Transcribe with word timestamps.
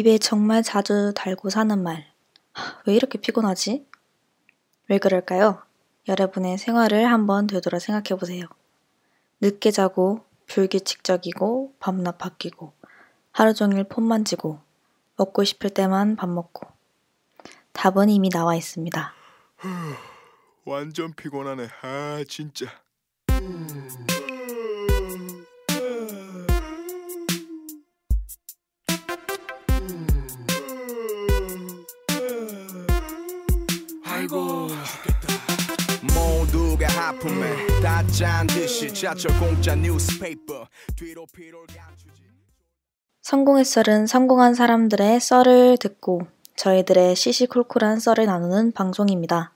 입에 0.00 0.16
정말 0.16 0.62
자주 0.62 1.12
달고 1.14 1.50
사는 1.50 1.82
말. 1.82 2.06
왜 2.86 2.94
이렇게 2.94 3.18
피곤하지? 3.18 3.86
왜 4.88 4.98
그럴까요? 4.98 5.62
여러분의 6.08 6.56
생활을 6.56 7.04
한번 7.04 7.46
되돌아 7.46 7.78
생각해 7.78 8.18
보세요. 8.18 8.46
늦게 9.42 9.70
자고, 9.70 10.24
불규칙적이고, 10.46 11.74
밤낮 11.78 12.16
바뀌고, 12.16 12.72
하루 13.32 13.52
종일 13.52 13.84
폰 13.84 14.04
만 14.04 14.24
지고, 14.24 14.60
먹고 15.16 15.44
싶을 15.44 15.68
때만 15.68 16.16
밥 16.16 16.30
먹고. 16.30 16.66
답은 17.72 18.08
이미 18.08 18.30
나와 18.30 18.56
있습니다. 18.56 19.12
완전 20.64 21.12
피곤하네. 21.12 21.68
아 21.82 22.24
진짜. 22.26 22.66
아 23.28 24.09
모두가 36.50 36.86
하품에 36.86 37.66
다 37.82 38.04
짠 38.08 38.46
듯이 38.46 38.92
지하철 38.92 39.38
공짜 39.38 39.74
뉴스페이퍼 39.76 40.66
뒤로 40.96 41.26
피로를 41.32 41.66
감추지. 41.66 42.22
성공의 43.22 43.64
썰은 43.64 44.06
성공한 44.06 44.54
사람들의 44.54 45.20
썰을 45.20 45.78
듣고 45.78 46.22
저희들의 46.56 47.14
시시콜콜한 47.14 48.00
썰을 48.00 48.26
나누는 48.26 48.72
방송입니다. 48.72 49.52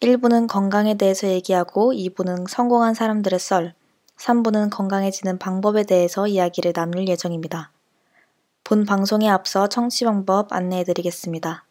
1부는 0.00 0.48
건강에 0.48 0.94
대해서 0.94 1.28
얘기하고 1.28 1.92
2부는 1.92 2.48
성공한 2.48 2.94
사람들의 2.94 3.38
썰, 3.38 3.74
3부는 4.16 4.70
건강해지는 4.70 5.38
방법에 5.38 5.84
대해서 5.84 6.26
이야기를 6.26 6.72
나눌 6.72 7.06
예정입니다. 7.06 7.70
본 8.64 8.84
방송에 8.84 9.28
앞서 9.28 9.68
청취 9.68 10.04
방법 10.04 10.52
안내해 10.52 10.84
드리겠습니다. 10.84 11.64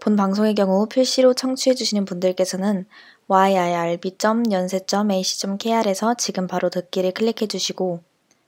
본 0.00 0.16
방송의 0.16 0.54
경우 0.54 0.86
PC로 0.86 1.34
청취해 1.34 1.74
주시는 1.74 2.04
분들께서는 2.04 2.86
yirb.yonsei.ac.kr에서 3.28 6.14
지금 6.14 6.46
바로 6.46 6.70
듣기를 6.70 7.12
클릭해 7.12 7.48
주시고 7.48 8.00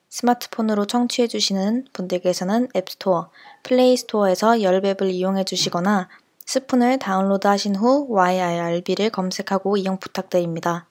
스마트폰으로 0.09 0.87
청취해 0.87 1.29
주시는 1.29 1.89
분들께서는 1.93 2.69
앱스토어, 2.75 3.29
플레이스토어에서 3.65 4.63
열앱을 4.63 5.11
이용해 5.11 5.45
주시거나 5.45 6.09
스푼을 6.45 6.99
다운로드 6.99 7.47
하신 7.47 7.77
후 7.77 8.07
YIRB를 8.09 9.11
검색하고 9.11 9.77
이용 9.77 9.99
부탁드립니다. 9.99 10.87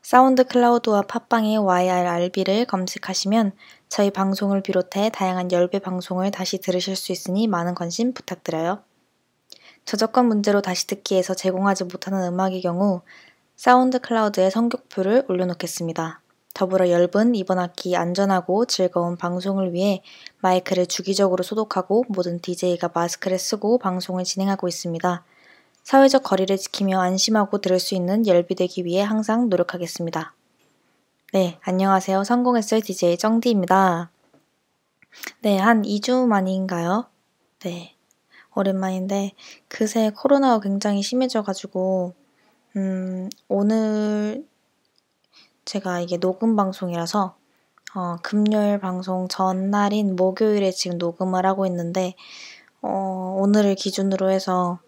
사운드 0.00 0.44
클라우드와 0.44 1.02
팟빵의 1.02 1.58
YIRB를 1.58 2.64
검색하시면 2.64 3.52
저희 3.88 4.10
방송을 4.10 4.62
비롯해 4.62 5.10
다양한 5.10 5.52
열배 5.52 5.80
방송을 5.80 6.30
다시 6.30 6.58
들으실 6.58 6.96
수 6.96 7.12
있으니 7.12 7.46
많은 7.46 7.74
관심 7.74 8.14
부탁드려요. 8.14 8.85
저작권 9.86 10.26
문제로 10.26 10.60
다시 10.60 10.88
듣기에서 10.88 11.34
제공하지 11.34 11.84
못하는 11.84 12.24
음악의 12.24 12.60
경우 12.60 13.02
사운드 13.54 14.00
클라우드에 14.00 14.50
선곡표를 14.50 15.24
올려놓겠습니다. 15.28 16.20
더불어 16.54 16.90
열분 16.90 17.34
이번 17.36 17.58
학기 17.60 17.96
안전하고 17.96 18.64
즐거운 18.64 19.16
방송을 19.16 19.72
위해 19.72 20.02
마이크를 20.40 20.86
주기적으로 20.86 21.44
소독하고 21.44 22.04
모든 22.08 22.40
DJ가 22.40 22.90
마스크를 22.92 23.38
쓰고 23.38 23.78
방송을 23.78 24.24
진행하고 24.24 24.66
있습니다. 24.66 25.24
사회적 25.84 26.24
거리를 26.24 26.56
지키며 26.56 27.00
안심하고 27.00 27.60
들을 27.60 27.78
수 27.78 27.94
있는 27.94 28.26
열비되기 28.26 28.84
위해 28.84 29.02
항상 29.02 29.48
노력하겠습니다. 29.48 30.34
네, 31.32 31.58
안녕하세요. 31.62 32.24
성공했을 32.24 32.80
DJ 32.80 33.18
정디입니다. 33.18 34.10
네, 35.42 35.58
한 35.58 35.82
2주 35.82 36.26
만인가요? 36.26 37.06
네, 37.60 37.95
오랜만인데 38.56 39.32
그새 39.68 40.10
코로나가 40.10 40.60
굉장히 40.60 41.02
심해져가지고 41.02 42.14
음, 42.76 43.28
오늘 43.48 44.46
제가 45.64 46.00
이게 46.00 46.18
녹음 46.18 46.56
방송이라서 46.56 47.36
어, 47.94 48.16
금요일 48.22 48.78
방송 48.78 49.28
전날인 49.28 50.16
목요일에 50.16 50.70
지금 50.70 50.98
녹음을 50.98 51.46
하고 51.46 51.66
있는데 51.66 52.14
어, 52.82 53.36
오늘을 53.40 53.74
기준으로 53.74 54.30
해서 54.30 54.78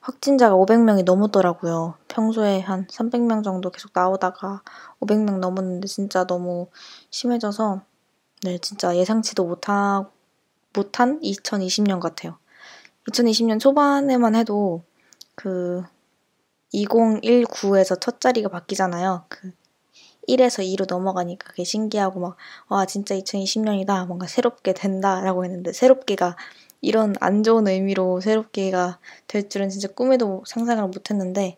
확진자가 0.00 0.54
500명이 0.54 1.04
넘었더라고요. 1.04 1.94
평소에 2.06 2.60
한 2.60 2.86
300명 2.86 3.42
정도 3.42 3.70
계속 3.70 3.90
나오다가 3.92 4.62
500명 5.00 5.38
넘었는데 5.38 5.88
진짜 5.88 6.24
너무 6.24 6.68
심해져서 7.10 7.82
네, 8.44 8.58
진짜 8.58 8.96
예상치도 8.96 9.44
못하, 9.44 10.08
못한 10.72 11.20
2020년 11.20 11.98
같아요. 11.98 12.38
2020년 13.08 13.60
초반에만 13.60 14.34
해도 14.34 14.82
그 15.34 15.82
2019에서 16.74 18.00
첫 18.00 18.20
자리가 18.20 18.48
바뀌잖아요. 18.48 19.26
그 19.28 19.52
1에서 20.28 20.62
2로 20.62 20.86
넘어가니까 20.88 21.48
그게 21.50 21.64
신기하고 21.64 22.20
막, 22.20 22.36
와, 22.68 22.84
진짜 22.86 23.14
2020년이다. 23.16 24.06
뭔가 24.06 24.26
새롭게 24.26 24.74
된다 24.74 25.20
라고 25.20 25.44
했는데, 25.44 25.72
새롭게가 25.72 26.36
이런 26.80 27.14
안 27.20 27.42
좋은 27.44 27.68
의미로 27.68 28.20
새롭게가 28.20 28.98
될 29.28 29.48
줄은 29.48 29.68
진짜 29.70 29.88
꿈에도 29.88 30.42
상상을 30.46 30.82
못 30.88 31.10
했는데, 31.10 31.56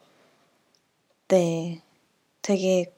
네. 1.28 1.82
되게 2.42 2.92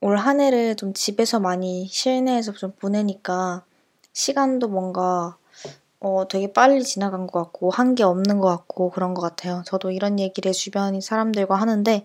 올 0.00 0.16
한 0.18 0.40
해를 0.40 0.76
좀 0.76 0.92
집에서 0.94 1.40
많이 1.40 1.88
실내에서 1.88 2.52
좀 2.52 2.72
보내니까 2.76 3.64
시간도 4.12 4.68
뭔가 4.68 5.36
어, 6.04 6.28
되게 6.28 6.52
빨리 6.52 6.82
지나간 6.84 7.26
것 7.26 7.42
같고, 7.42 7.70
한 7.70 7.94
게 7.94 8.02
없는 8.04 8.38
것 8.38 8.48
같고, 8.48 8.90
그런 8.90 9.14
것 9.14 9.22
같아요. 9.22 9.62
저도 9.66 9.90
이런 9.90 10.18
얘기를 10.20 10.52
주변 10.52 11.00
사람들과 11.00 11.56
하는데, 11.56 12.04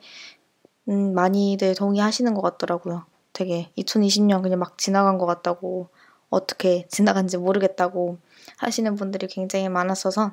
음, 0.90 1.14
많이들 1.14 1.76
동의하시는 1.76 2.34
것 2.34 2.42
같더라고요. 2.42 3.06
되게 3.34 3.72
2020년 3.78 4.42
그냥 4.42 4.60
막 4.60 4.78
지나간 4.78 5.18
것 5.18 5.26
같다고 5.26 5.90
어떻게 6.30 6.88
지나간지 6.90 7.38
모르겠다고 7.38 8.18
하시는 8.58 8.96
분들이 8.96 9.28
굉장히 9.28 9.70
많았어서 9.70 10.32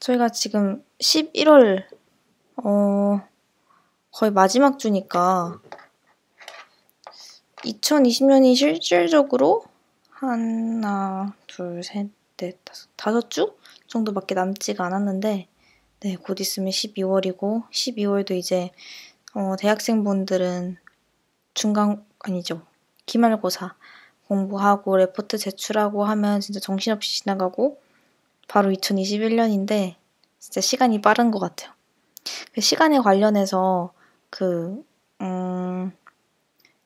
저희가 0.00 0.28
지금 0.30 0.84
11월 1.00 1.84
어 2.64 3.20
거의 4.12 4.30
마지막 4.32 4.78
주니까 4.78 5.60
2020년이 7.64 8.54
실질적으로 8.56 9.64
하나, 10.10 11.34
둘, 11.58 11.82
셋, 11.82 12.08
넷, 12.36 12.64
다섯, 12.64 12.88
다섯 12.94 13.30
주 13.30 13.56
정도밖에 13.88 14.36
남지가 14.36 14.84
않았는데 14.86 15.48
네, 16.00 16.16
곧 16.16 16.38
있으면 16.38 16.70
12월이고 16.70 17.68
12월도 17.68 18.30
이제 18.30 18.70
어, 19.34 19.56
대학생분들은 19.58 20.76
중간 21.54 22.06
아니죠. 22.20 22.62
기말고사 23.06 23.74
공부하고 24.28 24.98
레포트 24.98 25.36
제출하고 25.36 26.04
하면 26.04 26.38
진짜 26.38 26.60
정신없이 26.60 27.22
지나가고 27.22 27.80
바로 28.46 28.70
2021년인데 28.70 29.96
진짜 30.38 30.60
시간이 30.60 31.00
빠른 31.00 31.32
것 31.32 31.40
같아요. 31.40 31.72
그 32.52 32.60
시간에 32.60 33.00
관련해서 33.00 33.92
그 34.30 34.84
음, 35.22 35.90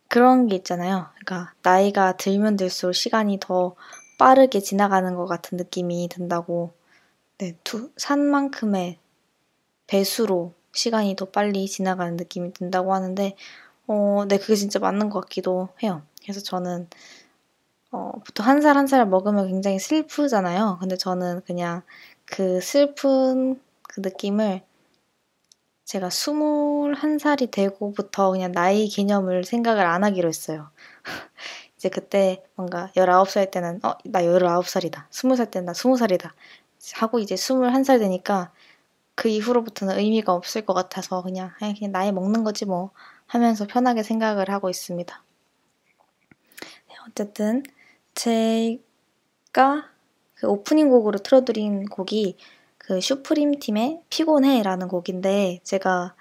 그런 0.08 0.46
게 0.46 0.56
있잖아요. 0.56 1.08
그러니까 1.18 1.52
나이가 1.62 2.16
들면 2.16 2.56
들수록 2.56 2.94
시간이 2.94 3.38
더 3.38 3.76
빠르게 4.22 4.60
지나가는 4.60 5.16
것 5.16 5.26
같은 5.26 5.56
느낌이 5.58 6.08
든다고. 6.08 6.72
네, 7.38 7.56
두, 7.64 7.90
산만큼의 7.96 8.98
배수로 9.88 10.54
시간이 10.72 11.16
더 11.16 11.26
빨리 11.26 11.66
지나가는 11.68 12.16
느낌이 12.16 12.52
든다고 12.54 12.94
하는데, 12.94 13.36
어, 13.88 14.24
네, 14.28 14.38
그게 14.38 14.56
진짜 14.56 14.78
맞는 14.80 15.10
것 15.10 15.20
같기도 15.22 15.70
해요. 15.82 16.02
그래서 16.22 16.40
저는, 16.42 16.88
어, 17.92 18.12
보통 18.26 18.46
한 18.46 18.58
살 18.60 18.76
한 18.76 18.86
살 18.86 19.06
먹으면 19.06 19.48
굉장히 19.48 19.78
슬프잖아요. 19.78 20.78
근데 20.80 20.96
저는 20.96 21.42
그냥 21.46 21.82
그 22.26 22.60
슬픈 22.60 23.60
그 23.82 24.00
느낌을 24.00 24.62
제가 25.84 26.08
21살이 26.10 27.50
되고부터 27.50 28.30
그냥 28.32 28.50
나이 28.52 28.88
개념을 28.88 29.44
생각을 29.44 29.84
안 29.86 30.02
하기로 30.04 30.28
했어요. 30.28 30.70
이제 31.82 31.88
그때 31.88 32.44
뭔가 32.54 32.92
19살 32.94 33.50
때는, 33.50 33.80
어, 33.84 33.96
나 34.04 34.22
19살이다. 34.22 35.08
20살 35.10 35.50
때는 35.50 35.66
나 35.66 35.72
20살이다. 35.72 36.30
하고 36.94 37.18
이제 37.18 37.34
21살 37.34 37.98
되니까 37.98 38.52
그 39.16 39.28
이후로부터는 39.28 39.98
의미가 39.98 40.32
없을 40.32 40.64
것 40.64 40.74
같아서 40.74 41.22
그냥, 41.22 41.50
그냥 41.58 41.90
나이 41.90 42.12
먹는 42.12 42.44
거지 42.44 42.66
뭐 42.66 42.92
하면서 43.26 43.66
편하게 43.66 44.04
생각을 44.04 44.48
하고 44.48 44.70
있습니다. 44.70 45.24
네, 46.88 46.94
어쨌든 47.08 47.64
제가 48.14 48.78
그 50.34 50.46
오프닝 50.46 50.88
곡으로 50.88 51.18
틀어드린 51.18 51.86
곡이 51.86 52.36
그 52.78 53.00
슈프림 53.00 53.58
팀의 53.58 54.02
피곤해라는 54.08 54.86
곡인데 54.86 55.58
제가 55.64 56.14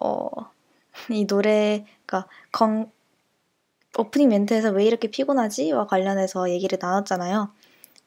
어, 0.00 0.28
이 1.12 1.26
노래가 1.26 2.26
건 2.50 2.90
오프닝 3.98 4.28
멘트에서 4.28 4.70
왜 4.70 4.84
이렇게 4.84 5.08
피곤하지?와 5.08 5.86
관련해서 5.86 6.50
얘기를 6.50 6.78
나눴잖아요. 6.80 7.50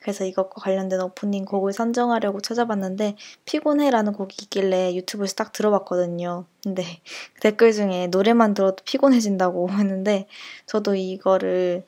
그래서 0.00 0.24
이것과 0.24 0.62
관련된 0.62 1.00
오프닝 1.00 1.44
곡을 1.44 1.72
선정하려고 1.74 2.40
찾아봤는데 2.40 3.16
피곤해라는 3.44 4.14
곡이 4.14 4.36
있길래 4.44 4.94
유튜브에서 4.94 5.34
딱 5.34 5.52
들어봤거든요. 5.52 6.46
근데 6.62 6.84
댓글 7.42 7.72
중에 7.72 8.06
노래만 8.08 8.54
들어도 8.54 8.82
피곤해진다고 8.84 9.68
했는데 9.70 10.26
저도 10.66 10.94
이거를 10.94 11.84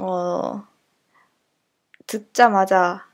어 0.00 0.64
듣자마자 2.06 3.06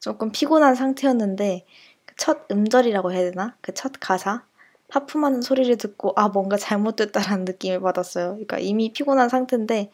조금 0.00 0.32
피곤한 0.32 0.74
상태였는데 0.74 1.66
그첫 2.06 2.46
음절이라고 2.50 3.12
해야 3.12 3.30
되나? 3.30 3.56
그 3.62 3.72
첫 3.74 3.92
가사 4.00 4.44
하품하는 4.90 5.42
소리를 5.42 5.76
듣고 5.76 6.12
아 6.16 6.28
뭔가 6.28 6.56
잘못됐다라는 6.56 7.44
느낌을 7.44 7.80
받았어요. 7.80 8.30
그러니까 8.30 8.58
이미 8.58 8.92
피곤한 8.92 9.28
상태인데 9.28 9.90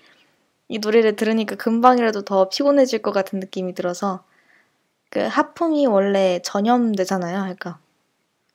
이 0.69 0.79
노래를 0.79 1.17
들으니까 1.17 1.57
금방이라도 1.57 2.23
더 2.23 2.49
피곤해질 2.49 3.03
것 3.03 3.13
같은 3.13 3.41
느낌이 3.41 3.75
들어서 3.75 4.25
그 5.11 5.21
하품이 5.21 5.87
원래 5.87 6.41
전염되잖아요. 6.43 7.41
그러니까 7.41 7.79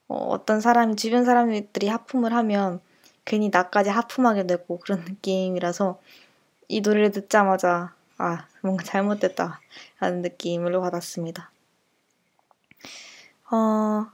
어, 0.07 0.43
떤 0.45 0.59
사람이 0.59 0.95
주변 0.95 1.23
사람들이 1.23 1.87
하품을 1.87 2.33
하면 2.33 2.81
괜히 3.25 3.49
나까지 3.49 3.89
하품하게 3.89 4.47
되고 4.47 4.79
그런 4.79 5.01
느낌이라서 5.01 5.99
이 6.67 6.81
노래를 6.81 7.11
듣자마자 7.11 7.93
아 8.17 8.47
뭔가 8.61 8.83
잘못됐다 8.83 9.61
라는 9.99 10.21
느낌을 10.21 10.71
받았습니다. 10.79 11.51
어, 13.51 14.07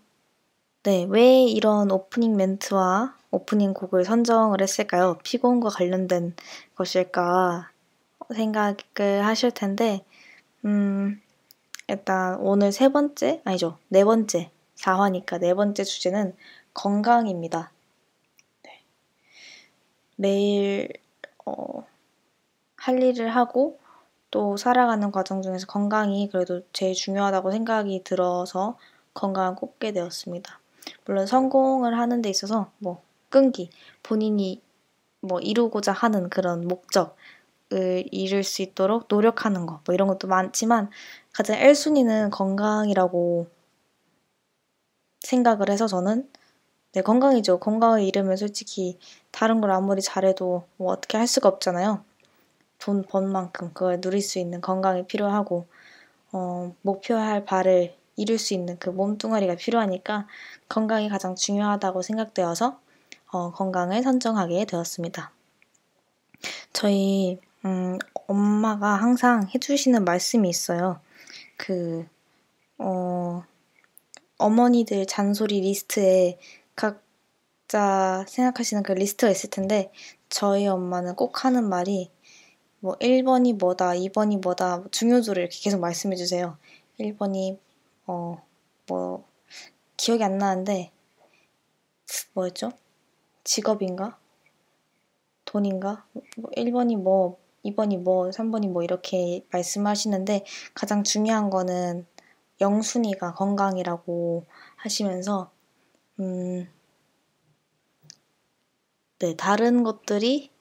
네, 0.85 1.07
왜 1.09 1.41
이런 1.41 1.89
오프닝 1.89 2.37
멘트와 2.37 3.17
오프닝 3.31 3.73
곡을 3.73 4.05
선정을 4.05 4.61
했을까요? 4.61 5.17
피곤과 5.23 5.69
관련된 5.69 6.35
것일까 6.75 7.71
생각을 8.31 9.25
하실 9.25 9.49
텐데, 9.49 10.05
음, 10.63 11.19
일단 11.87 12.35
오늘 12.39 12.71
세 12.71 12.89
번째, 12.89 13.41
아니죠, 13.45 13.79
네 13.87 14.03
번째, 14.03 14.51
4화니까 14.75 15.39
네 15.39 15.55
번째 15.55 15.83
주제는 15.83 16.35
건강입니다. 16.75 17.71
네. 18.61 18.83
매일, 20.17 20.89
어, 21.47 21.83
할 22.77 23.01
일을 23.01 23.29
하고 23.29 23.79
또 24.29 24.55
살아가는 24.55 25.11
과정 25.11 25.41
중에서 25.41 25.65
건강이 25.65 26.29
그래도 26.31 26.61
제일 26.73 26.93
중요하다고 26.93 27.49
생각이 27.49 28.03
들어서 28.03 28.77
건강을 29.15 29.55
꼽게 29.55 29.91
되었습니다. 29.91 30.59
물론 31.05 31.27
성공을 31.27 31.97
하는 31.97 32.21
데 32.21 32.29
있어서 32.29 32.71
뭐 32.79 33.01
끈기, 33.29 33.69
본인이 34.03 34.61
뭐 35.21 35.39
이루고자 35.39 35.91
하는 35.91 36.29
그런 36.29 36.67
목적을 36.67 37.13
이룰 38.11 38.43
수 38.43 38.61
있도록 38.61 39.05
노력하는 39.09 39.65
거, 39.65 39.81
뭐 39.85 39.95
이런 39.95 40.07
것도 40.07 40.27
많지만 40.27 40.89
가장 41.33 41.57
1순위는 41.59 42.31
건강이라고 42.31 43.47
생각을 45.21 45.69
해서 45.69 45.87
저는 45.87 46.29
네, 46.93 47.01
건강이죠. 47.01 47.59
건강을 47.59 48.03
잃으면 48.03 48.37
솔직히 48.37 48.97
다른 49.31 49.61
걸 49.61 49.71
아무리 49.71 50.01
잘해도 50.01 50.65
뭐 50.77 50.91
어떻게 50.93 51.17
할 51.17 51.27
수가 51.27 51.49
없잖아요. 51.49 52.03
돈 52.79 53.03
번 53.03 53.31
만큼 53.31 53.71
그걸 53.73 54.01
누릴 54.01 54.21
수 54.21 54.39
있는 54.39 54.61
건강이 54.61 55.07
필요하고 55.07 55.67
어, 56.33 56.75
목표할 56.83 57.45
바를 57.45 57.95
이룰 58.15 58.37
수 58.37 58.53
있는 58.53 58.77
그 58.79 58.89
몸뚱아리가 58.89 59.55
필요하니까 59.55 60.27
건강이 60.69 61.09
가장 61.09 61.35
중요하다고 61.35 62.01
생각되어서 62.01 62.79
어, 63.31 63.51
건강을 63.51 64.03
선정하게 64.03 64.65
되었습니다. 64.65 65.31
저희 66.71 67.39
음, 67.65 67.97
엄마가 68.27 68.95
항상 68.95 69.47
해주시는 69.53 70.05
말씀이 70.05 70.47
있어요. 70.49 70.99
그 71.57 72.05
어, 72.77 73.43
어머니들 74.37 75.05
잔소리 75.05 75.61
리스트에 75.61 76.37
각자 76.75 78.25
생각하시는 78.27 78.83
그 78.83 78.91
리스트가 78.91 79.31
있을 79.31 79.49
텐데 79.49 79.91
저희 80.29 80.67
엄마는 80.67 81.15
꼭 81.15 81.45
하는 81.45 81.67
말이 81.67 82.11
뭐 82.79 82.95
1번이 82.99 83.57
뭐다, 83.57 83.93
2번이 83.93 84.41
뭐다, 84.41 84.83
중요도를 84.91 85.43
이렇게 85.43 85.57
계속 85.59 85.79
말씀해 85.79 86.15
주세요. 86.15 86.57
1번이 86.99 87.57
어, 88.07 88.41
뭐, 88.87 89.27
기억이 89.97 90.23
안 90.23 90.37
나는데, 90.37 90.91
뭐였죠? 92.33 92.71
직업인가? 93.43 94.19
돈인가? 95.45 96.05
뭐 96.37 96.51
1번이 96.55 96.97
뭐, 96.97 97.39
2번이 97.63 97.97
뭐, 97.97 98.29
3번이 98.29 98.69
뭐, 98.69 98.83
이렇게 98.83 99.45
말씀하시는데, 99.51 100.45
가장 100.75 101.03
중요한 101.03 101.49
거는 101.49 102.05
영순이가 102.61 103.33
건강이라고 103.33 104.45
하시면서, 104.77 105.51
음, 106.19 106.69
네, 109.19 109.35
다른 109.35 109.83
것들이, 109.83 110.51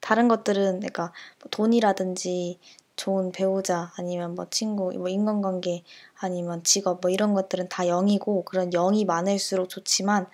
다른 0.00 0.28
것들은, 0.28 0.80
그러니까 0.80 1.12
뭐 1.40 1.50
돈이라든지 1.50 2.60
좋은 2.96 3.30
배우자 3.30 3.92
아니면 3.96 4.34
뭐 4.34 4.46
친구, 4.50 4.90
뭐 4.92 5.08
인간관계 5.08 5.84
아니면 6.18 6.62
직업 6.64 7.00
뭐 7.02 7.10
이런 7.10 7.34
것들은 7.34 7.68
다 7.68 7.84
0이고 7.84 8.44
그런 8.44 8.70
0이 8.70 9.06
많을수록 9.06 9.68
좋지만 9.68 10.26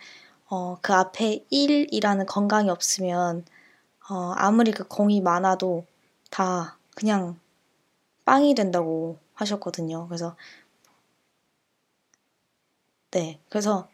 어, 0.49 0.79
그 0.81 0.95
앞에 0.95 1.45
1이라는 1.51 2.27
건강이 2.27 2.71
없으면 2.71 3.45
어, 4.09 4.33
아무리 4.37 4.71
그 4.73 4.87
공이 4.87 5.21
많아도 5.21 5.85
다 6.31 6.79
그냥 6.95 7.39
빵이 8.25 8.55
된다고 8.55 9.19
하셨거든요. 9.35 10.07
그래서 10.09 10.37
네, 13.11 13.41
그래서 13.49 13.89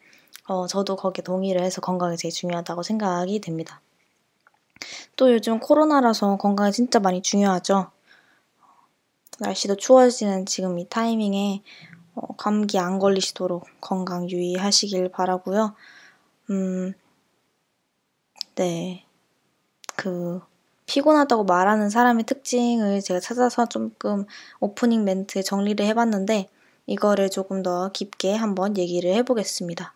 어, 0.46 0.66
저도 0.66 0.96
거기에 0.96 1.22
동의를 1.22 1.62
해서 1.62 1.80
건강이 1.80 2.16
제일 2.16 2.32
중요하다고 2.32 2.82
생각이 2.82 3.40
됩니다. 3.40 3.80
또 5.16 5.32
요즘 5.32 5.58
코로나라서 5.58 6.36
건강이 6.36 6.72
진짜 6.72 7.00
많이 7.00 7.20
중요하죠. 7.20 7.90
날씨도 9.38 9.76
추워지는 9.76 10.46
지금 10.46 10.78
이 10.78 10.88
타이밍에 10.88 11.62
어, 12.14 12.34
감기 12.36 12.78
안 12.78 12.98
걸리시도록 12.98 13.66
건강 13.80 14.28
유의하시길 14.28 15.10
바라고요. 15.10 15.74
음, 16.50 16.92
네. 18.56 19.04
그 19.94 20.40
피곤하다고 20.86 21.44
말하는 21.44 21.90
사람의 21.90 22.24
특징을 22.24 23.00
제가 23.00 23.20
찾아서 23.20 23.66
조금 23.66 24.26
오프닝 24.60 25.04
멘트에 25.04 25.42
정리를 25.42 25.84
해봤는데 25.86 26.48
이거를 26.86 27.30
조금 27.30 27.62
더 27.62 27.92
깊게 27.92 28.34
한번 28.34 28.76
얘기를 28.76 29.12
해보겠습니다. 29.14 29.94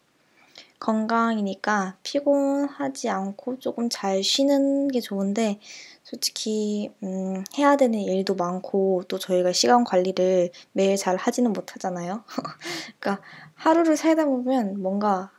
건강이니까 0.78 1.96
피곤하지 2.02 3.08
않고 3.08 3.58
조금 3.60 3.88
잘 3.88 4.22
쉬는 4.22 4.88
게 4.88 5.00
좋은데 5.00 5.58
솔직히 6.04 6.90
음, 7.02 7.44
해야 7.58 7.76
되는 7.76 7.98
일도 7.98 8.34
많고 8.34 9.04
또 9.08 9.18
저희가 9.18 9.52
시간 9.52 9.84
관리를 9.84 10.50
매일 10.72 10.96
잘 10.96 11.16
하지는 11.16 11.52
못하잖아요. 11.52 12.24
그러니까 13.00 13.24
하루를 13.54 13.96
살다 13.96 14.24
보면 14.26 14.82
뭔가 14.82 15.30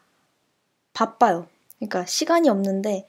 바빠요. 0.94 1.48
그러니까 1.80 2.06
시간이 2.06 2.50
없는데 2.50 3.08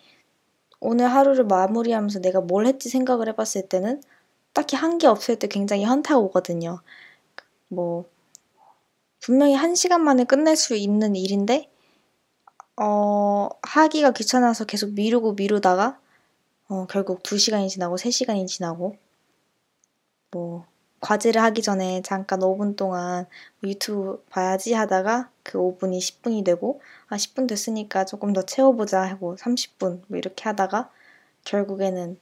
오늘 0.81 1.09
하루를 1.09 1.45
마무리하면서 1.47 2.21
내가 2.21 2.41
뭘 2.41 2.67
했지 2.67 2.89
생각을 2.91 3.29
해봤을 3.29 3.69
때는 3.69 4.03
딱히 4.53 4.77
한 4.77 4.99
게 4.99 5.07
없을 5.07 5.37
때 5.39 5.49
굉장히 5.49 5.85
현타가 5.85 6.19
오거든요. 6.21 6.81
뭐 7.69 8.07
분명히 9.21 9.55
한 9.55 9.75
시간 9.75 10.03
만에 10.05 10.25
끝낼 10.25 10.57
수 10.57 10.77
있는 10.77 11.17
일인데 11.17 11.69
어, 12.81 13.49
하기가 13.63 14.13
귀찮아서 14.13 14.65
계속 14.65 14.93
미루고 14.95 15.35
미루다가 15.35 15.99
어, 16.75 16.87
결국 16.87 17.23
2시간이 17.23 17.69
지나고 17.69 17.97
3시간이 17.97 18.49
지나고 18.49 18.97
뭐 20.33 20.67
과제를 21.01 21.41
하기 21.41 21.63
전에 21.63 22.03
잠깐 22.03 22.41
5분 22.41 22.77
동안 22.77 23.27
유튜브 23.63 24.25
봐야지 24.29 24.73
하다가 24.73 25.31
그 25.45 25.59
5분이 25.59 25.99
10분이 25.99 26.45
되고 26.45 26.81
아 27.09 27.17
10분 27.17 27.47
됐으니까 27.47 28.05
조금 28.05 28.33
더 28.33 28.43
채워보자 28.43 29.03
하고 29.03 29.37
30분 29.37 30.03
뭐 30.09 30.19
이렇게 30.19 30.45
하다가 30.45 30.91
결국에는 31.45 32.19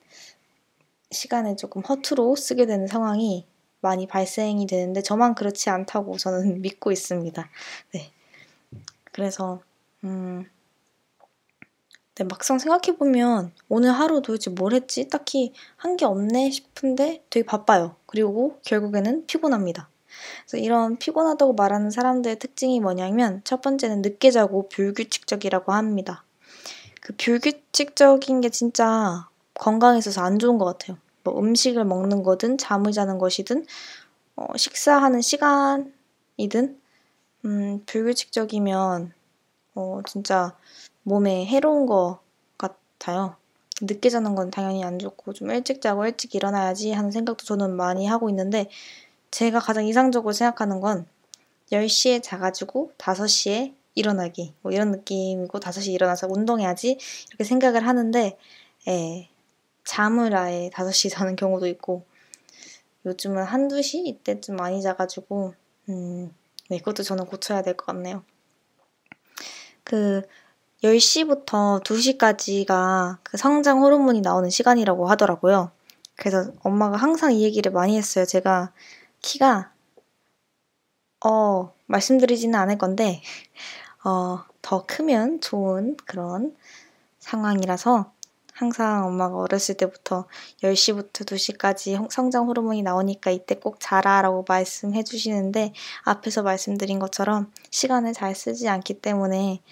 시간을 1.11 1.57
조금 1.57 1.81
허투루 1.83 2.37
쓰게 2.37 2.67
되는 2.67 2.87
상황이 2.87 3.47
많이 3.81 4.07
발생이 4.07 4.67
되는데 4.67 5.01
저만 5.01 5.35
그렇지 5.35 5.71
않다고 5.71 6.19
저는 6.19 6.61
믿고 6.63 6.93
있습니다. 6.93 7.49
네. 7.93 8.11
그래서 9.13 9.63
음 10.05 10.45
네, 12.17 12.25
막상 12.25 12.59
생각해보면 12.59 13.53
오늘 13.69 13.93
하루 13.93 14.21
도대체 14.21 14.51
뭘 14.51 14.75
했지? 14.75 15.09
딱히 15.09 15.53
한 15.77 15.97
게 15.97 16.05
없네 16.05 16.51
싶은데 16.51 17.25
되게 17.31 17.45
바빠요. 17.47 17.97
그리고 18.07 18.59
결국에는 18.65 19.27
피곤합니다. 19.27 19.89
그래서 20.47 20.59
이런 20.63 20.97
피곤하다고 20.99 21.55
말하는 21.55 21.91
사람들의 21.91 22.39
특징이 22.39 22.81
뭐냐면 22.81 23.41
첫 23.45 23.63
번째는 23.63 24.03
늦게 24.03 24.31
자고 24.31 24.69
불규칙적이라고 24.69 25.73
합니다. 25.73 26.25
그 27.01 27.15
불규칙적인 27.17 28.43
게 28.43 28.49
진짜 28.51 29.29
건강에 29.55 29.99
있어서 29.99 30.23
안 30.23 30.39
좋은 30.39 30.59
것 30.59 30.65
같아요. 30.67 30.99
뭐 31.25 31.39
음식을 31.39 31.85
먹는 31.85 32.23
거든 32.23 32.59
잠을 32.59 32.93
자는 32.93 33.19
것이든 33.19 33.65
어, 34.37 34.47
식사하는 34.57 35.21
시간이든 35.23 36.81
음, 37.47 37.83
불규칙적이면 37.87 39.13
어, 39.75 40.01
진짜 40.07 40.57
몸에 41.03 41.45
해로운 41.47 41.87
것 41.87 42.21
같아요. 42.59 43.37
늦게 43.81 44.11
자는 44.11 44.35
건 44.35 44.51
당연히 44.51 44.85
안 44.85 44.99
좋고 44.99 45.33
좀 45.33 45.51
일찍 45.51 45.81
자고 45.81 46.05
일찍 46.07 46.35
일어나야지 46.35 46.93
하는 46.93 47.11
생각도 47.11 47.45
저는 47.45 47.75
많이 47.77 48.07
하고 48.07 48.29
있는데 48.31 48.69
제가 49.31 49.61
가장 49.61 49.87
이상적으로 49.87 50.33
생각하는 50.33 50.81
건 50.81 51.07
10시에 51.73 52.21
자가지고 52.23 52.93
5시에 52.99 53.75
일어나기 53.95 54.55
뭐 54.63 54.73
이런 54.73 54.91
느낌이고 54.93 55.59
5시에 55.59 55.93
일어나서 55.93 56.29
운동해야지 56.31 56.99
이렇게 57.29 57.45
생각을 57.45 57.87
하는데 57.87 58.39
예, 58.89 59.29
잠을 59.85 60.37
아예 60.37 60.71
5시에 60.73 61.11
자는 61.11 61.37
경우도 61.37 61.67
있고 61.69 62.05
요즘은 63.07 63.43
한두 63.45 63.83
시 63.83 64.01
이때쯤 64.01 64.57
많이 64.57 64.81
자가지고 64.83 65.55
음, 65.89 66.35
네, 66.69 66.79
그것도 66.79 67.03
저는 67.03 67.27
고쳐야 67.27 67.63
될 67.63 67.77
것 67.77 67.87
같네요. 67.87 68.23
그 69.85 70.23
10시부터 70.83 71.83
2시까지가 71.85 73.19
그 73.23 73.37
성장 73.37 73.83
호르몬이 73.83 74.21
나오는 74.21 74.51
시간이라고 74.51 75.09
하더라고요. 75.09 75.71
그래서 76.17 76.51
엄마가 76.63 76.97
항상 76.97 77.33
이 77.33 77.43
얘기를 77.43 77.73
많이 77.73 77.97
했어요. 77.97 78.25
제가 78.25 78.73
키가 79.21 79.73
어, 81.25 81.73
말씀드리지는 81.87 82.59
않을 82.59 82.79
건데 82.79 83.23
어, 84.05 84.45
더 84.61 84.85
크면 84.85 85.41
좋은 85.41 85.97
그런 86.05 86.57
상황이라서 87.21 88.13
항상 88.53 89.07
엄마가 89.07 89.37
어렸을 89.37 89.77
때부터 89.77 90.27
10시부터 90.63 91.25
2시까지 91.25 92.11
성장 92.11 92.49
호르몬이 92.49 92.83
나오니까 92.83 93.31
이때 93.31 93.55
꼭 93.55 93.77
자라라고 93.81 94.45
말씀해 94.47 95.05
주시는데 95.05 95.73
앞에서 96.03 96.43
말씀드린 96.43 96.99
것처럼 96.99 97.51
시간을 97.71 98.13
잘 98.13 98.35
쓰지 98.35 98.69
않기 98.69 99.01
때문에 99.01 99.63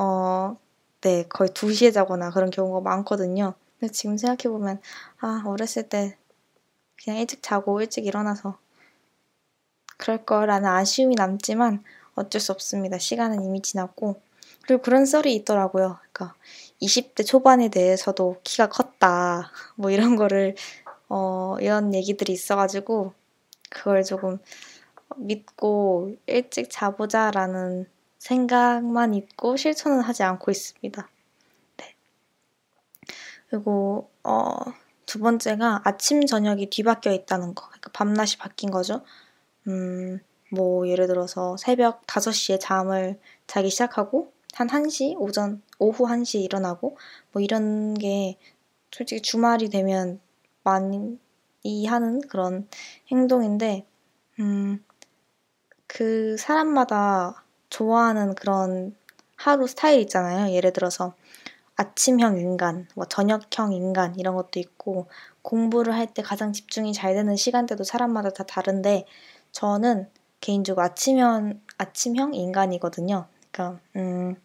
어, 0.00 0.56
네, 1.00 1.24
거의 1.28 1.50
2시에 1.50 1.90
자거나 1.90 2.30
그런 2.30 2.50
경우가 2.50 2.80
많거든요. 2.88 3.54
근데 3.78 3.92
지금 3.92 4.16
생각해보면, 4.16 4.80
아, 5.18 5.42
어렸을 5.44 5.88
때 5.88 6.16
그냥 7.02 7.18
일찍 7.18 7.42
자고 7.42 7.80
일찍 7.80 8.06
일어나서 8.06 8.58
그럴 9.96 10.24
거라는 10.24 10.68
아쉬움이 10.68 11.16
남지만 11.16 11.82
어쩔 12.14 12.40
수 12.40 12.52
없습니다. 12.52 12.98
시간은 12.98 13.42
이미 13.42 13.60
지났고. 13.60 14.20
그리고 14.62 14.82
그런 14.82 15.04
썰이 15.04 15.34
있더라고요. 15.34 15.98
그러니까 16.12 16.36
20대 16.80 17.24
초반에 17.24 17.68
대해서도 17.68 18.40
키가 18.44 18.68
컸다. 18.68 19.50
뭐 19.74 19.90
이런 19.90 20.14
거를, 20.14 20.54
어, 21.08 21.56
이런 21.60 21.92
얘기들이 21.92 22.32
있어가지고, 22.32 23.14
그걸 23.70 24.04
조금 24.04 24.38
믿고 25.16 26.14
일찍 26.26 26.70
자보자라는 26.70 27.86
생각만 28.18 29.14
있고 29.14 29.56
실천은 29.56 30.00
하지 30.00 30.22
않고 30.22 30.50
있습니다. 30.50 31.08
네. 31.78 31.94
그리고 33.48 34.10
어, 34.24 34.54
두 35.06 35.20
번째가 35.20 35.82
아침 35.84 36.26
저녁이 36.26 36.68
뒤바뀌어 36.70 37.12
있다는 37.12 37.54
거. 37.54 37.66
그러니까 37.68 37.90
밤낮이 37.92 38.38
바뀐 38.38 38.70
거죠. 38.70 39.02
음, 39.66 40.20
뭐 40.52 40.86
예를 40.88 41.06
들어서 41.06 41.56
새벽 41.56 42.06
5시에 42.06 42.58
잠을 42.60 43.18
자기 43.46 43.70
시작하고 43.70 44.32
한 44.54 44.66
1시 44.66 45.16
오전 45.18 45.62
오후 45.78 46.04
1시에 46.06 46.42
일어나고 46.42 46.96
뭐 47.32 47.42
이런 47.42 47.94
게 47.94 48.38
솔직히 48.90 49.22
주말이 49.22 49.68
되면 49.68 50.20
많이 50.64 51.18
하는 51.86 52.20
그런 52.22 52.68
행동인데 53.10 53.86
음, 54.40 54.84
그 55.86 56.36
사람마다 56.38 57.44
좋아하는 57.70 58.34
그런 58.34 58.94
하루 59.36 59.66
스타일 59.66 60.00
있잖아요. 60.00 60.52
예를 60.54 60.72
들어서 60.72 61.14
아침형 61.76 62.38
인간, 62.38 62.88
뭐 62.94 63.06
저녁형 63.06 63.72
인간 63.72 64.18
이런 64.18 64.34
것도 64.36 64.60
있고 64.60 65.08
공부를 65.42 65.94
할 65.94 66.08
때 66.14 66.22
가장 66.22 66.52
집중이 66.52 66.92
잘 66.92 67.14
되는 67.14 67.36
시간대도 67.36 67.84
사람마다 67.84 68.30
다 68.30 68.44
다른데 68.44 69.06
저는 69.52 70.08
개인적으로 70.40 70.84
아침형 70.84 71.60
아침형 71.78 72.34
인간이거든요. 72.34 73.26
그러니까 73.52 73.80
음 73.96 74.36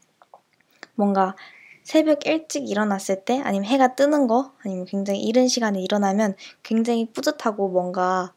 뭔가 0.95 1.35
새벽 1.83 2.25
일찍 2.25 2.69
일어났을 2.69 3.25
때 3.25 3.41
아니면 3.43 3.65
해가 3.65 3.95
뜨는 3.95 4.27
거 4.27 4.53
아니면 4.63 4.85
굉장히 4.85 5.21
이른 5.21 5.47
시간에 5.47 5.81
일어나면 5.81 6.35
굉장히 6.63 7.11
뿌듯하고 7.11 7.69
뭔가 7.69 8.33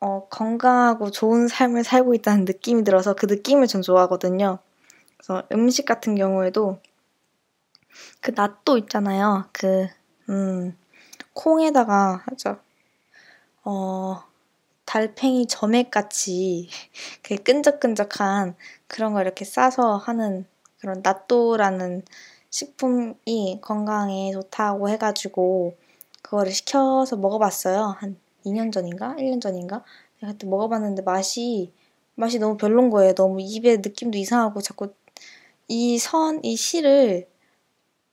어, 0.00 0.28
건강하고 0.28 1.10
좋은 1.10 1.48
삶을 1.48 1.84
살고 1.84 2.14
있다는 2.14 2.44
느낌이 2.44 2.84
들어서 2.84 3.14
그 3.14 3.26
느낌을 3.26 3.66
전 3.66 3.82
좋아하거든요. 3.82 4.58
그래서 5.16 5.42
음식 5.52 5.86
같은 5.86 6.14
경우에도 6.14 6.80
그 8.20 8.32
낫또 8.34 8.76
있잖아요. 8.78 9.48
그, 9.52 9.86
음, 10.28 10.76
콩에다가 11.32 12.22
살짝, 12.28 12.62
어, 13.64 14.22
달팽이 14.84 15.46
점액같이 15.48 16.68
그 17.22 17.36
끈적끈적한 17.36 18.54
그런 18.86 19.12
걸 19.14 19.22
이렇게 19.24 19.44
싸서 19.44 19.96
하는 19.96 20.46
그런 20.80 21.00
낫또라는 21.02 22.02
식품이 22.50 23.60
건강에 23.62 24.32
좋다고 24.32 24.88
해가지고 24.88 25.76
그거를 26.22 26.52
시켜서 26.52 27.16
먹어봤어요. 27.16 27.96
한 27.98 28.16
2년 28.46 28.72
전인가? 28.72 29.14
1년 29.18 29.40
전인가? 29.40 29.84
내가 30.20 30.32
그때 30.32 30.46
먹어봤는데 30.46 31.02
맛이, 31.02 31.72
맛이 32.14 32.38
너무 32.38 32.56
별론 32.56 32.90
거예요. 32.90 33.14
너무 33.14 33.38
입에 33.40 33.78
느낌도 33.78 34.18
이상하고 34.18 34.60
자꾸 34.62 34.92
이 35.68 35.98
선, 35.98 36.40
이 36.44 36.56
실을 36.56 37.28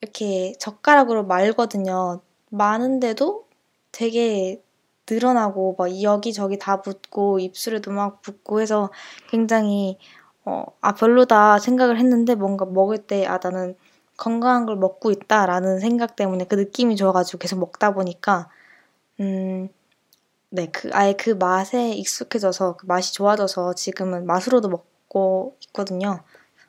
이렇게 0.01 0.53
젓가락으로 0.59 1.25
말거든요. 1.25 2.21
많은데도 2.49 3.47
되게 3.91 4.61
늘어나고 5.09 5.75
막 5.77 6.01
여기저기 6.01 6.57
다 6.59 6.81
붙고 6.81 7.39
입술에도 7.39 7.91
막 7.91 8.21
붙고 8.21 8.61
해서 8.61 8.91
굉장히 9.29 9.97
어, 10.45 10.65
아 10.81 10.93
별로다 10.93 11.59
생각을 11.59 11.99
했는데 11.99 12.35
뭔가 12.35 12.65
먹을 12.65 12.99
때 12.99 13.25
아 13.27 13.39
나는 13.43 13.75
건강한 14.17 14.65
걸 14.65 14.75
먹고 14.77 15.11
있다라는 15.11 15.79
생각 15.79 16.15
때문에 16.15 16.45
그 16.45 16.55
느낌이 16.55 16.95
좋아가지고 16.95 17.39
계속 17.39 17.59
먹다 17.59 17.93
보니까 17.93 18.49
음 19.19 19.69
네, 20.55 20.67
그 20.71 20.91
아예 20.93 21.13
그 21.13 21.31
맛에 21.31 21.93
익숙해져서 21.93 22.77
그 22.77 22.85
맛이 22.85 23.11
좋아져서 23.15 23.73
지금은 23.73 24.27
맛으로도 24.27 24.69
먹고 24.69 25.57
있거든요. 25.69 26.23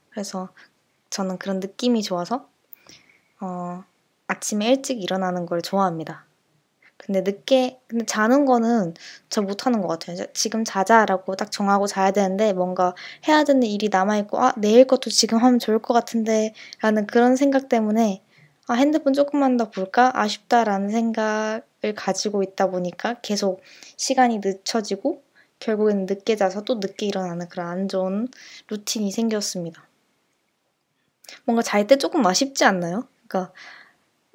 그래서 0.09 0.49
저는 1.11 1.37
그런 1.37 1.61
느낌이 1.61 2.03
좋아서 2.03 2.49
어, 3.43 3.85
아침에 4.27 4.69
일찍 4.71 5.03
일어나는 5.03 5.45
걸 5.45 5.61
좋아합니다. 5.61 6.25
근데 6.97 7.21
늦게 7.21 7.79
근데 7.87 8.07
자는 8.07 8.47
거는 8.47 8.95
저 9.29 9.43
못하는 9.43 9.83
것 9.83 9.89
같아요. 9.89 10.25
지금 10.33 10.65
자자라고 10.65 11.37
딱 11.37 11.53
정하고 11.53 11.87
자야 11.87 12.13
되는데 12.13 12.55
뭔가 12.55 12.95
해야 13.29 13.45
되는 13.45 13.65
일이 13.65 13.91
남아 13.91 14.17
있고 14.21 14.39
아 14.41 14.55
내일 14.57 14.87
것도 14.87 15.11
지금 15.11 15.37
하면 15.41 15.59
좋을 15.59 15.81
것 15.81 15.93
같은데라는 15.93 17.07
그런 17.07 17.37
생각 17.37 17.69
때문에 17.69 18.23
아 18.67 18.73
핸드폰 18.73 19.13
조금만 19.13 19.59
더 19.59 19.69
볼까 19.71 20.11
아쉽다라는 20.15 20.89
생각 20.89 21.57
을 21.57 21.63
가지고 21.93 22.43
있다 22.43 22.69
보니까 22.71 23.15
계속 23.23 23.61
시간이 23.97 24.39
늦춰지고 24.43 25.23
결국에는 25.61 26.07
늦게 26.07 26.37
자서 26.37 26.63
또 26.63 26.77
늦게 26.77 27.07
일어나는 27.07 27.49
그런 27.49 27.67
안 27.69 27.89
좋은 27.89 28.29
루틴이 28.69 29.11
생겼습니다. 29.13 29.87
뭔가 31.45 31.63
잘 31.63 31.87
때 31.87 31.97
조금 31.97 32.25
아쉽지 32.27 32.65
않나요? 32.65 33.07
그러니까 33.29 33.53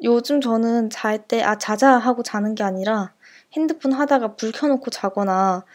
요즘 0.03 0.41
저는 0.41 0.89
잘 0.89 1.27
때 1.27 1.43
아 1.43 1.57
자자 1.57 1.97
하고 1.97 2.23
자는 2.23 2.55
게 2.55 2.63
아니라 2.63 3.13
핸드폰 3.53 3.91
하다가 3.93 4.35
불 4.35 4.51
켜놓고 4.51 4.89
자거나 4.91 5.65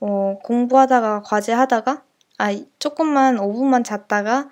어, 0.00 0.38
공부하다가 0.44 1.22
과제 1.22 1.52
하다가 1.52 2.02
아 2.38 2.48
조금만 2.78 3.36
5분만 3.36 3.84
잤다가 3.84 4.50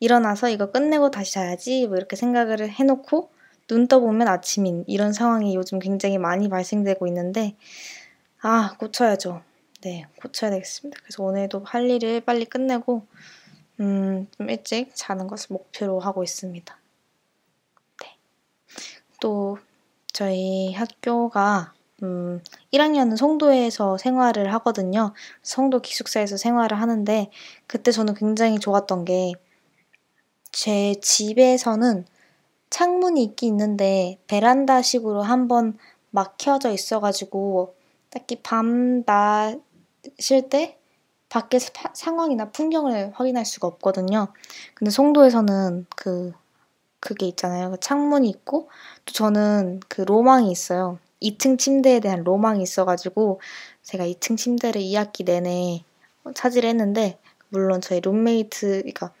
일어나서 0.00 0.48
이거 0.50 0.70
끝내고 0.70 1.10
다시 1.10 1.32
자야지 1.34 1.86
뭐 1.88 1.96
이렇게 1.96 2.16
생각을 2.16 2.68
해놓고 2.70 3.30
눈 3.66 3.88
떠보면 3.88 4.28
아침인 4.28 4.84
이런 4.86 5.12
상황이 5.12 5.54
요즘 5.54 5.78
굉장히 5.78 6.18
많이 6.18 6.48
발생되고 6.48 7.06
있는데 7.06 7.56
아 8.40 8.76
고쳐야죠. 8.78 9.42
네 9.82 10.06
고쳐야 10.20 10.50
되겠습니다. 10.50 11.00
그래서 11.02 11.22
오늘도 11.22 11.64
할 11.64 11.88
일을 11.90 12.20
빨리 12.20 12.44
끝내고 12.44 13.06
음, 13.80 14.26
좀 14.36 14.50
일찍 14.50 14.90
자는 14.94 15.26
것을 15.26 15.48
목표로 15.50 16.00
하고 16.00 16.22
있습니다. 16.22 16.78
네. 18.02 18.16
또 19.20 19.58
저희 20.12 20.72
학교가 20.74 21.72
음, 22.02 22.42
1학년은 22.72 23.16
송도에서 23.16 23.98
생활을 23.98 24.52
하거든요. 24.54 25.12
송도 25.42 25.80
기숙사에서 25.80 26.36
생활을 26.36 26.80
하는데 26.80 27.30
그때 27.66 27.90
저는 27.90 28.14
굉장히 28.14 28.58
좋았던 28.58 29.04
게 29.04 29.32
제 30.54 30.94
집에서는 31.02 32.06
창문이 32.74 33.22
있긴 33.22 33.50
있는데 33.50 34.18
베란다식으로 34.26 35.22
한번 35.22 35.78
막혀져 36.10 36.72
있어가지고 36.72 37.76
딱히 38.10 38.42
밤 38.42 39.04
낮일 39.04 40.48
때 40.50 40.76
밖의 41.28 41.60
사- 41.60 41.92
상황이나 41.94 42.50
풍경을 42.50 43.12
확인할 43.14 43.44
수가 43.44 43.68
없거든요. 43.68 44.26
근데 44.74 44.90
송도에서는 44.90 45.86
그 45.94 46.32
그게 46.98 47.26
있잖아요. 47.28 47.70
그 47.70 47.78
창문이 47.78 48.28
있고 48.28 48.68
또 49.04 49.12
저는 49.12 49.78
그 49.86 50.00
로망이 50.00 50.50
있어요. 50.50 50.98
2층 51.22 51.58
침대에 51.58 52.00
대한 52.00 52.24
로망이 52.24 52.60
있어가지고 52.60 53.40
제가 53.82 54.04
2층 54.04 54.36
침대를 54.36 54.80
2학기 54.80 55.24
내내 55.24 55.84
차지를 56.34 56.70
했는데 56.70 57.20
물론 57.50 57.80
저희 57.80 58.00
룸메이트 58.00 58.66
그러니까 58.78 59.12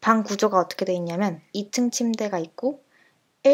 방 0.00 0.24
구조가 0.24 0.58
어떻게 0.58 0.84
돼 0.84 0.94
있냐면 0.94 1.40
2층 1.54 1.92
침대가 1.92 2.40
있고 2.40 2.87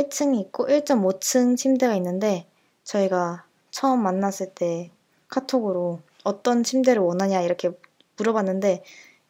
1층이 0.02 0.40
있고 0.40 0.66
1.5층 0.66 1.56
침대가 1.56 1.94
있는데 1.96 2.46
저희가 2.84 3.44
처음 3.70 4.02
만났을 4.02 4.54
때 4.54 4.90
카톡으로 5.28 6.00
어떤 6.22 6.62
침대를 6.62 7.02
원하냐 7.02 7.40
이렇게 7.42 7.70
물어봤는데 8.16 8.82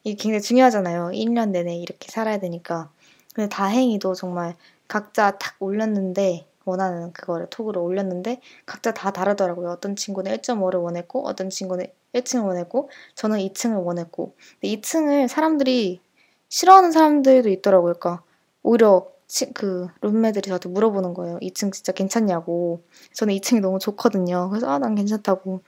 이게 0.03 0.15
굉장히 0.15 0.41
중요하잖아요. 0.41 1.09
1년 1.13 1.49
내내 1.49 1.75
이렇게 1.75 2.11
살아야 2.11 2.39
되니까. 2.39 2.91
근데 3.33 3.49
다행히도 3.49 4.13
정말 4.13 4.55
각자 4.87 5.37
탁 5.37 5.55
올렸는데 5.59 6.47
원하는 6.63 7.11
그거를 7.13 7.47
톡으로 7.49 7.83
올렸는데 7.83 8.39
각자 8.65 8.93
다 8.93 9.11
다르더라고요. 9.11 9.69
어떤 9.69 9.95
친구는 9.95 10.31
1.5를 10.37 10.81
원했고 10.83 11.25
어떤 11.27 11.49
친구는 11.49 11.87
1층을 12.13 12.45
원했고 12.45 12.89
저는 13.15 13.39
2층을 13.39 13.83
원했고 13.83 14.35
근데 14.59 14.75
2층을 14.75 15.27
사람들이 15.27 16.01
싫어하는 16.49 16.91
사람들도 16.91 17.49
있더라고요. 17.49 17.93
그러니까 17.93 18.23
오히려 18.63 19.07
치, 19.27 19.51
그 19.53 19.87
룸메들이 20.01 20.47
저한테 20.47 20.69
물어보는 20.69 21.13
거예요. 21.13 21.39
2층 21.41 21.71
진짜 21.71 21.91
괜찮냐고. 21.91 22.83
저는 23.13 23.33
2층이 23.35 23.61
너무 23.61 23.79
좋거든요. 23.79 24.49
그래서 24.49 24.69
아, 24.69 24.79
난 24.79 24.95
괜찮다고. 24.95 25.61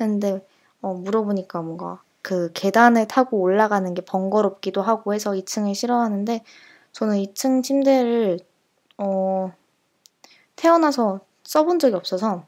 했는데 0.00 0.46
어, 0.80 0.94
물어보니까 0.94 1.62
뭔가 1.62 2.02
그 2.22 2.52
계단을 2.52 3.08
타고 3.08 3.40
올라가는 3.40 3.92
게 3.94 4.02
번거롭기도 4.02 4.82
하고 4.82 5.14
해서 5.14 5.32
2층을 5.32 5.74
싫어하는데 5.74 6.42
저는 6.92 7.16
2층 7.16 7.62
침대를 7.62 8.40
어, 8.98 9.52
태어나서 10.56 11.20
써본 11.44 11.78
적이 11.78 11.96
없어서 11.96 12.44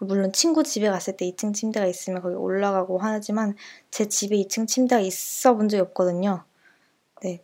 물론 0.00 0.32
친구 0.32 0.62
집에 0.62 0.88
갔을 0.90 1.16
때 1.16 1.26
2층 1.26 1.52
침대가 1.54 1.86
있으면 1.86 2.22
거기 2.22 2.34
올라가고 2.34 2.98
하지만 2.98 3.56
제 3.90 4.06
집에 4.06 4.36
2층 4.36 4.66
침대가 4.66 5.00
있어 5.00 5.56
본 5.56 5.68
적이 5.68 5.82
없거든요. 5.82 6.44
네. 7.22 7.42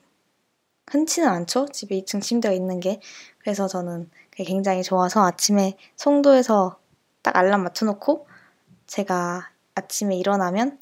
흔치는 0.90 1.28
않죠? 1.28 1.66
집에 1.72 2.00
2층 2.00 2.20
침대가 2.20 2.54
있는 2.54 2.80
게. 2.80 3.00
그래서 3.38 3.66
저는 3.66 4.10
그게 4.30 4.44
굉장히 4.44 4.82
좋아서 4.82 5.24
아침에 5.24 5.76
송도에서 5.96 6.78
딱 7.22 7.36
알람 7.36 7.62
맞춰놓고 7.62 8.26
제가 8.86 9.50
아침에 9.74 10.16
일어나면 10.16 10.78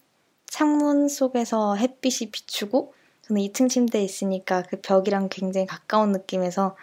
창문 0.46 1.08
속에서 1.08 1.76
햇빛이 1.76 2.30
비추고 2.30 2.94
저는 3.22 3.40
2층 3.42 3.68
침대에 3.68 4.02
있으니까 4.02 4.62
그 4.62 4.80
벽이랑 4.80 5.28
굉장히 5.30 5.66
가까운 5.66 6.12
느낌에서 6.12 6.76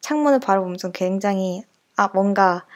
창문을 0.00 0.40
바라보면서 0.40 0.90
굉장히 0.90 1.62
아 1.96 2.08
뭔가 2.12 2.66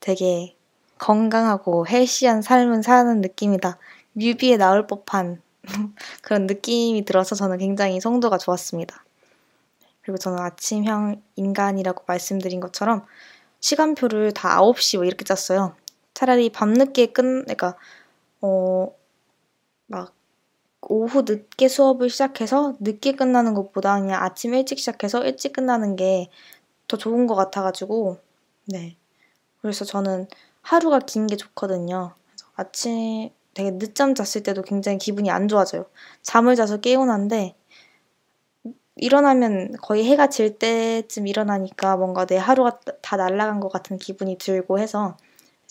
되게 0.00 0.56
건강하고 0.98 1.86
헬시한 1.86 2.42
삶을 2.42 2.82
사는 2.82 3.20
느낌이다. 3.20 3.78
뮤비에 4.12 4.56
나올 4.56 4.86
법한 4.86 5.42
그런 6.22 6.46
느낌이 6.46 7.04
들어서 7.04 7.34
저는 7.34 7.58
굉장히 7.58 8.00
성도가 8.00 8.38
좋았습니다. 8.38 9.04
그리고 10.02 10.18
저는 10.18 10.38
아침형 10.38 11.22
인간이라고 11.36 12.04
말씀드린 12.06 12.60
것처럼 12.60 13.04
시간표를 13.60 14.32
다 14.32 14.58
9시 14.60 14.98
뭐 14.98 15.04
이렇게 15.06 15.24
짰어요. 15.24 15.76
차라리 16.14 16.50
밤늦게 16.50 17.06
끝, 17.08 17.22
그러니까, 17.22 17.76
어, 18.42 18.88
막, 19.86 20.14
오후 20.82 21.22
늦게 21.22 21.68
수업을 21.68 22.10
시작해서 22.10 22.76
늦게 22.80 23.12
끝나는 23.14 23.54
것보다 23.54 24.00
그냥 24.00 24.22
아침 24.22 24.54
일찍 24.54 24.78
시작해서 24.80 25.24
일찍 25.24 25.52
끝나는 25.54 25.96
게 25.96 26.30
더 26.88 26.96
좋은 26.98 27.26
것 27.26 27.34
같아가지고, 27.36 28.18
네. 28.66 28.96
그래서 29.62 29.84
저는 29.84 30.28
하루가 30.62 31.00
긴 31.00 31.26
게 31.28 31.36
좋거든요. 31.36 32.14
아침 32.56 33.30
되게 33.54 33.70
늦잠 33.78 34.14
잤을 34.14 34.42
때도 34.44 34.62
굉장히 34.62 34.98
기분이 34.98 35.30
안 35.30 35.48
좋아져요. 35.48 35.86
잠을 36.22 36.56
자서 36.56 36.78
깨어난데, 36.78 37.54
일어나면 39.02 39.72
거의 39.82 40.04
해가 40.04 40.28
질 40.28 40.58
때쯤 40.58 41.26
일어나니까 41.26 41.96
뭔가 41.96 42.24
내 42.24 42.36
하루가 42.36 42.78
다 43.02 43.16
날아간 43.16 43.58
것 43.58 43.68
같은 43.68 43.98
기분이 43.98 44.38
들고 44.38 44.78
해서 44.78 45.16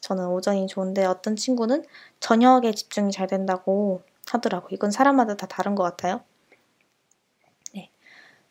저는 0.02 0.28
오전이 0.28 0.68
좋은데 0.68 1.06
어떤 1.06 1.38
친구는 1.38 1.86
저녁에 2.20 2.74
집중이 2.74 3.12
잘 3.14 3.28
된다고 3.28 4.02
하더라고요. 4.28 4.70
이건 4.72 4.92
사람마다 4.92 5.36
다 5.38 5.48
다른 5.48 5.76
것 5.76 5.84
같아요. 5.84 6.22
네. 7.74 7.90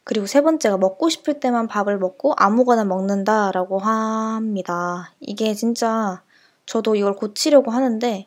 그리고 0.04 0.26
세 0.26 0.40
번째가 0.40 0.78
먹고 0.78 1.10
싶을 1.10 1.40
때만 1.40 1.68
밥을 1.68 1.98
먹고 1.98 2.32
아무거나 2.38 2.84
먹는다라고 2.84 3.78
합니다. 3.80 5.12
이게 5.20 5.52
진짜 5.54 6.22
저도 6.66 6.96
이걸 6.96 7.16
고치려고 7.16 7.70
하는데 7.70 8.26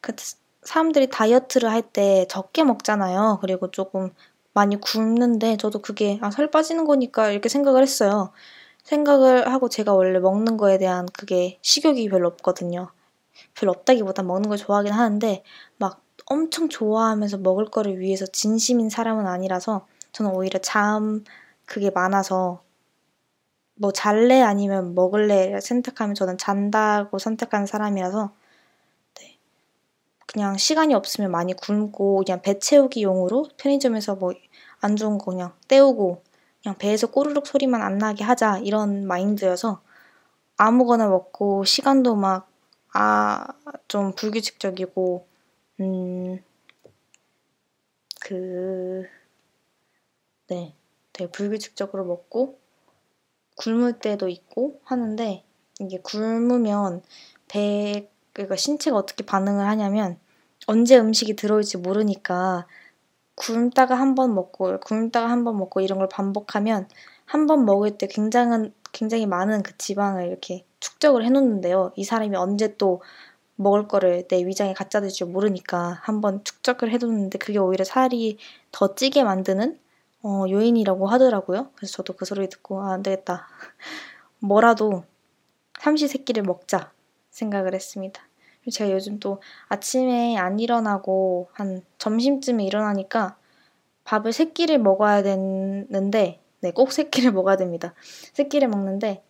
그 0.00 0.14
사람들이 0.62 1.08
다이어트를 1.10 1.70
할 1.70 1.82
때 1.82 2.26
적게 2.30 2.64
먹잖아요. 2.64 3.38
그리고 3.42 3.70
조금 3.70 4.12
많이 4.56 4.80
굶는데 4.80 5.58
저도 5.58 5.80
그게 5.82 6.18
아, 6.22 6.30
살 6.30 6.50
빠지는 6.50 6.86
거니까 6.86 7.30
이렇게 7.30 7.50
생각을 7.50 7.82
했어요. 7.82 8.32
생각을 8.84 9.52
하고 9.52 9.68
제가 9.68 9.92
원래 9.92 10.18
먹는 10.18 10.56
거에 10.56 10.78
대한 10.78 11.06
그게 11.12 11.58
식욕이 11.60 12.08
별로 12.08 12.28
없거든요. 12.28 12.88
별로 13.54 13.72
없다기보다 13.72 14.22
먹는 14.22 14.48
걸 14.48 14.56
좋아하긴 14.56 14.94
하는데 14.94 15.42
막 15.76 16.00
엄청 16.24 16.70
좋아하면서 16.70 17.38
먹을 17.38 17.66
거를 17.66 18.00
위해서 18.00 18.24
진심인 18.24 18.88
사람은 18.88 19.26
아니라서 19.26 19.86
저는 20.12 20.32
오히려 20.32 20.58
잠 20.60 21.22
그게 21.66 21.90
많아서 21.90 22.62
뭐 23.74 23.92
잘래 23.92 24.40
아니면 24.40 24.94
먹을래 24.94 25.60
선택하면 25.60 26.14
저는 26.14 26.38
잔다고 26.38 27.18
선택하는 27.18 27.66
사람이라서 27.66 28.30
네. 28.32 28.45
그냥 30.36 30.58
시간이 30.58 30.94
없으면 30.94 31.30
많이 31.30 31.54
굶고 31.54 32.24
그냥 32.26 32.42
배 32.42 32.58
채우기 32.58 33.02
용으로 33.02 33.48
편의점에서 33.58 34.16
뭐 34.16 34.32
안 34.80 34.94
좋은 34.96 35.16
거 35.18 35.30
그냥 35.32 35.54
때우고 35.68 36.22
그냥 36.62 36.76
배에서 36.78 37.06
꼬르륵 37.08 37.46
소리만 37.46 37.80
안 37.82 37.96
나게 37.98 38.24
하자 38.24 38.58
이런 38.58 39.06
마인드여서 39.06 39.80
아무거나 40.58 41.08
먹고 41.08 41.64
시간도 41.64 42.16
막 42.16 42.48
아 42.94 43.46
좀 43.88 44.14
불규칙적이고 44.14 45.26
음 45.80 46.40
그 48.20 49.06
네, 50.48 50.74
되게 51.12 51.30
불규칙적으로 51.30 52.04
먹고 52.04 52.58
굶을 53.56 53.98
때도 53.98 54.28
있고 54.28 54.80
하는데 54.84 55.44
이게 55.80 55.98
굶으면 56.02 57.02
배 57.48 58.10
그러니까 58.32 58.56
신체가 58.56 58.96
어떻게 58.96 59.24
반응을 59.24 59.66
하냐면 59.66 60.18
언제 60.66 60.98
음식이 60.98 61.36
들어올지 61.36 61.78
모르니까 61.78 62.66
굶다가 63.36 63.94
한 63.96 64.14
번 64.14 64.34
먹고 64.34 64.80
굶다가 64.80 65.30
한 65.30 65.44
번 65.44 65.56
먹고 65.58 65.80
이런 65.80 65.98
걸 65.98 66.08
반복하면 66.08 66.88
한 67.26 67.46
번 67.46 67.64
먹을 67.64 67.98
때 67.98 68.06
굉장한 68.06 68.72
굉장히 68.92 69.26
많은 69.26 69.62
그 69.62 69.76
지방을 69.78 70.26
이렇게 70.28 70.64
축적을 70.80 71.24
해놓는데요. 71.24 71.92
이 71.96 72.04
사람이 72.04 72.36
언제 72.36 72.76
또 72.76 73.02
먹을 73.56 73.88
거를 73.88 74.26
내 74.28 74.44
위장에 74.46 74.74
갖다 74.74 75.00
대줄 75.00 75.28
모르니까 75.28 75.98
한번 76.02 76.44
축적을 76.44 76.90
해뒀는데 76.92 77.38
그게 77.38 77.58
오히려 77.58 77.84
살이 77.84 78.38
더 78.72 78.94
찌게 78.94 79.24
만드는 79.24 79.78
어, 80.22 80.44
요인이라고 80.48 81.06
하더라고요. 81.08 81.70
그래서 81.76 81.94
저도 81.98 82.14
그 82.14 82.24
소리 82.24 82.48
듣고 82.48 82.82
아, 82.82 82.92
안 82.92 83.02
되겠다. 83.02 83.46
뭐라도 84.40 85.04
삼시세끼를 85.80 86.42
먹자 86.44 86.92
생각을 87.30 87.74
했습니다. 87.74 88.22
제가 88.70 88.92
요즘 88.92 89.18
또 89.20 89.40
아침에 89.68 90.36
안 90.36 90.58
일어나고 90.60 91.48
한 91.52 91.82
점심쯤에 91.98 92.64
일어나니까 92.64 93.36
밥을 94.04 94.32
세 94.32 94.46
끼를 94.52 94.78
먹어야 94.78 95.22
되는데 95.22 96.40
네, 96.60 96.70
꼭 96.72 96.92
세 96.92 97.04
끼를 97.10 97.32
먹어야 97.32 97.56
됩니다. 97.56 97.94
세 98.34 98.44
끼를 98.44 98.68
먹는데 98.68 99.22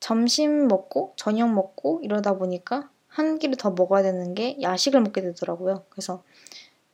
점심 0.00 0.68
먹고 0.68 1.14
저녁 1.16 1.52
먹고 1.52 2.00
이러다 2.02 2.34
보니까 2.38 2.90
한 3.08 3.38
끼를 3.38 3.56
더 3.56 3.70
먹어야 3.70 4.02
되는 4.02 4.34
게 4.34 4.56
야식을 4.62 5.00
먹게 5.00 5.20
되더라고요. 5.22 5.84
그래서 5.90 6.22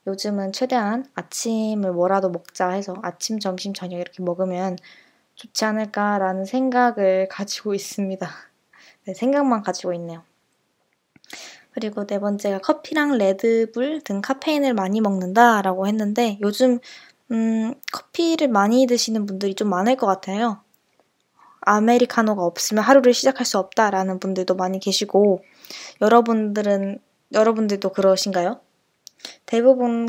요즘은 0.06 0.52
최대한 0.52 1.04
아침을 1.14 1.92
뭐라도 1.92 2.30
먹자 2.30 2.70
해서 2.70 2.94
아침, 3.02 3.38
점심, 3.40 3.74
저녁 3.74 3.98
이렇게 4.00 4.22
먹으면 4.22 4.76
좋지 5.34 5.64
않을까라는 5.64 6.44
생각을 6.44 7.28
가지고 7.28 7.74
있습니다. 7.74 8.28
네, 9.06 9.14
생각만 9.14 9.62
가지고 9.62 9.92
있네요. 9.94 10.24
그리고 11.76 12.06
네 12.06 12.18
번째가 12.18 12.60
커피랑 12.60 13.18
레드불 13.18 14.00
등 14.00 14.22
카페인을 14.22 14.72
많이 14.72 15.02
먹는다라고 15.02 15.86
했는데 15.86 16.38
요즘 16.40 16.78
음, 17.30 17.74
커피를 17.92 18.48
많이 18.48 18.86
드시는 18.86 19.26
분들이 19.26 19.54
좀 19.54 19.68
많을 19.68 19.96
것 19.96 20.06
같아요. 20.06 20.62
아메리카노가 21.60 22.42
없으면 22.42 22.82
하루를 22.82 23.12
시작할 23.12 23.44
수 23.44 23.58
없다라는 23.58 24.20
분들도 24.20 24.54
많이 24.54 24.80
계시고 24.80 25.44
여러분들은 26.00 26.98
여러분들도 27.34 27.90
그러신가요? 27.90 28.58
대부분 29.44 30.08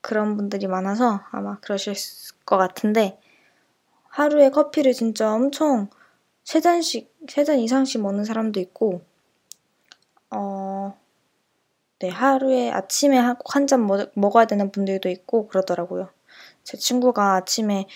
그런 0.00 0.36
분들이 0.36 0.66
많아서 0.66 1.20
아마 1.30 1.60
그러실 1.60 1.94
것 2.44 2.56
같은데 2.56 3.20
하루에 4.08 4.50
커피를 4.50 4.92
진짜 4.92 5.32
엄청 5.32 5.88
세 6.42 6.60
잔씩 6.60 7.14
세 7.28 7.44
잔 7.44 7.60
이상씩 7.60 8.02
먹는 8.02 8.24
사람도 8.24 8.58
있고 8.58 9.02
어 10.30 10.94
네, 11.98 12.08
하루에 12.10 12.70
아침에 12.70 13.16
한 13.18 13.66
잔 13.66 13.86
먹어야 14.14 14.44
되는 14.46 14.70
분들도 14.70 15.08
있고 15.08 15.48
그러더라고요. 15.48 16.10
제 16.64 16.76
친구가 16.76 17.36
아침에 17.36 17.86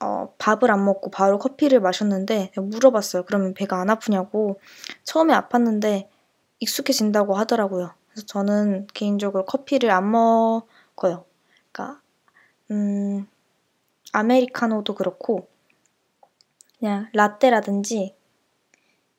어, 0.00 0.34
밥을 0.38 0.70
안 0.70 0.84
먹고 0.84 1.10
바로 1.10 1.38
커피를 1.38 1.80
마셨는데 1.80 2.52
물어봤어요. 2.56 3.24
그러면 3.24 3.54
배가 3.54 3.80
안 3.80 3.90
아프냐고. 3.90 4.60
처음에 5.04 5.34
아팠는데 5.34 6.08
익숙해진다고 6.60 7.34
하더라고요. 7.36 7.92
그래서 8.10 8.26
저는 8.26 8.88
개인적으로 8.94 9.44
커피를 9.46 9.90
안 9.90 10.10
먹어요. 10.10 11.24
그러니까 11.72 12.00
음, 12.70 13.26
아메리카노도 14.12 14.94
그렇고 14.94 15.48
그냥 16.78 17.08
라떼라든지 17.14 18.14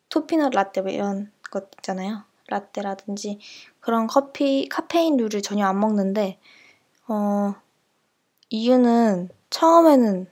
토피넛 0.10 0.54
라떼 0.54 0.82
뭐 0.82 0.92
이런 0.92 1.32
것 1.52 1.70
있잖아요. 1.78 2.24
라떼라든지 2.48 3.40
그런 3.80 4.08
커피 4.08 4.68
카페인류를 4.70 5.42
전혀 5.42 5.66
안 5.68 5.80
먹는데 5.80 6.40
어 7.08 7.56
이유는 8.50 9.30
처음에는 9.50 10.28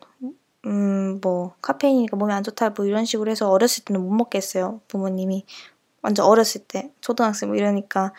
음 0.66 1.20
뭐 1.22 1.56
카페인이니까 1.62 2.18
몸에 2.18 2.34
안 2.34 2.44
좋다 2.44 2.72
뭐 2.72 2.86
이런 2.86 3.06
식으로 3.06 3.32
해서 3.32 3.50
어렸을 3.50 3.84
때는 3.86 4.02
못 4.02 4.10
먹겠어요 4.12 4.82
부모님이. 4.88 5.46
완전 6.02 6.26
어렸을 6.26 6.62
때 6.68 6.92
초등학생 7.02 7.50
뭐 7.50 7.58
이러니까 7.58 8.14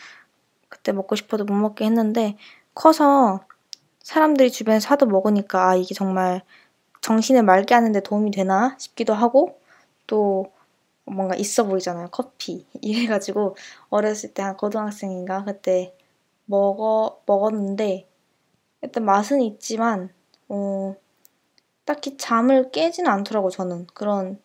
그때 0.68 0.92
먹고 0.92 1.16
싶어도 1.16 1.44
못 1.44 1.54
먹게 1.54 1.84
했는데 1.86 2.36
커서 2.74 3.40
사람들이 4.02 4.50
주변에서 4.50 4.88
하도 4.90 5.06
먹으니까 5.06 5.70
아 5.70 5.76
이게 5.76 5.94
정말 5.94 6.42
정신을 7.02 7.42
맑게 7.44 7.74
하는데 7.74 8.00
도움이 8.02 8.30
되나 8.32 8.76
싶기도 8.78 9.14
하고 9.14 9.60
또 10.06 10.52
뭔가 11.04 11.34
있어 11.36 11.64
보이잖아요. 11.64 12.08
커피. 12.10 12.66
이래가지고 12.82 13.56
어렸을 13.90 14.34
때 14.34 14.42
한 14.42 14.56
고등학생인가 14.56 15.44
그때 15.44 15.94
먹어 16.46 17.22
먹었는데 17.26 18.08
일단 18.82 19.04
맛은 19.04 19.42
있지만 19.42 20.10
어 20.48 20.96
딱히 21.84 22.16
잠을 22.16 22.70
깨지는 22.72 23.10
않더라고 23.10 23.50
저는 23.50 23.86
그런 23.94 24.40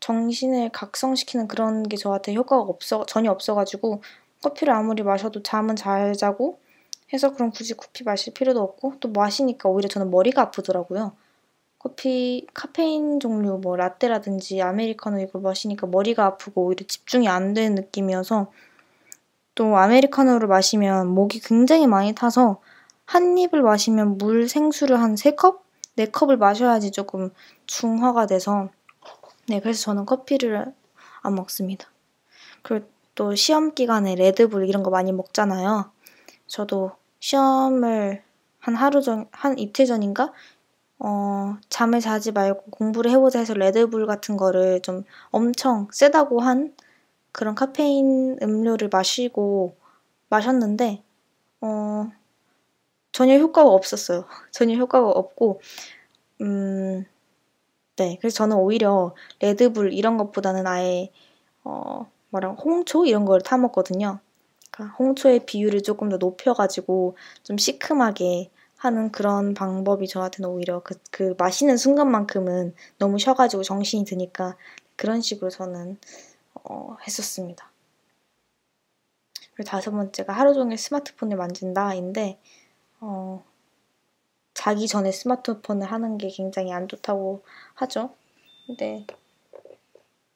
정신을 0.00 0.70
각성시키는 0.70 1.48
그런 1.48 1.84
게 1.84 1.96
저한테 1.96 2.34
효과가 2.34 2.62
없어 2.64 3.06
전혀 3.06 3.30
없어가지고 3.32 4.02
커피를 4.42 4.74
아무리 4.74 5.02
마셔도 5.02 5.42
잠은 5.42 5.76
잘 5.76 6.14
자고 6.14 6.60
해서 7.12 7.32
그럼 7.34 7.50
굳이 7.52 7.74
커피 7.76 8.04
마실 8.04 8.34
필요도 8.34 8.60
없고 8.62 8.94
또 9.00 9.10
마시니까 9.10 9.68
오히려 9.68 9.88
저는 9.88 10.10
머리가 10.10 10.42
아프더라고요. 10.42 11.14
커피 11.78 12.46
카페인 12.54 13.20
종류 13.20 13.58
뭐 13.58 13.76
라떼라든지 13.76 14.60
아메리카노 14.62 15.20
이걸 15.20 15.42
마시니까 15.42 15.86
머리가 15.86 16.26
아프고 16.26 16.66
오히려 16.66 16.84
집중이 16.86 17.28
안 17.28 17.54
되는 17.54 17.76
느낌이어서 17.76 18.50
또 19.54 19.76
아메리카노를 19.76 20.48
마시면 20.48 21.08
목이 21.08 21.40
굉장히 21.40 21.86
많이 21.86 22.14
타서 22.14 22.60
한 23.04 23.38
입을 23.38 23.62
마시면 23.62 24.18
물 24.18 24.48
생수를 24.48 25.00
한세 25.00 25.32
컵? 25.32 25.64
네 25.96 26.06
컵을 26.06 26.36
마셔야지 26.36 26.92
조금 26.92 27.30
중화가 27.66 28.26
돼서 28.26 28.68
네 29.48 29.60
그래서 29.60 29.82
저는 29.82 30.04
커피를 30.06 30.72
안 31.22 31.34
먹습니다. 31.34 31.88
그리고 32.62 32.86
또 33.14 33.34
시험 33.34 33.74
기간에 33.74 34.14
레드불 34.14 34.68
이런 34.68 34.82
거 34.82 34.90
많이 34.90 35.12
먹잖아요. 35.12 35.90
저도 36.46 36.92
시험을 37.18 38.22
한 38.60 38.74
하루 38.74 39.02
전, 39.02 39.26
한 39.32 39.58
이틀 39.58 39.86
전인가 39.86 40.32
어, 40.98 41.56
잠을 41.68 42.00
자지 42.00 42.32
말고 42.32 42.70
공부를 42.70 43.10
해보자 43.10 43.38
해서 43.38 43.54
레드불 43.54 44.06
같은 44.06 44.36
거를 44.36 44.80
좀 44.82 45.04
엄청 45.30 45.88
세다고 45.92 46.40
한 46.40 46.74
그런 47.32 47.54
카페인 47.54 48.36
음료를 48.42 48.88
마시고 48.92 49.76
마셨는데, 50.28 51.02
어, 51.60 52.10
전혀 53.12 53.38
효과가 53.38 53.70
없었어요. 53.70 54.26
전혀 54.52 54.76
효과가 54.76 55.08
없고, 55.10 55.60
음, 56.42 57.04
네. 57.96 58.16
그래서 58.20 58.36
저는 58.38 58.56
오히려 58.56 59.14
레드불 59.40 59.92
이런 59.92 60.16
것보다는 60.18 60.66
아예, 60.66 61.10
어, 61.64 62.10
뭐랑 62.30 62.54
홍초 62.54 63.06
이런 63.06 63.24
걸 63.24 63.40
타먹거든요. 63.40 64.20
그러니까 64.70 64.96
홍초의 64.98 65.46
비율을 65.46 65.82
조금 65.82 66.08
더 66.08 66.16
높여가지고 66.18 67.16
좀 67.42 67.58
시큼하게 67.58 68.50
하는 68.78 69.10
그런 69.10 69.54
방법이 69.54 70.06
저한테는 70.06 70.48
오히려 70.48 70.80
그, 70.82 70.94
그 71.10 71.34
마시는 71.36 71.76
순간만큼은 71.76 72.74
너무 72.98 73.18
쉬어가지고 73.18 73.64
정신이 73.64 74.04
드니까 74.04 74.56
그런 74.96 75.20
식으로 75.20 75.50
저는 75.50 75.98
어, 76.54 76.96
했었습니다. 77.06 77.70
그리고 79.54 79.68
다섯 79.68 79.90
번째가 79.90 80.32
하루 80.32 80.54
종일 80.54 80.78
스마트폰을 80.78 81.36
만진다인데 81.36 82.38
어, 83.00 83.44
자기 84.54 84.86
전에 84.86 85.10
스마트폰을 85.10 85.90
하는 85.90 86.16
게 86.16 86.28
굉장히 86.28 86.72
안 86.72 86.86
좋다고 86.86 87.42
하죠. 87.74 88.14
근데 88.66 89.06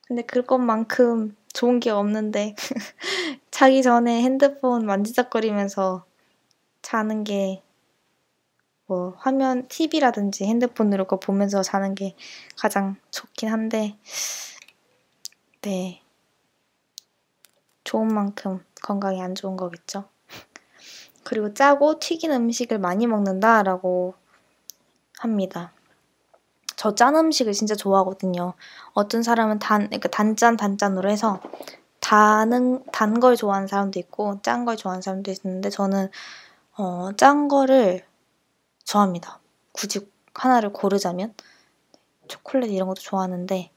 근데 0.09 0.22
그것만큼 0.22 1.37
좋은 1.52 1.78
게 1.78 1.90
없는데 1.90 2.57
자기 3.52 3.83
전에 3.85 4.22
핸드폰 4.22 4.85
만지작거리면서 4.85 6.05
자는 6.83 7.22
게 7.22 7.62
뭐 8.92 9.14
화면 9.16 9.66
TV라든지 9.68 10.44
핸드폰으로 10.44 11.07
거 11.07 11.18
보면서 11.18 11.62
자는 11.62 11.94
게 11.94 12.14
가장 12.59 12.96
좋긴 13.11 13.48
한데 13.48 13.96
네 15.62 16.02
좋은 17.85 18.12
만큼 18.12 18.62
건강에 18.83 19.22
안 19.22 19.35
좋은 19.35 19.57
거겠죠. 19.57 20.05
그리고 21.24 21.55
짜고 21.55 22.00
튀긴 22.00 22.33
음식을 22.33 22.78
많이 22.78 23.07
먹는다라고 23.07 24.14
합니다. 25.20 25.72
저 26.76 26.94
짠 26.94 27.16
음식을 27.16 27.55
진짜 27.55 27.74
좋아하거든요. 27.74 28.52
어떤 28.92 29.22
사람은 29.22 29.59
단, 29.59 29.87
그러니까 29.87 30.09
단짠 30.11 30.59
단짠으로 30.59 31.09
해서 31.09 31.40
단은 32.00 32.85
단 32.92 33.20
걸 33.20 33.37
좋아하는 33.37 33.68
사람도 33.68 33.98
있고 34.00 34.42
짠 34.42 34.66
걸 34.66 34.76
좋아하는 34.76 35.00
사람도 35.00 35.31
있는데 35.31 35.70
저는 35.70 36.11
어, 36.76 37.11
짠 37.16 37.48
거를 37.48 38.05
좋아합니다. 38.85 39.40
굳이 39.73 40.09
하나를 40.35 40.73
고르자면 40.73 41.35
초콜릿 42.29 42.71
이런 42.71 42.88
것도 42.88 43.01
좋아하는데 43.01 43.71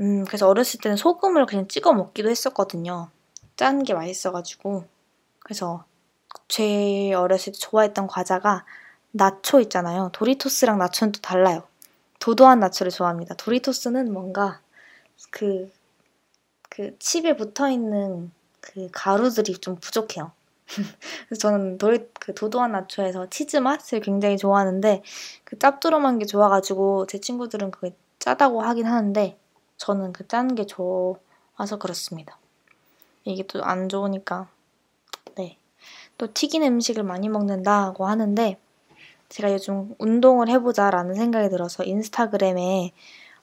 음 0.00 0.24
그래서 0.24 0.48
어렸을 0.48 0.80
때는 0.80 0.96
소금을 0.96 1.46
그냥 1.46 1.68
찍어 1.68 1.92
먹기도 1.92 2.28
했었거든요. 2.30 3.10
짠 3.56 3.84
게 3.84 3.94
맛있어가지고 3.94 4.84
그래서 5.40 5.84
제 6.48 7.12
어렸을 7.14 7.52
때 7.52 7.58
좋아했던 7.58 8.06
과자가 8.06 8.64
나초 9.12 9.60
있잖아요. 9.60 10.10
도리토스랑 10.12 10.78
나초는 10.78 11.12
또 11.12 11.20
달라요. 11.20 11.62
도도한 12.18 12.58
나초를 12.60 12.90
좋아합니다. 12.90 13.34
도리토스는 13.36 14.12
뭔가 14.12 14.60
그, 15.30 15.70
그 16.68 16.98
칩에 16.98 17.36
붙어 17.36 17.70
있는 17.70 18.32
그 18.60 18.88
가루들이 18.92 19.58
좀 19.58 19.76
부족해요. 19.76 20.32
그래서 21.28 21.40
저는 21.40 21.78
도, 21.78 21.96
그 22.20 22.34
도도한 22.34 22.72
나초에서 22.72 23.28
치즈 23.30 23.58
맛을 23.58 24.00
굉장히 24.00 24.36
좋아하는데 24.38 25.02
그 25.44 25.58
짭조름한 25.58 26.18
게 26.18 26.26
좋아가지고 26.26 27.06
제 27.06 27.18
친구들은 27.20 27.70
그게 27.70 27.94
짜다고 28.18 28.62
하긴 28.62 28.86
하는데 28.86 29.38
저는 29.76 30.12
그 30.12 30.26
짠 30.28 30.54
게 30.54 30.66
좋아서 30.66 31.78
그렇습니다. 31.78 32.38
이게 33.24 33.42
또 33.46 33.62
안 33.62 33.88
좋으니까 33.88 34.48
네. 35.36 35.58
또 36.18 36.32
튀긴 36.32 36.62
음식을 36.62 37.02
많이 37.02 37.28
먹는다고 37.28 38.06
하는데 38.06 38.58
제가 39.28 39.52
요즘 39.52 39.94
운동을 39.98 40.48
해보자라는 40.48 41.14
생각이 41.14 41.48
들어서 41.50 41.84
인스타그램에 41.84 42.92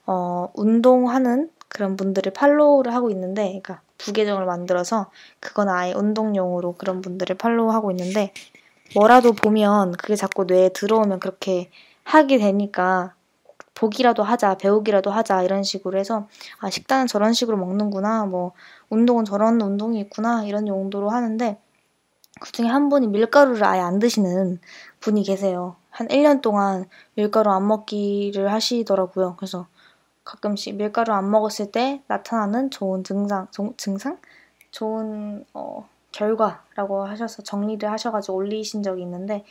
어, 0.05 0.49
운동하는 0.55 1.51
그런 1.67 1.95
분들을 1.97 2.33
팔로우를 2.33 2.93
하고 2.93 3.09
있는데, 3.11 3.43
그러니까 3.43 3.81
부계정을 4.03 4.45
만들어서 4.45 5.11
그건 5.39 5.69
아예 5.69 5.93
운동용으로 5.93 6.75
그런 6.75 7.01
분들을 7.01 7.37
팔로우하고 7.37 7.91
있는데 7.91 8.33
뭐라도 8.95 9.33
보면 9.33 9.93
그게 9.93 10.15
자꾸 10.15 10.45
뇌에 10.45 10.69
들어오면 10.69 11.19
그렇게 11.19 11.69
하게 12.03 12.37
되니까 12.37 13.13
보기라도 13.73 14.23
하자, 14.23 14.55
배우기라도 14.55 15.11
하자 15.11 15.43
이런 15.43 15.63
식으로 15.63 15.97
해서 15.97 16.27
아 16.59 16.69
식단은 16.69 17.07
저런 17.07 17.33
식으로 17.33 17.57
먹는구나, 17.57 18.25
뭐 18.25 18.51
운동은 18.89 19.25
저런 19.25 19.61
운동이 19.61 19.99
있구나 20.01 20.43
이런 20.43 20.67
용도로 20.67 21.09
하는데 21.09 21.57
그 22.39 22.51
중에 22.51 22.67
한 22.67 22.89
분이 22.89 23.07
밀가루를 23.07 23.63
아예 23.63 23.79
안 23.79 23.99
드시는 23.99 24.59
분이 24.99 25.23
계세요. 25.23 25.77
한 25.89 26.07
1년 26.07 26.41
동안 26.41 26.85
밀가루 27.15 27.51
안 27.51 27.67
먹기를 27.67 28.51
하시더라고요. 28.51 29.35
그래서 29.37 29.67
가끔씩 30.31 30.75
밀가루 30.75 31.11
안 31.11 31.29
먹었을 31.29 31.73
때 31.73 32.01
나타나는 32.07 32.71
좋은 32.71 33.03
증상, 33.03 33.47
증상? 33.75 34.17
좋은 34.71 35.45
어, 35.53 35.89
결과라고 36.13 37.03
하셔서 37.05 37.43
정리를 37.43 37.89
하셔가지고 37.91 38.35
올리신 38.35 38.81
적이 38.81 39.01
있는데 39.01 39.43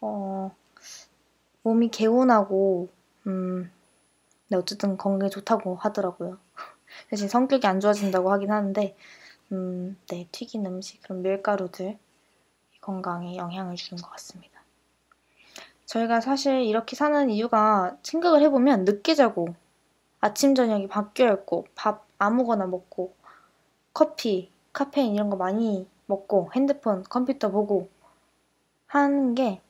어, 0.00 0.50
몸이 1.62 1.90
개운하고 1.90 2.88
음, 3.26 3.70
네, 4.48 4.56
어쨌든 4.56 4.96
건강에 4.96 5.28
좋다고 5.28 5.76
하더라고요. 5.76 6.38
대신 7.10 7.28
성격이 7.28 7.66
안 7.66 7.80
좋아진다고 7.80 8.32
하긴 8.32 8.50
하는데 8.50 8.96
음, 9.52 9.98
네, 10.08 10.26
튀긴 10.32 10.64
음식, 10.64 11.02
그런 11.02 11.20
밀가루들 11.20 11.98
건강에 12.80 13.36
영향을 13.36 13.76
주는 13.76 14.02
것 14.02 14.10
같습니다. 14.12 14.62
저희가 15.84 16.22
사실 16.22 16.62
이렇게 16.62 16.96
사는 16.96 17.28
이유가 17.28 17.98
생각을 18.02 18.40
해보면 18.40 18.86
늦게 18.86 19.14
자고 19.14 19.54
아침 20.20 20.54
저녁이 20.54 20.88
바뀌어 20.88 21.32
있고 21.34 21.66
밥 21.74 22.06
아무거나 22.18 22.66
먹고 22.66 23.14
커피, 23.92 24.50
카페인 24.72 25.14
이런 25.14 25.30
거 25.30 25.36
많이 25.36 25.88
먹고 26.06 26.50
핸드폰, 26.54 27.02
컴퓨터 27.04 27.50
보고 27.50 27.88
하는 28.86 29.34
게 29.34 29.60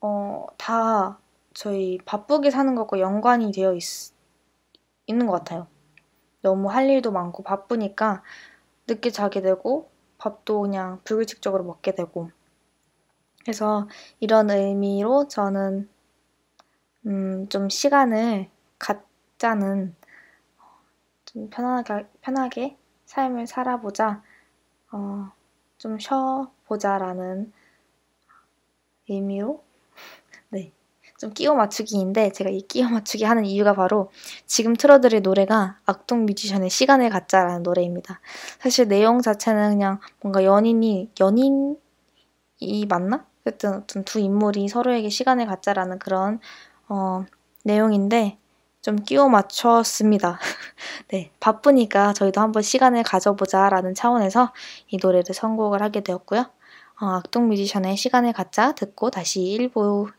어, 0.00 0.46
다 0.58 1.18
저희 1.54 1.98
바쁘게 2.04 2.50
사는 2.50 2.74
것과 2.74 2.98
연관이 3.00 3.52
되어 3.52 3.74
있, 3.74 3.82
있는 5.06 5.26
것 5.26 5.32
같아요. 5.32 5.66
너무 6.42 6.70
할 6.70 6.88
일도 6.88 7.12
많고 7.12 7.42
바쁘니까 7.42 8.22
늦게 8.88 9.10
자게 9.10 9.42
되고 9.42 9.90
밥도 10.18 10.60
그냥 10.62 11.00
불규칙적으로 11.04 11.64
먹게 11.64 11.94
되고 11.94 12.30
그래서 13.42 13.88
이런 14.20 14.50
의미로 14.50 15.28
저는 15.28 15.88
음, 17.06 17.48
좀 17.48 17.68
시간을 17.68 18.48
갖 18.78 19.04
자는 19.42 19.96
좀 21.24 21.50
편하게, 21.50 22.06
편하게 22.20 22.76
삶을 23.06 23.48
살아보자, 23.48 24.22
어, 24.92 25.32
좀 25.78 25.98
쉬어보자라는 25.98 27.52
의미로 29.08 29.64
네. 30.50 30.72
좀 31.18 31.32
끼워 31.32 31.56
맞추기인데 31.56 32.30
제가 32.30 32.50
이 32.50 32.60
끼워 32.62 32.88
맞추기 32.88 33.24
하는 33.24 33.44
이유가 33.44 33.74
바로 33.74 34.12
지금 34.46 34.74
틀어드릴 34.74 35.22
노래가 35.22 35.80
악동 35.86 36.24
뮤지션의 36.26 36.70
시간을 36.70 37.10
갖자라는 37.10 37.64
노래입니다. 37.64 38.20
사실 38.60 38.86
내용 38.86 39.20
자체는 39.20 39.70
그냥 39.70 39.98
뭔가 40.20 40.44
연인이 40.44 41.10
연인이 41.18 41.76
맞나? 42.88 43.26
어쨌든 43.44 44.04
두 44.04 44.20
인물이 44.20 44.68
서로에게 44.68 45.08
시간을 45.08 45.46
갖자라는 45.46 45.98
그런 45.98 46.38
어, 46.88 47.24
내용인데 47.64 48.38
좀 48.82 48.96
끼워 48.96 49.28
맞췄습니다. 49.28 50.40
네, 51.08 51.30
바쁘니까 51.38 52.12
저희도 52.14 52.40
한번 52.40 52.62
시간을 52.62 53.04
가져보자 53.04 53.68
라는 53.68 53.94
차원에서 53.94 54.52
이 54.88 54.98
노래를 55.00 55.32
선곡을 55.32 55.80
하게 55.80 56.00
되었고요. 56.00 56.40
어, 57.00 57.06
악동 57.06 57.48
뮤지션의 57.48 57.96
시간을 57.96 58.32
갖자 58.32 58.72
듣고 58.72 59.10
다시 59.10 59.40
1부 59.40 60.12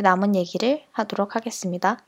남은 0.00 0.34
얘기를 0.34 0.82
하도록 0.92 1.34
하겠습니다. 1.36 1.98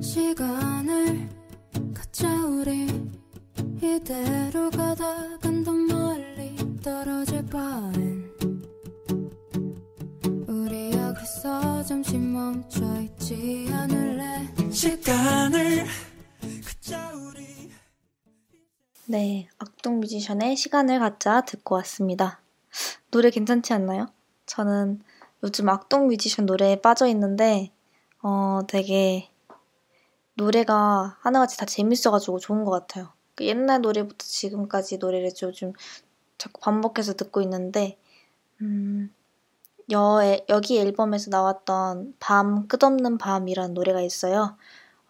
시간을 0.00 1.28
갖자 1.94 2.28
우리 2.46 2.86
이대로 3.82 4.70
가다간 4.70 5.64
더 5.64 5.72
멀리 5.72 6.56
떨어질 6.82 7.44
바엔 7.46 8.28
여기서 11.48 11.82
잠시 11.84 12.18
멈춰 12.18 13.00
있지 13.00 13.66
않을래 13.72 14.46
시간을 14.70 15.86
갖자 16.62 17.12
우리 17.14 17.70
네, 19.06 19.48
악동 19.58 20.00
뮤지션의 20.00 20.56
시간을 20.56 20.98
갖자 20.98 21.40
듣고 21.40 21.76
왔습니다. 21.76 22.42
노래 23.10 23.30
괜찮지 23.30 23.72
않나요? 23.72 24.08
저는 24.44 25.00
요즘 25.42 25.70
악동 25.70 26.08
뮤지션 26.08 26.44
노래에 26.44 26.82
빠져 26.82 27.06
있는데, 27.06 27.72
어, 28.22 28.60
되게 28.68 29.30
노래가 30.34 31.16
하나같이 31.20 31.56
다 31.56 31.64
재밌어가지고 31.64 32.40
좋은 32.40 32.64
것 32.64 32.72
같아요. 32.72 33.14
그 33.34 33.46
옛날 33.46 33.80
노래부터 33.80 34.26
지금까지 34.26 34.98
노래를 34.98 35.30
요즘 35.42 35.72
자꾸 36.36 36.60
반복해서 36.60 37.14
듣고 37.14 37.40
있는데, 37.40 37.96
음, 38.60 39.14
여, 39.90 40.20
여기 40.48 40.78
앨범에서 40.78 41.30
나왔던 41.30 42.14
밤, 42.20 42.68
끝없는 42.68 43.18
밤이라는 43.18 43.74
노래가 43.74 44.00
있어요. 44.00 44.56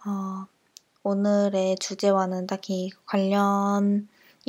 어, 0.07 0.47
오늘의 1.03 1.77
주제와는 1.79 2.47
딱히 2.47 2.91
관련이 3.07 4.07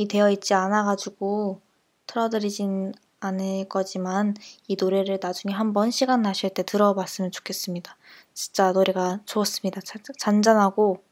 되어 0.10 0.30
있지 0.30 0.54
않아가지고 0.54 1.62
틀어드리진 2.08 2.94
않을 3.22 3.68
거지만 3.68 4.34
이 4.68 4.78
노래를 4.80 5.20
나중에 5.22 5.54
한번 5.54 5.92
시간 5.92 6.22
나실 6.22 6.50
때 6.52 6.64
들어봤으면 6.64 7.32
좋겠습니다. 7.32 7.96
진짜 8.34 8.72
노래가 8.72 9.20
좋았습니다. 9.26 9.82
잔잔하고 10.18 11.04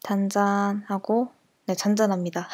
잔잔하고 0.00 1.32
네 1.66 1.74
잔잔합니다. 1.74 2.48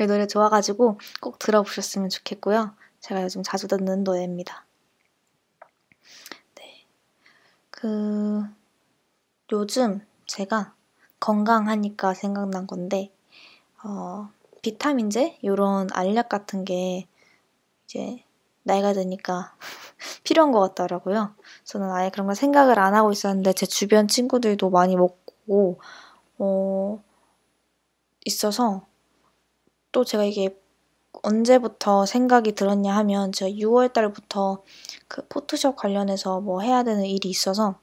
이 0.00 0.04
노래 0.06 0.26
좋아가지고 0.26 0.98
꼭 1.20 1.38
들어보셨으면 1.38 2.08
좋겠고요. 2.08 2.74
제가 3.00 3.22
요즘 3.22 3.42
자주 3.42 3.68
듣는 3.68 4.04
노래입니다. 4.04 4.66
네. 6.56 6.86
그 7.82 8.44
요즘 9.50 10.06
제가 10.26 10.72
건강하니까 11.18 12.14
생각난 12.14 12.68
건데 12.68 13.10
어, 13.82 14.30
비타민제 14.62 15.38
이런 15.42 15.88
알약 15.92 16.28
같은 16.28 16.64
게 16.64 17.08
이제 17.84 18.22
나이가 18.62 18.92
드니까 18.92 19.56
필요한 20.22 20.52
것 20.52 20.60
같더라고요. 20.60 21.34
저는 21.64 21.90
아예 21.90 22.10
그런 22.10 22.28
걸 22.28 22.36
생각을 22.36 22.78
안 22.78 22.94
하고 22.94 23.10
있었는데 23.10 23.52
제 23.54 23.66
주변 23.66 24.06
친구들도 24.06 24.70
많이 24.70 24.94
먹고 24.94 25.80
어, 26.38 27.02
있어서 28.24 28.86
또 29.90 30.04
제가 30.04 30.22
이게 30.22 30.56
언제부터 31.22 32.06
생각이 32.06 32.52
들었냐 32.52 32.96
하면 32.96 33.32
제가 33.32 33.50
6월 33.50 33.92
달부터 33.92 34.62
그 35.08 35.26
포토샵 35.28 35.76
관련해서 35.76 36.40
뭐 36.40 36.60
해야 36.60 36.82
되는 36.82 37.04
일이 37.04 37.28
있어서 37.28 37.78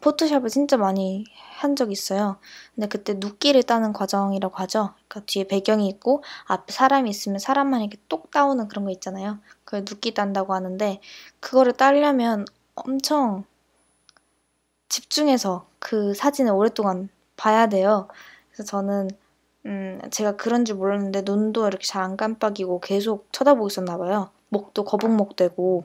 포토샵을 0.00 0.48
진짜 0.50 0.76
많이 0.76 1.24
한 1.56 1.74
적이 1.74 1.92
있어요. 1.92 2.38
근데 2.74 2.86
그때 2.86 3.14
눕기를 3.14 3.62
따는 3.62 3.92
과정이라고 3.92 4.54
하죠. 4.56 4.94
그러니까 5.08 5.26
뒤에 5.26 5.44
배경이 5.44 5.88
있고 5.88 6.22
앞에 6.46 6.72
사람이 6.72 7.08
있으면 7.10 7.38
사람만 7.38 7.80
이렇게 7.80 7.98
똑 8.08 8.30
따오는 8.30 8.68
그런 8.68 8.84
거 8.84 8.90
있잖아요. 8.90 9.38
그걸 9.64 9.80
눕기 9.80 10.14
딴다고 10.14 10.54
하는데 10.54 11.00
그거를 11.40 11.72
따려면 11.72 12.44
엄청 12.74 13.44
집중해서 14.88 15.66
그 15.78 16.14
사진을 16.14 16.52
오랫동안 16.52 17.08
봐야 17.36 17.68
돼요. 17.68 18.08
그래서 18.52 18.64
저는 18.64 19.10
음, 19.66 20.00
제가 20.10 20.36
그런 20.36 20.64
줄 20.64 20.76
몰랐는데 20.76 21.22
눈도 21.24 21.66
이렇게 21.66 21.84
잘 21.86 22.02
안 22.02 22.16
깜빡이고 22.16 22.80
계속 22.80 23.28
쳐다보고 23.32 23.66
있었나 23.68 23.98
봐요. 23.98 24.30
목도 24.48 24.84
거북목 24.84 25.36
되고 25.36 25.84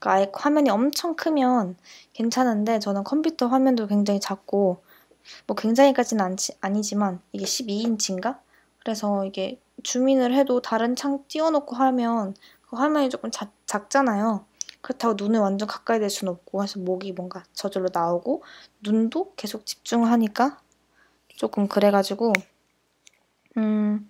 그러니까 0.00 0.12
아예 0.12 0.30
화면이 0.32 0.70
엄청 0.70 1.16
크면 1.16 1.76
괜찮은데 2.12 2.78
저는 2.80 3.04
컴퓨터 3.04 3.46
화면도 3.48 3.86
굉장히 3.88 4.20
작고 4.20 4.82
뭐 5.46 5.56
굉장히까지는 5.56 6.24
않지, 6.24 6.54
아니지만 6.60 7.20
이게 7.32 7.44
12인치인가? 7.46 8.38
그래서 8.80 9.24
이게 9.24 9.60
주민을 9.82 10.34
해도 10.34 10.60
다른 10.62 10.96
창 10.96 11.24
띄워놓고 11.28 11.76
하면 11.76 12.34
그 12.68 12.76
화면이 12.76 13.10
조금 13.10 13.30
자, 13.30 13.50
작잖아요. 13.66 14.44
그렇다고 14.82 15.14
눈을 15.16 15.40
완전 15.40 15.66
가까이 15.68 15.98
댈 16.00 16.10
수는 16.10 16.32
없고 16.34 16.62
해서 16.62 16.78
목이 16.80 17.12
뭔가 17.12 17.42
저절로 17.54 17.88
나오고 17.92 18.42
눈도 18.82 19.32
계속 19.36 19.66
집중을 19.66 20.10
하니까 20.10 20.60
조금 21.36 21.68
그래가지고 21.68 22.32
음 23.56 24.08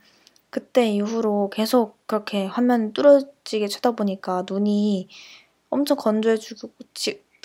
그때 0.50 0.88
이후로 0.90 1.50
계속 1.50 1.98
그렇게 2.06 2.46
화면 2.46 2.92
뚫어지게 2.94 3.68
쳐다보니까 3.68 4.44
눈이 4.48 5.08
엄청 5.70 5.96
건조해지고 5.98 6.70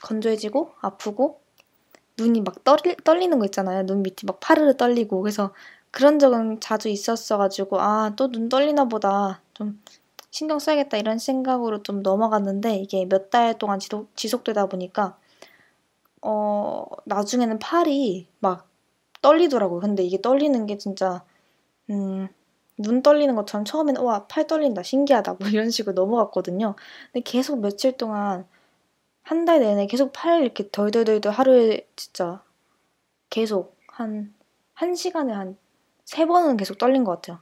건조해지고 0.04 0.74
아프고 0.82 1.42
눈이 2.18 2.42
막 2.42 2.64
떨리, 2.64 2.96
떨리는 3.04 3.40
거 3.40 3.46
있잖아요. 3.46 3.86
눈 3.86 4.04
밑이 4.04 4.18
막 4.28 4.40
파르르 4.42 4.78
떨리고 4.78 5.22
그래서 5.22 5.54
그런 5.92 6.20
적은 6.20 6.60
자주 6.62 6.90
있었어가지고 6.90 7.82
아 7.82 8.14
또 8.18 8.30
눈 8.32 8.50
떨리나 8.50 8.86
보다 8.86 9.42
좀 9.54 9.82
신경 10.32 10.60
써야겠다 10.60 10.98
이런 10.98 11.20
생각으로 11.20 11.84
좀 11.84 12.04
넘어갔는데 12.04 12.78
이게 12.78 13.06
몇 13.06 13.30
달 13.32 13.58
동안 13.60 13.80
지속, 13.80 14.16
지속되다 14.16 14.68
보니까 14.68 15.18
어 16.22 16.86
나중에는 17.06 17.60
팔이 17.60 18.28
막 18.40 18.68
떨리더라고요. 19.22 19.80
근데 19.82 20.04
이게 20.04 20.22
떨리는 20.22 20.66
게 20.66 20.78
진짜 20.78 21.24
음, 21.90 22.28
눈 22.78 23.02
떨리는 23.04 23.36
것처럼 23.36 23.66
처음에는 23.66 24.02
와 24.02 24.28
팔 24.28 24.48
떨린다 24.48 24.84
신기하다 24.84 25.36
뭐 25.40 25.48
이런 25.50 25.70
식으로 25.70 25.94
넘어갔거든요. 25.94 26.76
근데 27.12 27.22
계속 27.24 27.60
며칠 27.62 27.98
동안 27.98 28.48
한 29.24 29.46
달 29.46 29.60
내내 29.62 29.88
계속 29.88 30.14
팔 30.14 30.42
이렇게 30.44 30.70
덜덜덜덜 30.72 31.32
하루에 31.34 31.88
진짜 31.96 32.44
계속 33.30 33.78
한, 33.90 34.34
한 34.76 34.96
시간에 34.96 35.34
한 35.34 35.58
세 36.06 36.26
번은 36.26 36.58
계속 36.58 36.78
떨린 36.80 37.04
것 37.04 37.14
같아요. 37.22 37.40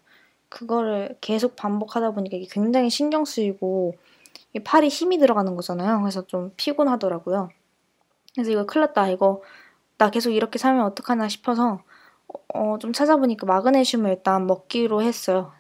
그거를 0.50 1.18
계속 1.22 1.56
반복하다 1.56 2.12
보니까 2.12 2.38
이게 2.38 2.48
굉장히 2.52 2.90
신경 2.90 3.26
쓰이고 3.26 3.96
팔이 4.66 4.90
힘이 4.90 5.20
들어가는 5.20 5.56
거잖아요. 5.56 6.02
그래서 6.02 6.28
좀 6.28 6.54
피곤하더라고요. 6.58 7.50
그래서 8.36 8.52
이거 8.52 8.66
큰일 8.66 8.86
났다. 8.88 9.10
이거 9.10 9.42
나 9.98 10.12
계속 10.12 10.32
이렇게 10.32 10.60
살면 10.60 10.86
어떡하나 10.86 11.30
싶어서 11.30 11.82
어, 12.54 12.78
좀 12.80 12.94
찾아보니까 12.94 13.46
마그네슘을 13.46 14.10
일단 14.10 14.48
먹기로 14.48 15.02
했어요. 15.02 15.54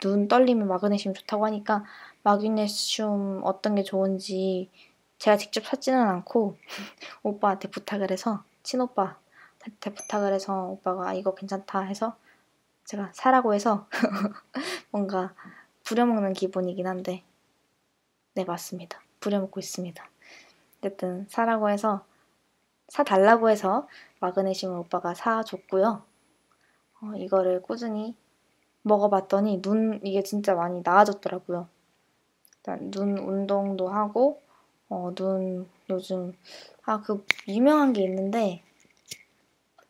눈 0.00 0.28
떨리면 0.28 0.66
마그네슘 0.68 1.14
좋다고 1.14 1.44
하니까 1.46 1.84
마그네슘 2.22 3.42
어떤 3.44 3.74
게 3.74 3.82
좋은지 3.82 4.70
제가 5.18 5.36
직접 5.36 5.62
찾지는 5.62 6.00
않고 6.00 6.56
오빠한테 7.22 7.68
부탁을 7.68 8.10
해서 8.10 8.44
친오빠한테 8.62 9.94
부탁을 9.94 10.32
해서 10.32 10.66
오빠가 10.68 11.12
이거 11.12 11.34
괜찮다 11.34 11.80
해서 11.80 12.16
제가 12.84 13.10
사라고 13.12 13.54
해서 13.54 13.88
뭔가 14.90 15.34
부려먹는 15.84 16.32
기분이긴 16.32 16.86
한데 16.86 17.22
네 18.34 18.44
맞습니다. 18.44 19.00
부려먹고 19.20 19.60
있습니다. 19.60 20.04
어쨌든 20.78 21.26
사라고 21.28 21.70
해서 21.70 22.04
사달라고 22.88 23.48
해서 23.48 23.88
마그네슘을 24.20 24.78
오빠가 24.78 25.14
사줬고요. 25.14 26.13
어, 27.04 27.16
이거를 27.16 27.62
꾸준히 27.62 28.14
먹어봤더니 28.82 29.60
눈 29.62 30.00
이게 30.02 30.22
진짜 30.22 30.54
많이 30.54 30.80
나아졌더라고요. 30.82 31.68
일단 32.56 32.90
눈 32.90 33.18
운동도 33.18 33.88
하고 33.88 34.40
어, 34.88 35.12
눈 35.14 35.68
요즘 35.90 36.32
아 36.86 37.00
그 37.02 37.24
유명한 37.48 37.92
게 37.92 38.02
있는데 38.04 38.62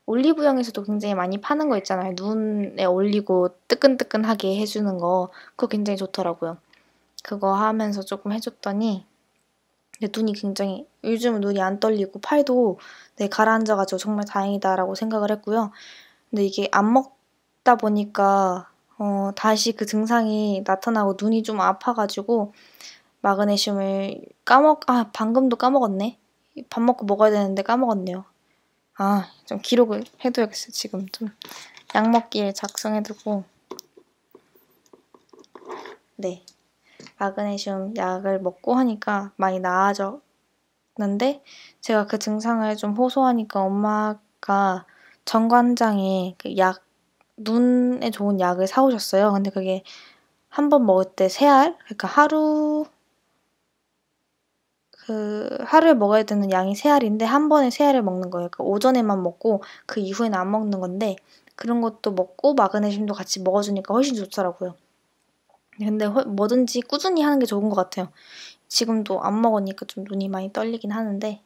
올리브영에서도 0.06 0.82
굉장히 0.84 1.14
많이 1.14 1.40
파는 1.40 1.68
거 1.68 1.78
있잖아요. 1.78 2.12
눈에 2.16 2.84
올리고 2.84 3.50
뜨끈뜨끈하게 3.68 4.58
해주는 4.60 4.98
거. 4.98 5.30
그거 5.56 5.66
굉장히 5.68 5.96
좋더라고요. 5.96 6.58
그거 7.22 7.54
하면서 7.54 8.02
조금 8.02 8.32
해줬더니 8.32 9.06
눈이 10.14 10.34
굉장히 10.34 10.86
요즘은 11.04 11.40
눈이 11.40 11.62
안 11.62 11.80
떨리고 11.80 12.20
팔도 12.20 12.78
네, 13.16 13.28
가라앉아가지고 13.28 13.98
정말 13.98 14.24
다행이다라고 14.26 14.94
생각을 14.94 15.30
했고요. 15.30 15.70
근데 16.34 16.46
이게 16.46 16.68
안 16.72 16.92
먹다 16.92 17.76
보니까 17.76 18.68
어, 18.98 19.30
다시 19.36 19.70
그 19.72 19.86
증상이 19.86 20.64
나타나고 20.66 21.16
눈이 21.20 21.44
좀 21.44 21.60
아파가지고 21.60 22.52
마그네슘을 23.20 24.20
까먹 24.44 24.90
아 24.90 25.10
방금도 25.12 25.54
까먹었네. 25.56 26.18
밥 26.70 26.80
먹고 26.82 27.06
먹어야 27.06 27.30
되는데 27.30 27.62
까먹었네요. 27.62 28.24
아, 28.98 29.30
좀 29.46 29.60
기록을 29.62 30.02
해둬야겠어요. 30.24 30.72
지금 30.72 31.06
좀 31.10 31.30
약 31.94 32.10
먹기에 32.10 32.52
작성해두고. 32.52 33.44
네. 36.16 36.44
마그네슘 37.18 37.94
약을 37.96 38.40
먹고 38.40 38.74
하니까 38.74 39.32
많이 39.36 39.60
나아졌는데 39.60 40.20
제가 41.80 42.06
그 42.06 42.18
증상을 42.18 42.76
좀 42.76 42.94
호소하니까 42.94 43.62
엄마가 43.62 44.86
정관장에 45.24 46.34
그 46.38 46.56
약, 46.58 46.82
눈에 47.36 48.10
좋은 48.10 48.40
약을 48.40 48.66
사오셨어요. 48.68 49.32
근데 49.32 49.50
그게 49.50 49.82
한 50.50 50.70
번 50.70 50.86
먹을 50.86 51.04
때 51.16 51.28
세 51.28 51.46
알? 51.48 51.76
그러니까 51.86 52.08
하루 52.08 52.86
그 54.90 55.56
하루에 55.60 55.94
먹어야 55.94 56.22
되는 56.24 56.50
양이 56.50 56.74
세 56.74 56.88
알인데 56.88 57.24
한 57.24 57.48
번에 57.48 57.70
세 57.70 57.84
알을 57.84 58.02
먹는 58.02 58.30
거예요. 58.30 58.48
그러니까 58.50 58.64
오전에만 58.64 59.22
먹고 59.22 59.62
그 59.86 60.00
이후에는 60.00 60.36
안 60.38 60.50
먹는 60.50 60.80
건데 60.80 61.16
그런 61.54 61.80
것도 61.80 62.12
먹고 62.12 62.54
마그네슘도 62.54 63.14
같이 63.14 63.40
먹어주니까 63.42 63.94
훨씬 63.94 64.14
좋더라고요. 64.16 64.74
근데 65.78 66.06
뭐든지 66.08 66.80
꾸준히 66.82 67.22
하는 67.22 67.38
게 67.38 67.46
좋은 67.46 67.68
것 67.68 67.76
같아요. 67.76 68.08
지금도 68.68 69.22
안 69.22 69.40
먹으니까 69.42 69.86
좀 69.86 70.04
눈이 70.04 70.28
많이 70.28 70.52
떨리긴 70.52 70.92
하는데 70.92 71.28
네. 71.28 71.42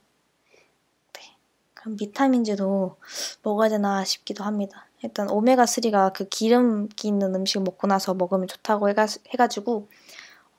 그럼 1.78 1.96
비타민제도 1.96 2.96
먹어야 3.44 3.68
되나 3.68 4.04
싶기도 4.04 4.44
합니다. 4.44 4.86
일단 5.02 5.28
오메가3가 5.28 6.12
그 6.12 6.28
기름기 6.28 7.06
있는 7.08 7.34
음식 7.36 7.62
먹고 7.62 7.86
나서 7.86 8.14
먹으면 8.14 8.48
좋다고 8.48 8.88
해가, 8.88 9.06
해가지고 9.30 9.88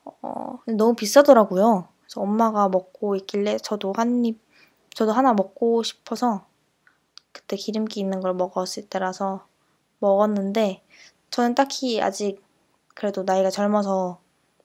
어, 0.05 0.59
너무 0.67 0.95
비싸더라고요. 0.95 1.89
그래서 2.01 2.21
엄마가 2.21 2.69
먹고 2.69 3.15
있길래 3.17 3.57
저도 3.59 3.93
한 3.97 4.25
입, 4.25 4.39
저도 4.95 5.11
하나 5.11 5.33
먹고 5.33 5.83
싶어서 5.83 6.45
그때 7.33 7.57
기름기 7.57 7.99
있는 7.99 8.21
걸 8.21 8.33
먹었을 8.33 8.87
때라서 8.89 9.45
먹었는데 9.99 10.83
저는 11.31 11.55
딱히 11.55 12.01
아직 12.01 12.41
그래도 12.95 13.23
나이가 13.23 13.49
젊어서 13.49 14.19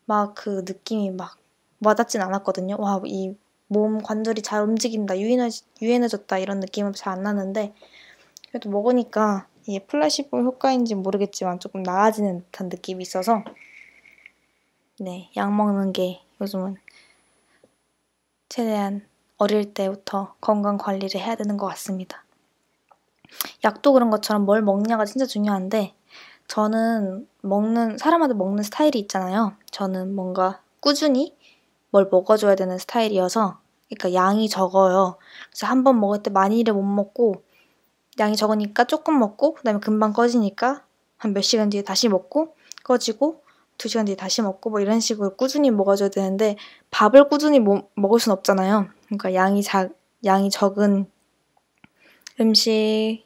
막 0.06 0.34
그 0.34 0.64
느낌이 0.66 1.10
막 1.12 1.38
와닿진 1.84 2.20
않았거든요. 2.22 2.76
와, 2.78 3.00
이 3.06 3.34
몸 3.68 4.03
관절이 4.03 4.42
잘 4.42 4.62
움직인다, 4.62 5.18
유연해, 5.18 5.48
유연해졌다 5.83 6.38
이런 6.38 6.61
느낌은 6.61 6.92
잘 6.92 7.14
안 7.14 7.22
나는데 7.22 7.74
그래도 8.50 8.70
먹으니까 8.70 9.48
이게 9.66 9.81
플라시보 9.87 10.40
효과인지 10.42 10.94
모르겠지만 10.94 11.61
조금 11.61 11.83
나아지는 11.83 12.44
듯한 12.46 12.68
느낌이 12.68 13.03
있어서 13.03 13.42
네, 15.00 15.31
약 15.37 15.53
먹는 15.55 15.92
게 15.92 16.22
요즘은 16.40 16.77
최대한 18.48 19.07
어릴 19.38 19.74
때부터 19.74 20.35
건강 20.40 20.79
관리를 20.79 21.20
해야 21.20 21.35
되는 21.35 21.57
것 21.57 21.66
같습니다. 21.66 22.24
약도 23.64 23.92
그런 23.92 24.11
것처럼 24.11 24.44
뭘 24.44 24.62
먹냐가 24.62 25.05
진짜 25.05 25.27
중요한데 25.27 25.94
저는 26.46 27.29
먹는 27.42 27.98
사람마다 27.98 28.35
먹는 28.35 28.62
스타일이 28.62 28.98
있잖아요. 29.00 29.57
저는 29.72 30.14
뭔가 30.14 30.62
꾸준히 30.81 31.37
뭘 31.94 32.09
먹어줘야 32.11 32.57
되는 32.57 32.76
스타일이어서 32.76 33.59
그러니까 33.88 34.14
양이 34.14 34.48
적어요. 34.48 35.16
그래서 35.50 35.68
한 35.68 35.85
번 35.85 36.00
먹을 36.00 36.24
때 36.24 36.30
많이를 36.30 36.74
못 36.74 36.83
먹고 36.83 37.44
양이 38.18 38.35
적으니까 38.37 38.85
조금 38.85 39.18
먹고 39.20 39.54
그다음에 39.54 39.78
금방 39.78 40.12
꺼지니까 40.12 40.85
한 41.18 41.33
몇 41.35 41.42
시간 41.42 41.70
뒤에 41.70 41.83
다시 41.83 42.09
먹고 42.09 42.57
꺼지고 42.83 43.44
두 43.78 43.88
시간 43.88 44.07
뒤에 44.07 44.16
다시 44.16 44.42
먹고 44.42 44.70
뭐 44.70 44.80
이런 44.80 44.98
식으로 44.98 45.37
꾸준히 45.37 45.70
먹어줘야 45.70 46.09
되는데 46.09 46.57
밥을 46.90 47.28
꾸준히 47.28 47.59
mo, 47.59 47.88
먹을 47.94 48.18
순 48.18 48.33
없잖아요. 48.33 48.88
그러니까 49.07 49.35
양이 49.35 49.62
자, 49.62 49.88
양이 50.24 50.50
적은 50.50 51.07
음식의 52.40 53.22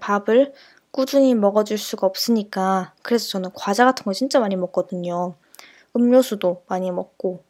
밥을 0.00 0.54
꾸준히 0.90 1.34
먹어줄 1.34 1.76
수가 1.76 2.06
없으니까 2.06 2.94
그래서 3.02 3.28
저는 3.28 3.50
과자 3.54 3.84
같은 3.84 4.04
거 4.04 4.14
진짜 4.14 4.40
많이 4.40 4.56
먹거든요. 4.56 5.34
음료수도 5.94 6.62
많이 6.66 6.90
먹고 6.90 7.44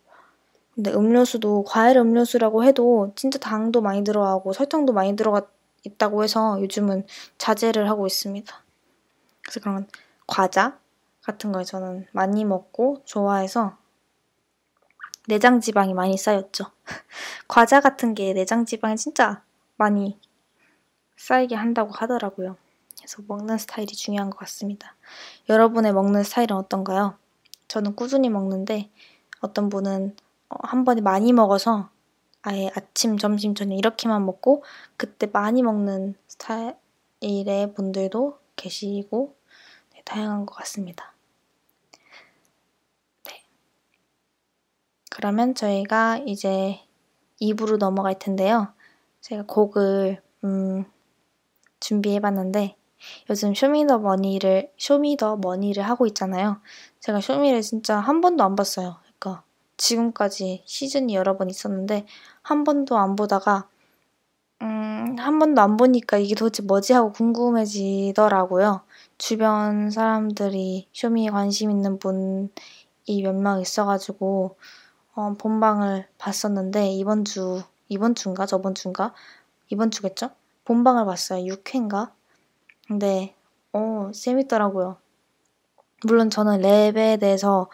근데 0.76 0.92
음료수도 0.92 1.64
과일 1.64 1.96
음료수라고 1.96 2.62
해도 2.62 3.12
진짜 3.16 3.38
당도 3.38 3.80
많이 3.80 4.04
들어가고 4.04 4.52
설탕도 4.52 4.92
많이 4.92 5.16
들어가 5.16 5.42
있다고 5.84 6.22
해서 6.22 6.60
요즘은 6.60 7.06
자제를 7.38 7.88
하고 7.88 8.06
있습니다. 8.06 8.54
그래서 9.42 9.60
그런 9.60 9.88
과자 10.26 10.78
같은 11.22 11.50
걸 11.50 11.64
저는 11.64 12.06
많이 12.12 12.44
먹고 12.44 13.00
좋아해서 13.06 13.78
내장 15.26 15.60
지방이 15.60 15.94
많이 15.94 16.18
쌓였죠. 16.18 16.66
과자 17.48 17.80
같은 17.80 18.14
게 18.14 18.34
내장 18.34 18.66
지방이 18.66 18.96
진짜 18.96 19.42
많이 19.76 20.20
쌓이게 21.16 21.54
한다고 21.54 21.90
하더라고요. 21.92 22.56
그래서 22.98 23.22
먹는 23.26 23.56
스타일이 23.56 23.94
중요한 23.94 24.28
것 24.28 24.36
같습니다. 24.40 24.94
여러분의 25.48 25.94
먹는 25.94 26.22
스타일은 26.22 26.54
어떤가요? 26.54 27.16
저는 27.66 27.96
꾸준히 27.96 28.28
먹는데 28.28 28.90
어떤 29.40 29.70
분은 29.70 30.14
어, 30.18 30.25
한 30.48 30.85
번에 30.85 31.00
많이 31.00 31.32
먹어서 31.32 31.90
아예 32.42 32.71
아침, 32.77 33.18
점심, 33.18 33.54
저녁 33.54 33.77
이렇게만 33.77 34.25
먹고 34.25 34.62
그때 34.96 35.27
많이 35.27 35.62
먹는 35.62 36.14
스타일의 36.29 37.75
분들도 37.75 38.38
계시고 38.56 39.37
네, 39.94 40.02
다양한 40.04 40.46
것 40.46 40.54
같습니다. 40.54 41.16
그러면 45.16 45.54
저희가 45.54 46.18
이제 46.27 46.79
2부로 47.40 47.79
넘어갈 47.79 48.18
텐데요. 48.18 48.68
제가 49.23 49.44
곡을 49.46 50.21
음, 50.44 50.85
준비해봤는데 51.81 52.77
요즘 53.31 53.54
쇼미더머니를 53.54 54.73
쇼미더머니를 54.77 55.83
하고 55.83 56.06
있잖아요. 56.06 56.60
제가 57.00 57.23
쇼미를 57.23 57.62
진짜 57.62 57.98
한 57.98 58.21
번도 58.21 58.44
안 58.44 58.56
봤어요. 58.56 58.98
지금까지 59.77 60.62
시즌이 60.66 61.14
여러 61.14 61.37
번 61.37 61.50
있었는데 61.50 62.06
한 62.42 62.64
번도 62.64 62.96
안 62.98 63.16
보다가 63.16 63.68
음, 64.62 65.16
한 65.18 65.38
번도 65.38 65.60
안 65.62 65.77
보니까 65.77 66.18
이게 66.18 66.35
도대체 66.35 66.62
뭐지 66.62 66.92
하고 66.94 67.12
궁금해지더라고요. 67.12 68.83
주변 69.18 69.90
사람들이 69.90 70.88
쇼미에 70.92 71.31
관심 71.31 71.70
있는 71.70 71.98
분이 71.98 72.50
몇 73.22 73.33
명 73.35 73.60
있어가지고 73.60 74.56
어, 75.14 75.35
본방을 75.38 76.08
봤었는데 76.18 76.90
이번 76.92 77.24
주 77.24 77.62
이번 77.88 78.14
주인가 78.14 78.46
저번 78.46 78.74
주인가 78.74 79.14
이번 79.70 79.90
주겠죠? 79.90 80.31
본방을 80.64 81.04
봤어요. 81.06 81.44
6회인가? 81.46 82.12
근데 82.88 83.35
어 83.72 84.10
재밌더라고요. 84.14 84.98
물론 86.06 86.31
저는 86.31 86.60
랩에 86.62 87.20
대해서 87.20 87.68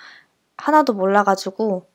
하나도 0.57 0.94
몰라가지고 0.94 1.86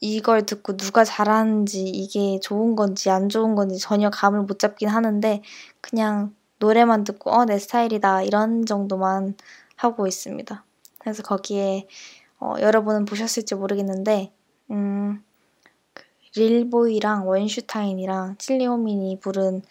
이걸 0.00 0.46
듣고 0.46 0.76
누가 0.76 1.04
잘하는지 1.04 1.82
이게 1.88 2.40
좋은 2.40 2.74
건지 2.74 3.10
안 3.10 3.28
좋은 3.28 3.54
건지 3.54 3.78
전혀 3.78 4.10
감을 4.10 4.42
못 4.42 4.58
잡긴 4.58 4.88
하는데 4.88 5.42
그냥 5.80 6.34
노래만 6.58 7.04
듣고 7.04 7.30
어 7.32 7.44
내 7.44 7.58
스타일이다 7.58 8.22
이런 8.22 8.64
정도만 8.66 9.34
하고 9.76 10.06
있습니다. 10.06 10.64
그래서 10.98 11.22
거기에 11.22 11.86
어, 12.38 12.54
여러분은 12.60 13.04
보셨을지 13.04 13.54
모르겠는데 13.54 14.32
음, 14.70 15.22
그 15.92 16.04
릴보이랑 16.38 17.28
원슈타인이랑 17.28 18.36
칠린호미 18.38 19.20
부른 19.20 19.62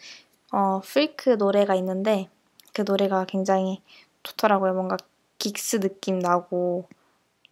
어, 0.52 0.80
Freak 0.84 1.30
노래가 1.30 1.74
있는데 1.76 2.28
그 2.72 2.82
노래가 2.86 3.24
굉장히 3.24 3.82
좋더라고요. 4.22 4.74
뭔가 4.74 4.96
긱스 5.38 5.80
느낌 5.80 6.18
나고 6.18 6.88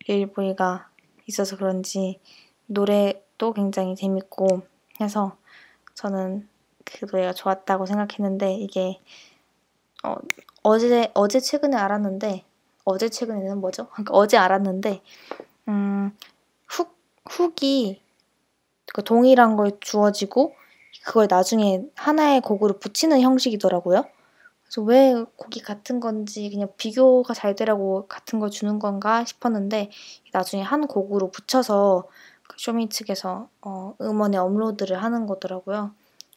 릴보이가 0.07 0.89
있어서 1.27 1.57
그런지 1.57 2.21
노래도 2.69 3.53
굉장히 3.53 3.97
재밌고 3.97 4.63
해서 5.01 5.37
저는 5.95 6.49
그 6.85 7.07
노래가 7.11 7.33
좋았다고 7.33 7.87
생각했는데 7.87 8.55
이게 8.55 9.01
어, 10.05 10.17
어제 10.63 11.11
어제 11.15 11.41
최근에 11.41 11.77
알았는데 11.77 12.45
어제 12.85 13.09
최근에는 13.09 13.59
뭐죠? 13.59 13.89
그러니까 13.93 14.15
어제 14.15 14.37
알았는데 14.37 15.03
음, 15.69 16.17
훅 16.67 16.97
훅이 17.29 18.01
그 18.95 19.03
동일한 19.03 19.57
걸 19.57 19.73
주어지고 19.81 20.55
그걸 21.05 21.27
나중에 21.29 21.83
하나의 21.95 22.41
곡으로 22.43 22.79
붙이는 22.79 23.21
형식이더라고요. 23.21 24.05
그래서 24.63 24.83
왜 24.83 25.15
곡이 25.37 25.63
같은 25.63 26.01
건지 26.01 26.51
그냥 26.51 26.69
비교가 26.77 27.33
잘 27.33 27.55
되라고 27.55 28.07
같은 28.09 28.39
걸 28.39 28.51
주는 28.51 28.79
건가 28.79 29.25
싶었는데 29.25 29.91
나중에 30.33 30.63
한 30.63 30.87
곡으로 30.87 31.31
붙여서 31.31 32.05
그 32.07 32.28
쇼미 32.57 32.89
측에서 32.89 33.49
어, 33.61 33.95
음원에 34.01 34.37
업로드를 34.37 35.03
하는 35.03 35.27
거더라고요. 35.27 35.93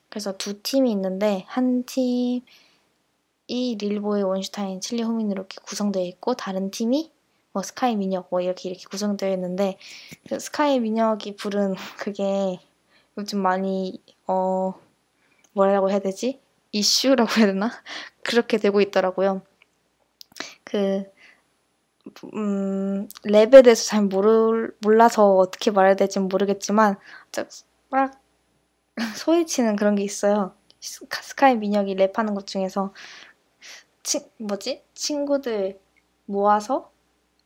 그래서 0.09 0.37
두 0.37 0.61
팀이 0.61 0.91
있는데 0.91 1.45
한 1.47 1.83
팀이 1.85 2.43
릴보이, 3.47 4.21
원슈타인, 4.23 4.81
칠리 4.81 5.03
호민 5.03 5.31
이렇게 5.31 5.57
구성되어 5.63 6.03
있고 6.03 6.33
다른 6.33 6.69
팀이 6.71 7.11
뭐 7.53 7.63
스카이 7.63 7.95
민혁 7.95 8.27
뭐 8.29 8.41
이렇게 8.41 8.69
이렇게 8.69 8.85
구성되어 8.89 9.33
있는데 9.33 9.77
그 10.27 10.39
스카이 10.39 10.79
민혁이 10.79 11.35
부른 11.35 11.75
그게 11.97 12.59
요즘 13.17 13.39
많이 13.39 14.01
어 14.27 14.73
뭐라고 15.53 15.89
해야 15.89 15.99
되지? 15.99 16.39
이슈라고 16.71 17.29
해야 17.37 17.47
되나? 17.47 17.71
그렇게 18.23 18.57
되고 18.57 18.79
있더라고요. 18.81 19.41
그, 20.63 21.03
음, 22.33 23.07
랩에 23.25 23.63
대해서 23.63 23.83
잘 23.85 24.03
모를, 24.03 24.75
몰라서 24.81 25.35
어떻게 25.35 25.71
말해야 25.71 25.95
될지 25.95 26.19
모르겠지만, 26.19 26.97
막 27.89 28.11
소리치는 29.17 29.75
그런 29.77 29.95
게 29.95 30.03
있어요. 30.03 30.55
스카이 30.79 31.57
민혁이 31.57 31.95
랩하는 31.95 32.35
것 32.35 32.47
중에서, 32.47 32.93
치, 34.03 34.25
뭐지? 34.37 34.83
친구들 34.93 35.79
모아서, 36.25 36.91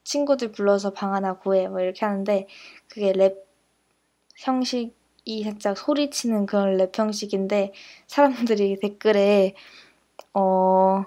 친구들 0.04 0.52
불러서 0.52 0.94
방 0.94 1.14
하나 1.16 1.38
구해, 1.40 1.68
뭐 1.68 1.82
이렇게 1.82 2.06
하는데, 2.06 2.48
그게 2.90 3.14
랩 3.14 3.46
형식이 4.38 5.44
살짝 5.44 5.78
소리치는 5.78 6.46
그런 6.48 6.78
랩 6.78 6.98
형식인데, 6.98 7.74
사람들이 8.08 8.80
댓글에, 8.82 9.56
어, 10.34 11.06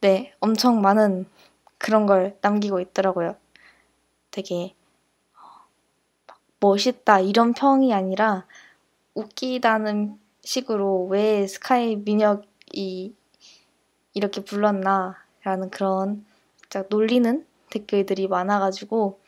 네, 0.00 0.32
엄청 0.40 0.80
많은 0.80 1.26
그런 1.82 2.06
걸 2.06 2.38
남기고 2.40 2.80
있더라고요. 2.80 3.36
되게 4.30 4.74
멋있다 6.60 7.18
이런 7.20 7.52
평이 7.54 7.92
아니라 7.92 8.46
웃기다는 9.14 10.16
식으로 10.42 11.06
왜 11.06 11.46
스카이 11.46 11.96
민혁이 11.96 13.16
이렇게 14.14 14.44
불렀나라는 14.44 15.70
그런 15.72 16.24
진짜 16.62 16.84
놀리는 16.88 17.44
댓글들이 17.70 18.28
많아가지고 18.28 19.20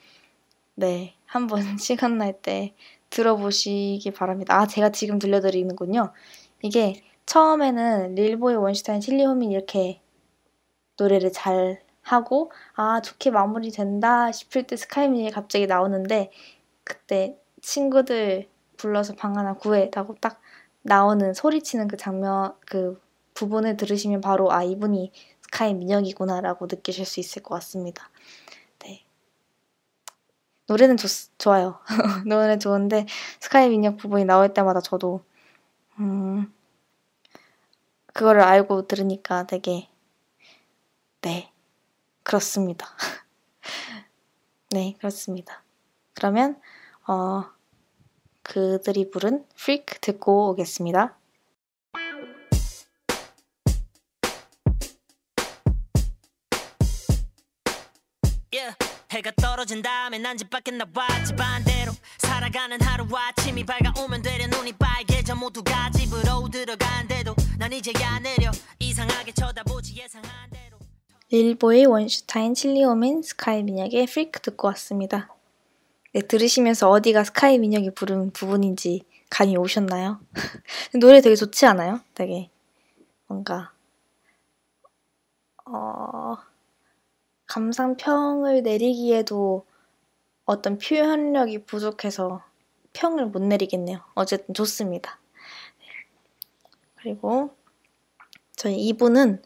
네 0.77 1.17
한번 1.27 1.59
시간 1.79 2.19
날 2.19 2.41
때 2.41 2.75
들어보시기 3.11 4.13
바랍니다. 4.13 4.59
아 4.61 4.67
제가 4.67 4.91
지금 4.91 5.19
들려드리는군요. 5.19 6.13
이게 6.63 7.03
처음에는 7.27 8.15
릴보이 8.15 8.55
원슈타인 8.55 9.01
칠리호민 9.01 9.51
이렇게 9.51 10.01
노래를 10.97 11.33
잘 11.33 11.84
하고 12.05 12.53
아 12.75 13.01
좋게 13.01 13.31
마무리된다 13.31 14.31
싶을 14.31 14.65
때 14.67 14.77
스카이민이 14.77 15.31
갑자기 15.31 15.67
나오는데 15.67 16.31
그때 16.85 17.37
친구들 17.63 18.49
불러서 18.77 19.15
방 19.15 19.37
하나 19.37 19.55
구해라고 19.55 20.15
딱 20.21 20.41
나오는 20.83 21.33
소리치는 21.33 21.89
그 21.89 21.97
장면 21.97 22.55
그 22.67 23.01
부분을 23.33 23.77
들으시면 23.77 24.21
바로 24.21 24.53
아 24.53 24.63
이분이 24.63 25.13
스카이 25.41 25.75
민혁이구나라고 25.75 26.67
느끼실 26.67 27.07
수 27.07 27.21
있을 27.21 27.43
것 27.43 27.55
같습니다. 27.57 28.11
네 28.81 29.03
노래는 30.67 30.99
좋, 30.99 31.09
좋아요. 31.39 31.81
노래 32.27 32.59
좋은데 32.59 33.07
스카이 33.41 33.71
민혁 33.71 33.97
부분이 33.97 34.27
나올 34.27 34.53
때마다 34.53 34.81
저도 34.81 35.23
음 35.99 36.53
그거를 38.13 38.43
알고 38.43 38.87
들으니까 38.87 39.47
되게 39.47 39.89
네 41.23 41.54
그렇습니다. 42.25 42.89
네 44.71 44.97
그렇습니다. 44.99 45.63
그러면 46.15 46.61
어 47.07 47.45
그들이 48.43 49.11
부른 49.11 49.47
Freak 49.57 50.01
듣고 50.01 50.51
오겠습니다. 50.51 51.17
해가 59.15 59.31
떨어진 59.37 59.81
다음에 59.81 60.19
난 60.19 60.37
집 60.37 60.51
밖에 60.51 60.73
나와 60.73 61.07
집안대로 61.25 61.93
살아가는 62.19 62.81
하루 62.83 63.07
아침이 63.17 63.65
밝아오면 63.65 64.23
되려 64.23 64.49
눈이 64.49 64.73
빨개져 64.73 65.37
모두가 65.37 65.91
집으로 65.91 66.49
들어간대도 66.51 67.37
난 67.57 67.73
이제야 67.73 68.19
내려 68.19 68.51
이상하게 68.81 69.31
쳐다보지 69.33 69.95
예상한 69.97 70.54
릴보이, 71.43 71.87
원슈타인, 71.87 72.55
칠리오민, 72.55 73.23
스카이 73.23 73.63
민혁의 73.63 74.07
Freak 74.07 74.41
듣고 74.41 74.69
왔습니다. 74.69 75.35
네, 76.13 76.21
들으시면서 76.21 76.89
어디가 76.91 77.25
스카이 77.25 77.59
민혁이 77.59 77.91
부른 77.95 78.31
부분인지 78.31 79.03
감이 79.31 79.57
오셨나요? 79.57 80.21
노래 81.01 81.21
되게 81.21 81.35
좋지 81.35 81.67
않아요? 81.67 82.01
되게 82.15 82.51
뭔가 83.27 83.73
어... 85.65 86.37
감상평을 87.47 88.63
내리기에도 88.63 89.67
어떤 90.45 90.79
표현력이 90.79 91.65
부족해서 91.65 92.43
평을 92.93 93.27
못 93.27 93.43
내리겠네요. 93.43 94.01
어쨌든 94.15 94.55
좋습니다. 94.55 95.19
그리고 96.97 97.55
저희 98.57 98.93
2부는 98.93 99.43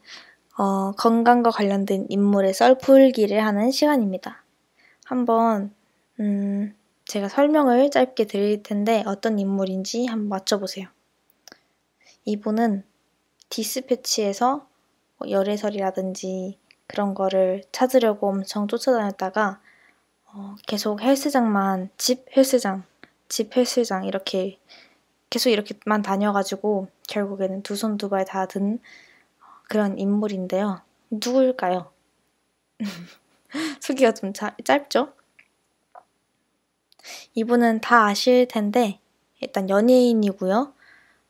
어, 0.59 0.91
건강과 0.91 1.51
관련된 1.51 2.07
인물의 2.09 2.53
썰풀기를 2.53 3.41
하는 3.45 3.71
시간입니다. 3.71 4.43
한번 5.05 5.73
음, 6.19 6.75
제가 7.05 7.29
설명을 7.29 7.91
짧게 7.91 8.25
드릴 8.25 8.61
텐데 8.61 9.01
어떤 9.05 9.39
인물인지 9.39 10.07
한번 10.07 10.27
맞춰보세요. 10.27 10.89
이분은 12.25 12.83
디스패치에서 13.47 14.67
뭐 15.17 15.29
열애설이라든지 15.29 16.59
그런 16.87 17.13
거를 17.13 17.63
찾으려고 17.71 18.27
엄청 18.27 18.67
쫓아다녔다가 18.67 19.61
어, 20.25 20.55
계속 20.67 20.99
헬스장만 21.01 21.89
집 21.95 22.25
헬스장 22.35 22.83
집 23.29 23.55
헬스장 23.55 24.03
이렇게 24.03 24.59
계속 25.29 25.51
이렇게만 25.51 26.01
다녀가지고 26.01 26.89
결국에는 27.07 27.63
두 27.63 27.75
손 27.75 27.95
두 27.97 28.09
발 28.09 28.25
다 28.25 28.45
든 28.45 28.79
그런 29.69 29.99
인물인데요. 29.99 30.81
누굴까요? 31.11 31.91
소개가 33.79 34.13
좀 34.13 34.33
자, 34.33 34.55
짧죠? 34.63 35.13
이분은 37.35 37.79
다 37.79 38.07
아실 38.07 38.47
텐데 38.47 38.99
일단 39.39 39.69
연예인이고요. 39.69 40.73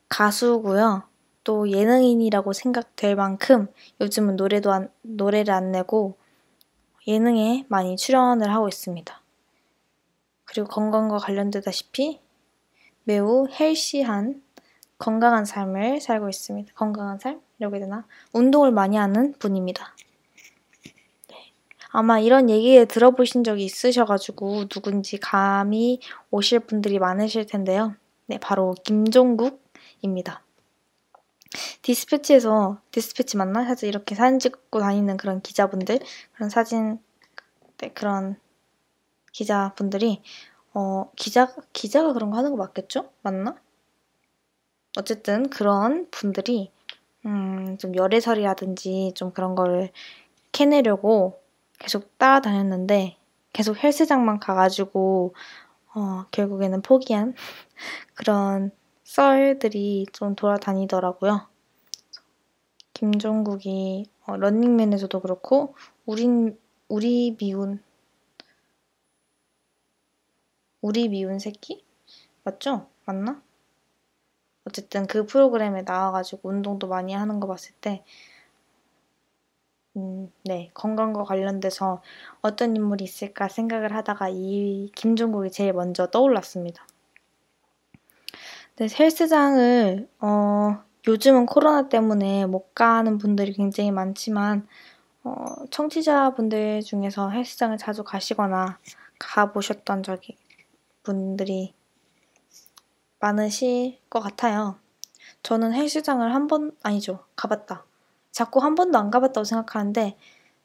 가수고요. 0.08 1.02
또 1.44 1.70
예능인이라고 1.70 2.54
생각될 2.54 3.14
만큼 3.14 3.68
요즘은 4.00 4.36
노래도 4.36 4.72
안, 4.72 4.90
노래를 5.02 5.52
안 5.52 5.70
내고 5.70 6.16
예능에 7.06 7.66
많이 7.68 7.96
출연을 7.96 8.52
하고 8.52 8.68
있습니다. 8.68 9.20
그리고 10.46 10.66
건강과 10.68 11.18
관련되다시피 11.18 12.20
매우 13.04 13.46
헬시한 13.48 14.42
건강한 14.98 15.44
삶을 15.44 16.00
살고 16.00 16.30
있습니다. 16.30 16.72
건강한 16.74 17.18
삶? 17.18 17.40
해야 17.60 17.70
되나? 17.70 18.06
운동을 18.32 18.70
많이 18.72 18.96
하는 18.96 19.34
분입니다. 19.38 19.94
네. 21.28 21.36
아마 21.90 22.18
이런 22.18 22.50
얘기 22.50 22.84
들어보신 22.86 23.44
적이 23.44 23.64
있으셔가지고 23.64 24.68
누군지 24.68 25.18
감이 25.18 26.00
오실 26.30 26.60
분들이 26.60 26.98
많으실 26.98 27.46
텐데요. 27.46 27.94
네, 28.26 28.38
바로 28.38 28.74
김종국입니다. 28.84 30.42
디스패치에서 31.82 32.80
디스패치 32.92 33.36
맞나? 33.36 33.64
사실 33.64 33.88
이렇게 33.88 34.14
사진 34.14 34.38
찍고 34.38 34.78
다니는 34.80 35.16
그런 35.16 35.40
기자분들 35.42 35.98
그런 36.34 36.50
사진 36.50 37.00
네, 37.78 37.88
그런 37.88 38.38
기자분들이 39.32 40.22
어 40.74 41.10
기자 41.16 41.52
기자가 41.72 42.12
그런 42.12 42.30
거 42.30 42.36
하는 42.36 42.50
거 42.50 42.56
맞겠죠? 42.56 43.10
맞나? 43.22 43.56
어쨌든 44.96 45.48
그런 45.50 46.08
분들이 46.10 46.70
음, 47.26 47.76
좀 47.78 47.94
열애설이라든지 47.94 49.12
좀 49.14 49.32
그런 49.32 49.54
걸 49.54 49.90
캐내려고 50.52 51.40
계속 51.78 52.16
따라다녔는데 52.18 53.16
계속 53.52 53.82
헬스장만 53.82 54.40
가가지고 54.40 55.34
어, 55.94 56.24
결국에는 56.30 56.82
포기한 56.82 57.34
그런 58.14 58.70
썰들이 59.04 60.06
좀 60.12 60.34
돌아다니더라고요. 60.36 61.48
김종국이 62.94 64.06
어, 64.26 64.36
런닝맨에서도 64.36 65.20
그렇고 65.20 65.74
우린 66.06 66.58
우리 66.88 67.36
미운 67.38 67.82
우리 70.82 71.08
미운 71.08 71.38
새끼 71.38 71.84
맞죠? 72.44 72.88
맞나? 73.04 73.42
어쨌든 74.70 75.06
그 75.06 75.26
프로그램에 75.26 75.82
나와가지고 75.82 76.48
운동도 76.48 76.86
많이 76.86 77.12
하는 77.12 77.40
거 77.40 77.48
봤을 77.48 77.72
때, 77.80 78.04
음, 79.96 80.32
네, 80.44 80.70
건강과 80.74 81.24
관련돼서 81.24 82.00
어떤 82.40 82.76
인물이 82.76 83.02
있을까 83.02 83.48
생각을 83.48 83.94
하다가 83.94 84.28
이 84.30 84.92
김종국이 84.94 85.50
제일 85.50 85.72
먼저 85.72 86.06
떠올랐습니다. 86.06 86.86
네, 88.76 88.86
헬스장을, 88.98 90.08
어, 90.20 90.82
요즘은 91.08 91.46
코로나 91.46 91.88
때문에 91.88 92.46
못 92.46 92.72
가는 92.74 93.18
분들이 93.18 93.52
굉장히 93.52 93.90
많지만, 93.90 94.68
어, 95.24 95.34
청취자분들 95.70 96.82
중에서 96.82 97.30
헬스장을 97.30 97.76
자주 97.76 98.04
가시거나 98.04 98.78
가보셨던 99.18 100.04
적이 100.04 100.36
분들이 101.02 101.74
많으실 103.20 103.98
것 104.08 104.20
같아요. 104.20 104.76
저는 105.42 105.72
헬스장을 105.72 106.34
한 106.34 106.46
번, 106.46 106.72
아니죠. 106.82 107.20
가봤다. 107.36 107.84
자꾸 108.32 108.60
한 108.60 108.74
번도 108.74 108.98
안 108.98 109.10
가봤다고 109.10 109.44
생각하는데, 109.44 110.16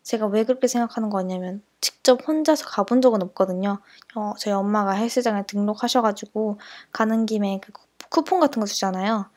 제가 0.03 0.27
왜 0.27 0.43
그렇게 0.43 0.67
생각하는 0.67 1.09
거냐면, 1.09 1.61
직접 1.81 2.27
혼자서 2.27 2.65
가본 2.65 3.01
적은 3.01 3.21
없거든요. 3.23 3.79
어, 4.15 4.33
저희 4.39 4.53
엄마가 4.53 4.91
헬스장에 4.93 5.45
등록하셔가지고, 5.45 6.59
가는 6.91 7.25
김에 7.25 7.59
그 7.61 7.71
쿠폰 8.09 8.39
같은 8.39 8.59
거 8.59 8.65
주잖아요. 8.65 9.29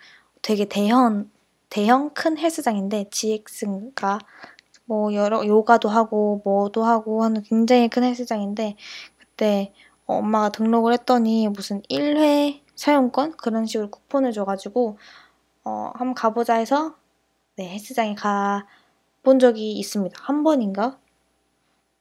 되게 0.43 0.65
대형, 0.65 1.31
대형 1.71 2.11
큰 2.11 2.39
헬스장인데, 2.39 3.11
GX인가? 3.11 4.19
뭐, 4.85 5.13
여러, 5.15 5.47
요가도 5.47 5.89
하고, 5.89 6.41
뭐도 6.45 6.85
하고 6.85 7.25
하는 7.25 7.43
굉장히 7.43 7.89
큰 7.89 8.05
헬스장인데, 8.05 8.77
그때 9.19 9.73
엄마가 10.07 10.49
등록을 10.51 10.93
했더니 10.95 11.49
무슨 11.49 11.83
1회 11.83 12.68
사용권 12.79 13.37
그런 13.37 13.67
식으로 13.67 13.91
쿠폰을 13.91 14.33
줘가지고 14.33 14.99
어, 15.65 15.93
한번 15.97 16.15
가보자 16.15 16.55
해서 16.57 16.97
네, 17.57 17.69
헬스장에 17.71 18.15
가 18.15 18.67
본 19.23 19.39
적이 19.39 19.73
있습니다. 19.73 20.17
한 20.23 20.43
번인가? 20.43 20.99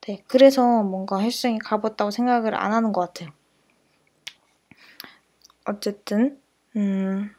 네, 0.01 0.23
그래서 0.27 0.83
뭔가 0.83 1.17
헬스장에 1.17 1.57
가봤다고 1.57 2.09
생각을 2.11 2.55
안 2.55 2.71
하는 2.73 2.93
것 2.93 3.01
같아요. 3.01 3.31
어쨌든, 5.65 6.41
음, 6.75 7.29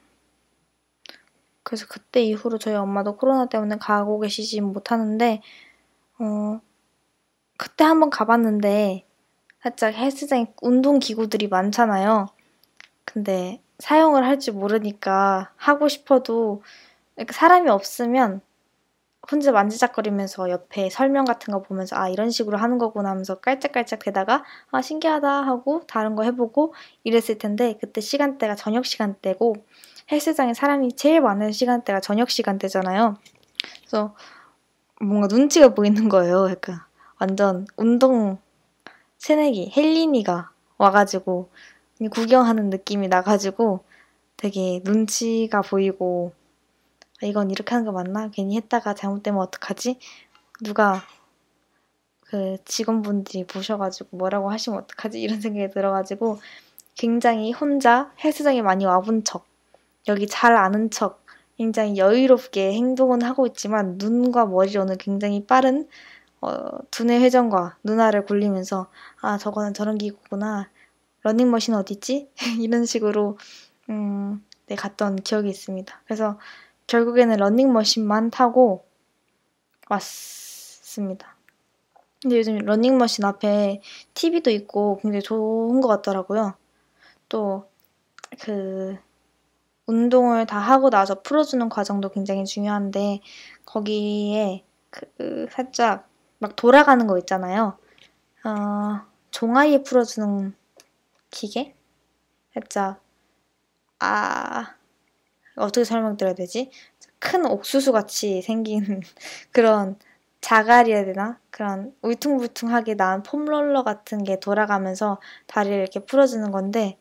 그래서 1.63 1.85
그때 1.87 2.21
이후로 2.23 2.57
저희 2.57 2.75
엄마도 2.75 3.15
코로나 3.17 3.45
때문에 3.47 3.77
가고 3.77 4.19
계시지 4.19 4.61
못하는데, 4.61 5.41
어, 6.19 6.61
그때 7.57 7.83
한번 7.83 8.09
가봤는데, 8.09 9.05
살짝 9.61 9.93
헬스장에 9.95 10.53
운동 10.61 10.99
기구들이 10.99 11.47
많잖아요. 11.49 12.27
근데 13.13 13.61
사용을 13.79 14.25
할 14.25 14.39
줄 14.39 14.53
모르니까 14.53 15.51
하고 15.57 15.87
싶어도 15.87 16.61
사람이 17.29 17.69
없으면 17.69 18.41
혼자 19.31 19.51
만지작거리면서 19.51 20.49
옆에 20.49 20.89
설명 20.89 21.25
같은 21.25 21.51
거 21.53 21.61
보면서 21.61 21.95
아 21.97 22.09
이런 22.09 22.29
식으로 22.29 22.57
하는 22.57 22.77
거구나 22.77 23.09
하면서 23.09 23.35
깔짝깔짝 23.39 23.99
대다가 23.99 24.43
아 24.71 24.81
신기하다 24.81 25.27
하고 25.29 25.81
다른 25.87 26.15
거 26.15 26.23
해보고 26.23 26.73
이랬을 27.03 27.37
텐데 27.37 27.77
그때 27.79 28.01
시간대가 28.01 28.55
저녁 28.55 28.85
시간대고 28.85 29.55
헬스장에 30.11 30.53
사람이 30.53 30.93
제일 30.95 31.21
많은 31.21 31.51
시간대가 31.51 31.99
저녁 31.99 32.29
시간대잖아요. 32.29 33.17
그래서 33.81 34.15
뭔가 35.01 35.27
눈치가 35.27 35.69
보이는 35.73 36.09
거예요. 36.09 36.49
약간 36.49 36.79
완전 37.19 37.67
운동 37.77 38.37
새내기 39.17 39.73
헬리니가 39.75 40.51
와가지고 40.77 41.49
구경하는 42.07 42.69
느낌이 42.69 43.07
나가지고 43.09 43.83
되게 44.37 44.81
눈치가 44.85 45.61
보이고 45.61 46.31
아, 47.21 47.25
이건 47.25 47.51
이렇게 47.51 47.71
하는 47.75 47.85
거 47.85 47.91
맞나? 47.91 48.29
괜히 48.29 48.55
했다가 48.55 48.95
잘못되면 48.95 49.41
어떡하지? 49.41 49.99
누가 50.61 51.01
그 52.21 52.57
직원분들이 52.63 53.45
보셔가지고 53.45 54.15
뭐라고 54.17 54.49
하시면 54.51 54.79
어떡하지? 54.79 55.19
이런 55.21 55.41
생각이 55.41 55.73
들어가지고 55.73 56.39
굉장히 56.95 57.51
혼자 57.51 58.11
헬스장에 58.23 58.61
많이 58.61 58.85
와본 58.85 59.23
척, 59.23 59.45
여기 60.07 60.27
잘 60.27 60.55
아는 60.55 60.89
척, 60.91 61.23
굉장히 61.57 61.97
여유롭게 61.97 62.73
행동은 62.73 63.21
하고 63.21 63.47
있지만 63.47 63.95
눈과 63.97 64.45
머리로는 64.45 64.97
굉장히 64.97 65.45
빠른 65.45 65.87
어, 66.41 66.69
두뇌 66.91 67.19
회전과 67.19 67.77
눈알을 67.83 68.25
굴리면서 68.25 68.87
아 69.21 69.37
저거는 69.37 69.73
저런 69.73 69.97
기구구나 69.97 70.69
러닝머신 71.23 71.73
어디있지 71.73 72.29
이런 72.61 72.85
식으로 72.85 73.37
음, 73.89 74.43
네, 74.67 74.75
갔던 74.75 75.17
기억이 75.17 75.49
있습니다. 75.49 76.01
그래서 76.05 76.39
결국에는 76.87 77.37
러닝머신만 77.37 78.31
타고 78.31 78.85
왔습니다. 79.89 81.35
근데 82.21 82.37
요즘 82.37 82.57
러닝머신 82.57 83.23
앞에 83.25 83.81
TV도 84.13 84.51
있고 84.51 84.99
굉장히 85.01 85.23
좋은 85.23 85.81
것 85.81 85.87
같더라고요. 85.87 86.55
또 87.29 87.69
그 88.37 88.97
운동을 89.87 90.45
다 90.45 90.59
하고 90.59 90.89
나서 90.89 91.21
풀어주는 91.21 91.67
과정도 91.69 92.09
굉장히 92.09 92.45
중요한데 92.45 93.21
거기에 93.65 94.63
그 94.89 95.47
살짝 95.51 96.07
막 96.37 96.55
돌아가는 96.55 97.05
거 97.07 97.17
있잖아요. 97.19 97.77
어, 98.45 99.01
종아리에 99.31 99.83
풀어주는 99.83 100.53
기계? 101.31 101.75
살짝 102.53 103.01
아 103.99 104.75
어떻게 105.57 105.83
설명드려야 105.85 106.35
되지? 106.35 106.71
큰 107.19 107.45
옥수수 107.47 107.91
같이 107.93 108.41
생긴 108.43 109.01
그런 109.51 109.97
자갈이야 110.41 111.05
되나? 111.05 111.39
그런 111.51 111.95
울퉁불퉁하게 112.03 112.95
나온 112.95 113.23
폼롤러 113.23 113.83
같은 113.83 114.23
게 114.23 114.39
돌아가면서 114.39 115.19
다리를 115.47 115.77
이렇게 115.79 116.01
풀어주는 116.01 116.51
건데 116.51 116.97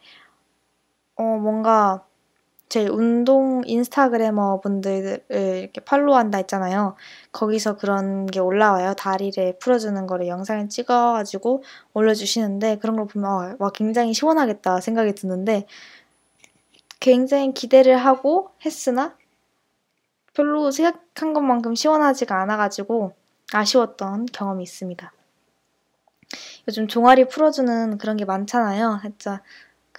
어 1.17 1.23
뭔가 1.39 2.08
제 2.69 2.87
운동 2.87 3.63
인스타그래머 3.65 4.61
분들을 4.61 5.25
이렇게 5.29 5.81
팔로우한다 5.81 6.39
했잖아요. 6.39 6.97
거기서 7.33 7.77
그런 7.77 8.27
게 8.27 8.41
올라와요. 8.41 8.95
다리를 8.95 9.59
풀어주는 9.59 10.07
거를 10.07 10.29
영상을 10.29 10.69
찍어가지고 10.69 11.63
올려주시는데 11.95 12.79
그런 12.79 12.97
걸 12.97 13.07
보면 13.07 13.57
와 13.59 13.71
굉장히 13.71 14.13
시원하겠다 14.13 14.81
생각이 14.81 15.15
드는데 15.15 15.67
굉장히 17.01 17.55
기대를 17.55 17.97
하고 17.97 18.51
했으나 18.65 19.17
별로 20.35 20.71
생각한 20.71 21.33
것만큼 21.33 21.75
시원하지가 21.75 22.41
않아가지고 22.43 23.13
아쉬웠던 23.53 24.27
경험이 24.27 24.63
있습니다. 24.65 25.13
요즘 26.69 26.87
종아리 26.87 27.27
풀어주는 27.29 27.97
그런 27.97 28.19
게 28.19 28.27
많잖아요. 28.27 29.01
진짜 29.03 29.41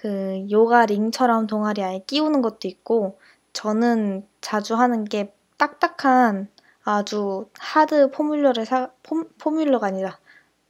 그 0.01 0.47
요가 0.49 0.85
링처럼 0.85 1.45
동아리 1.47 1.83
아예 1.83 1.99
끼우는 2.07 2.41
것도 2.41 2.69
있고 2.69 3.19
저는 3.51 4.25
자주 4.39 4.75
하는 4.75 5.03
게 5.03 5.33
딱딱한 5.57 6.47
아주 6.85 7.49
하드 7.59 8.11
포뮬러를 8.11 8.65
사 8.65 8.91
폼, 9.03 9.27
포뮬러가 9.37 9.87
아니라 9.87 10.17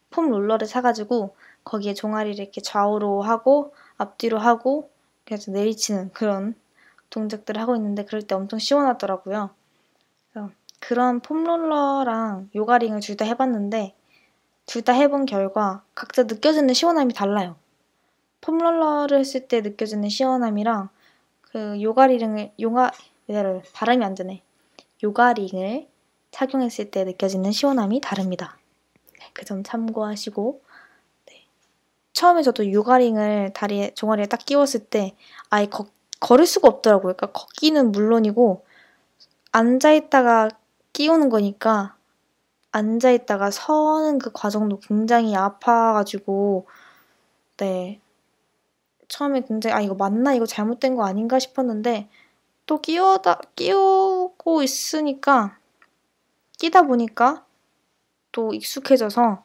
폼 0.10 0.30
롤러를 0.32 0.66
사가지고 0.68 1.36
거기에 1.64 1.94
종아리를 1.94 2.40
이렇게 2.40 2.62
좌우로 2.62 3.22
하고 3.22 3.76
앞뒤로 3.98 4.40
하고 4.40 4.90
그래서 5.26 5.52
내리치는 5.52 6.12
그런 6.14 6.56
동작들을 7.12 7.62
하고 7.62 7.76
있는데 7.76 8.06
그럴 8.06 8.24
때 8.24 8.34
엄청 8.34 8.58
시원하더라고요. 8.58 9.52
그래서 10.34 10.50
그런 10.80 11.20
폼롤러랑 11.22 12.50
요가링을 12.56 13.02
둘 13.02 13.16
다 13.18 13.26
해봤는데 13.26 13.96
둘 14.66 14.84
다 14.84 14.94
해본 14.94 15.26
결과 15.28 15.84
각자 15.96 16.24
느껴지는 16.24 16.74
시원함이 16.74 17.14
달라요. 17.14 17.58
폼롤러를 18.42 19.20
했을 19.20 19.48
때 19.48 19.62
느껴지는 19.62 20.10
시원함이랑 20.10 20.90
그 21.42 21.82
요가링을 21.82 22.52
요가 22.60 22.92
발음이 23.74 24.04
안 24.04 24.16
되네. 24.16 24.42
요가링을 25.04 25.88
착용했을 26.32 26.92
때 26.92 27.04
느껴지는 27.04 27.52
시원함이 27.52 28.02
다릅니다. 28.02 28.58
그 29.34 29.46
점 29.46 29.64
참고하시고 29.64 30.62
네. 31.28 31.46
처음에 32.14 32.44
저도 32.44 32.72
요가링을 32.72 33.54
다리에 33.54 33.92
종아리에 33.96 34.26
딱 34.26 34.46
끼웠을 34.46 34.82
때 34.86 35.16
아예 35.50 35.66
거, 35.68 35.86
걸을 36.20 36.46
수가 36.46 36.68
없더라고요. 36.68 37.14
그러니까 37.16 37.28
걷기는 37.32 37.92
물론이고 37.92 38.66
앉아 39.52 39.94
있다가 39.94 40.50
끼우는 40.94 41.30
거니까 41.30 41.96
앉아 42.72 43.12
있다가 43.12 43.52
서는 43.52 44.20
그 44.20 44.32
과정도 44.34 44.80
굉장히 44.80 45.36
아파가지고 45.36 46.68
네 47.58 48.00
처음에 49.10 49.42
굉장히 49.42 49.76
아 49.76 49.82
이거 49.82 49.96
맞나 49.96 50.34
이거 50.34 50.46
잘못된 50.46 50.96
거 50.96 51.06
아닌가 51.06 51.40
싶었는데 51.40 52.10
또 52.66 52.80
끼워다 52.82 53.42
끼우고 53.56 54.64
있으니까 54.64 55.58
끼다 56.58 56.84
보니까 56.84 57.46
또 58.32 58.54
익숙해져서 58.54 59.44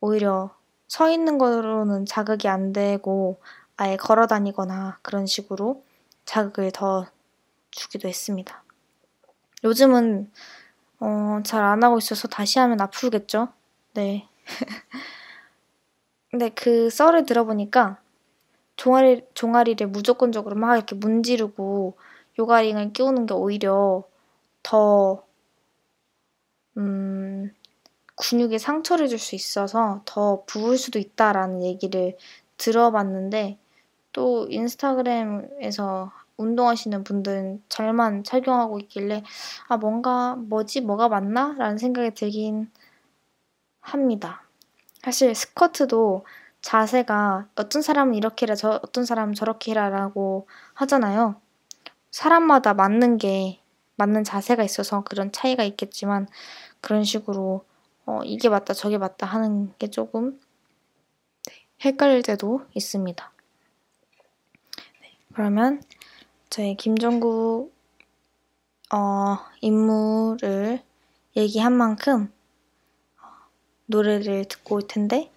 오히려 0.00 0.54
서 0.88 1.10
있는 1.10 1.38
거로는 1.38 2.06
자극이 2.06 2.48
안 2.48 2.72
되고 2.72 3.40
아예 3.76 3.96
걸어 3.96 4.26
다니거나 4.26 4.98
그런 5.02 5.26
식으로 5.26 5.84
자극을 6.24 6.70
더 6.72 7.06
주기도 7.70 8.08
했습니다. 8.08 8.62
요즘은 9.64 10.30
어, 11.00 11.40
잘 11.44 11.62
안 11.64 11.82
하고 11.82 11.98
있어서 11.98 12.28
다시 12.28 12.58
하면 12.58 12.80
아프겠죠? 12.80 13.48
네. 13.94 14.28
근데 16.30 16.50
그 16.50 16.90
썰을 16.90 17.26
들어보니까 17.26 17.98
종아리, 18.84 19.22
종아리를 19.32 19.86
무조건적으로 19.88 20.56
막 20.56 20.76
이렇게 20.76 20.94
문지르고 20.94 21.96
요가링을 22.38 22.92
끼우는 22.92 23.24
게 23.24 23.32
오히려 23.32 24.04
더, 24.62 25.24
음, 26.76 27.52
근육에 28.16 28.58
상처를 28.58 29.08
줄 29.08 29.18
수 29.18 29.34
있어서 29.36 30.02
더 30.06 30.44
부을 30.46 30.78
수도 30.78 30.98
있다라는 30.98 31.64
얘기를 31.64 32.16
들어봤는데 32.58 33.58
또 34.12 34.46
인스타그램에서 34.50 36.12
운동하시는 36.38 37.04
분들은 37.04 37.64
잘만 37.70 38.24
착용하고 38.24 38.80
있길래 38.80 39.22
아 39.68 39.76
뭔가 39.78 40.36
뭐지 40.36 40.82
뭐가 40.82 41.08
맞나? 41.08 41.54
라는 41.58 41.78
생각이 41.78 42.12
들긴 42.14 42.70
합니다. 43.80 44.42
사실 45.02 45.34
스쿼트도 45.34 46.24
자세가 46.64 47.48
어떤 47.56 47.82
사람은 47.82 48.14
이렇게 48.14 48.46
해라 48.46 48.54
저 48.54 48.80
어떤 48.82 49.04
사람은 49.04 49.34
저렇게 49.34 49.72
해라라고 49.72 50.48
하잖아요. 50.72 51.38
사람마다 52.10 52.72
맞는 52.72 53.18
게 53.18 53.60
맞는 53.96 54.24
자세가 54.24 54.62
있어서 54.62 55.02
그런 55.02 55.30
차이가 55.30 55.62
있겠지만 55.62 56.26
그런 56.80 57.04
식으로 57.04 57.66
어, 58.06 58.20
이게 58.24 58.48
맞다 58.48 58.72
저게 58.72 58.96
맞다 58.96 59.26
하는 59.26 59.74
게 59.78 59.88
조금 59.88 60.40
네, 61.48 61.66
헷갈릴 61.84 62.22
때도 62.22 62.62
있습니다. 62.72 63.32
네, 65.02 65.12
그러면 65.34 65.82
저희 66.48 66.76
김종국 66.76 67.74
어, 68.90 69.36
인물을 69.60 70.80
얘기한 71.36 71.74
만큼 71.74 72.32
어, 73.20 73.26
노래를 73.84 74.46
듣고 74.46 74.76
올 74.76 74.88
텐데 74.88 75.30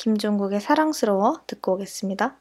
김종국의 0.00 0.62
사랑스러워 0.62 1.42
듣고 1.46 1.74
오겠습니다. 1.74 2.38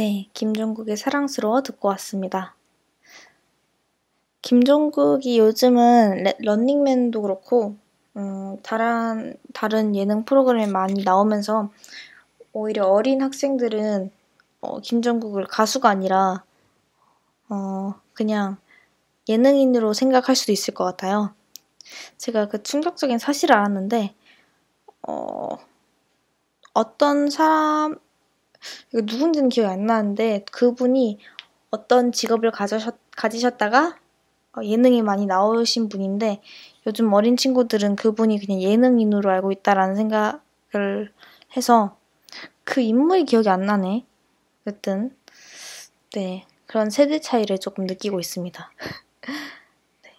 네, 0.00 0.30
김종국의 0.32 0.96
사랑스러워 0.96 1.60
듣고 1.60 1.88
왔습니다. 1.88 2.54
김종국이 4.40 5.38
요즘은 5.38 6.24
런닝맨도 6.42 7.20
그렇고 7.20 7.76
음, 8.16 8.56
다른 8.62 9.36
다른 9.52 9.94
예능 9.94 10.24
프로그램에 10.24 10.68
많이 10.68 11.04
나오면서 11.04 11.70
오히려 12.54 12.86
어린 12.86 13.20
학생들은 13.20 14.10
어, 14.62 14.80
김종국을 14.80 15.44
가수가 15.44 15.90
아니라 15.90 16.44
어, 17.50 17.92
그냥 18.14 18.56
예능인으로 19.28 19.92
생각할 19.92 20.34
수도 20.34 20.50
있을 20.50 20.72
것 20.72 20.84
같아요. 20.84 21.34
제가 22.16 22.48
그 22.48 22.62
충격적인 22.62 23.18
사실을 23.18 23.54
알았는데 23.54 24.14
어, 25.06 25.58
어떤 26.72 27.28
사람 27.28 27.98
누군지는 28.92 29.48
기억이 29.48 29.70
안 29.70 29.86
나는데 29.86 30.44
그분이 30.50 31.18
어떤 31.70 32.12
직업을 32.12 32.50
가져셨, 32.50 32.96
가지셨다가 33.16 33.98
어, 34.56 34.64
예능에 34.64 35.02
많이 35.02 35.26
나오신 35.26 35.88
분인데 35.88 36.42
요즘 36.86 37.12
어린 37.12 37.36
친구들은 37.36 37.96
그분이 37.96 38.44
그냥 38.44 38.60
예능인으로 38.60 39.30
알고 39.30 39.52
있다라는 39.52 39.94
생각을 39.94 41.12
해서 41.56 41.96
그 42.64 42.80
인물이 42.80 43.24
기억이 43.24 43.48
안 43.48 43.62
나네. 43.62 44.04
어쨌든 44.66 45.16
네 46.12 46.46
그런 46.66 46.90
세대 46.90 47.20
차이를 47.20 47.58
조금 47.58 47.86
느끼고 47.86 48.18
있습니다. 48.18 48.70
네. 50.02 50.10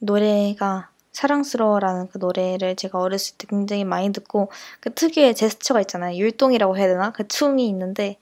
노래가 0.00 0.90
사랑스러워라는 1.18 2.08
그 2.10 2.18
노래를 2.18 2.76
제가 2.76 3.00
어렸을 3.00 3.36
때 3.36 3.48
굉장히 3.48 3.82
많이 3.82 4.12
듣고 4.12 4.52
그 4.78 4.94
특유의 4.94 5.34
제스처가 5.34 5.80
있잖아요. 5.80 6.16
율동이라고 6.16 6.76
해야 6.76 6.86
되나? 6.86 7.10
그 7.10 7.26
춤이 7.26 7.66
있는데 7.66 8.18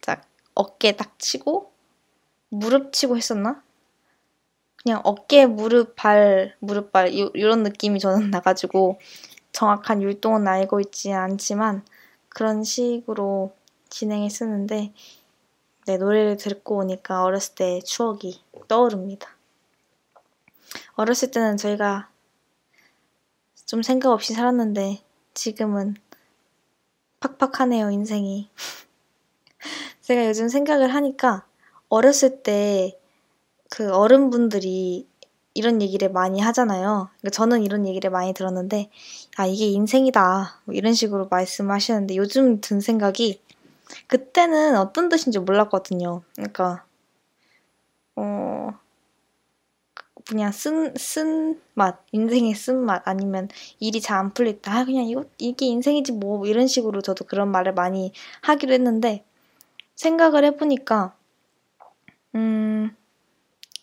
딱 0.00 0.22
어깨 0.54 0.92
딱 0.96 1.18
치고 1.18 1.70
무릎 2.48 2.94
치고 2.94 3.18
했었나? 3.18 3.62
그냥 4.82 5.02
어깨, 5.04 5.44
무릎, 5.44 5.94
발, 5.94 6.56
무릎, 6.60 6.90
발 6.90 7.12
이런 7.12 7.62
느낌이 7.64 8.00
저는 8.00 8.30
나가지고 8.32 8.98
정확한 9.52 10.00
율동은 10.00 10.48
알고 10.48 10.80
있지 10.80 11.12
않지만 11.12 11.84
그런 12.30 12.64
식으로 12.64 13.52
진행했었는데 13.90 14.94
네, 15.84 15.96
노래를 15.98 16.38
듣고 16.38 16.78
오니까 16.78 17.24
어렸을 17.24 17.56
때 17.56 17.80
추억이 17.84 18.40
떠오릅니다. 18.68 19.36
어렸을 20.94 21.30
때는 21.30 21.58
저희가 21.58 22.08
좀 23.68 23.82
생각 23.82 24.10
없이 24.10 24.32
살았는데 24.32 25.04
지금은 25.34 25.94
팍팍하네요, 27.20 27.90
인생이. 27.90 28.48
제가 30.02 30.26
요즘 30.26 30.48
생각을 30.48 30.92
하니까 30.92 31.46
어렸을 31.88 32.42
때 32.42 32.98
그 33.70 33.92
어른분들이 33.92 35.06
이런 35.54 35.82
얘기를 35.82 36.10
많이 36.10 36.40
하잖아요. 36.40 37.08
그러니까 37.18 37.30
저는 37.30 37.62
이런 37.62 37.86
얘기를 37.86 38.10
많이 38.10 38.32
들었는데, 38.32 38.90
아, 39.36 39.46
이게 39.46 39.66
인생이다. 39.66 40.60
뭐 40.64 40.74
이런 40.74 40.94
식으로 40.94 41.28
말씀하시는데 41.28 42.16
요즘 42.16 42.60
든 42.60 42.80
생각이 42.80 43.42
그때는 44.06 44.76
어떤 44.76 45.08
뜻인지 45.08 45.38
몰랐거든요. 45.40 46.22
그러니까, 46.34 46.84
어, 48.16 48.70
그냥 50.28 50.52
쓴, 50.52 50.94
쓴 50.96 51.58
맛, 51.74 52.00
인생의 52.12 52.54
쓴맛, 52.54 53.02
아니면 53.06 53.48
일이 53.80 54.00
잘안 54.00 54.34
때, 54.34 54.70
아, 54.70 54.84
그냥 54.84 55.04
이거, 55.06 55.24
이게 55.38 55.66
인생이지 55.66 56.12
뭐, 56.12 56.46
이런 56.46 56.66
식으로 56.66 57.00
저도 57.00 57.24
그런 57.24 57.50
말을 57.50 57.72
많이 57.72 58.12
하기로 58.42 58.74
했는데, 58.74 59.24
생각을 59.94 60.44
해보니까, 60.44 61.16
음, 62.34 62.94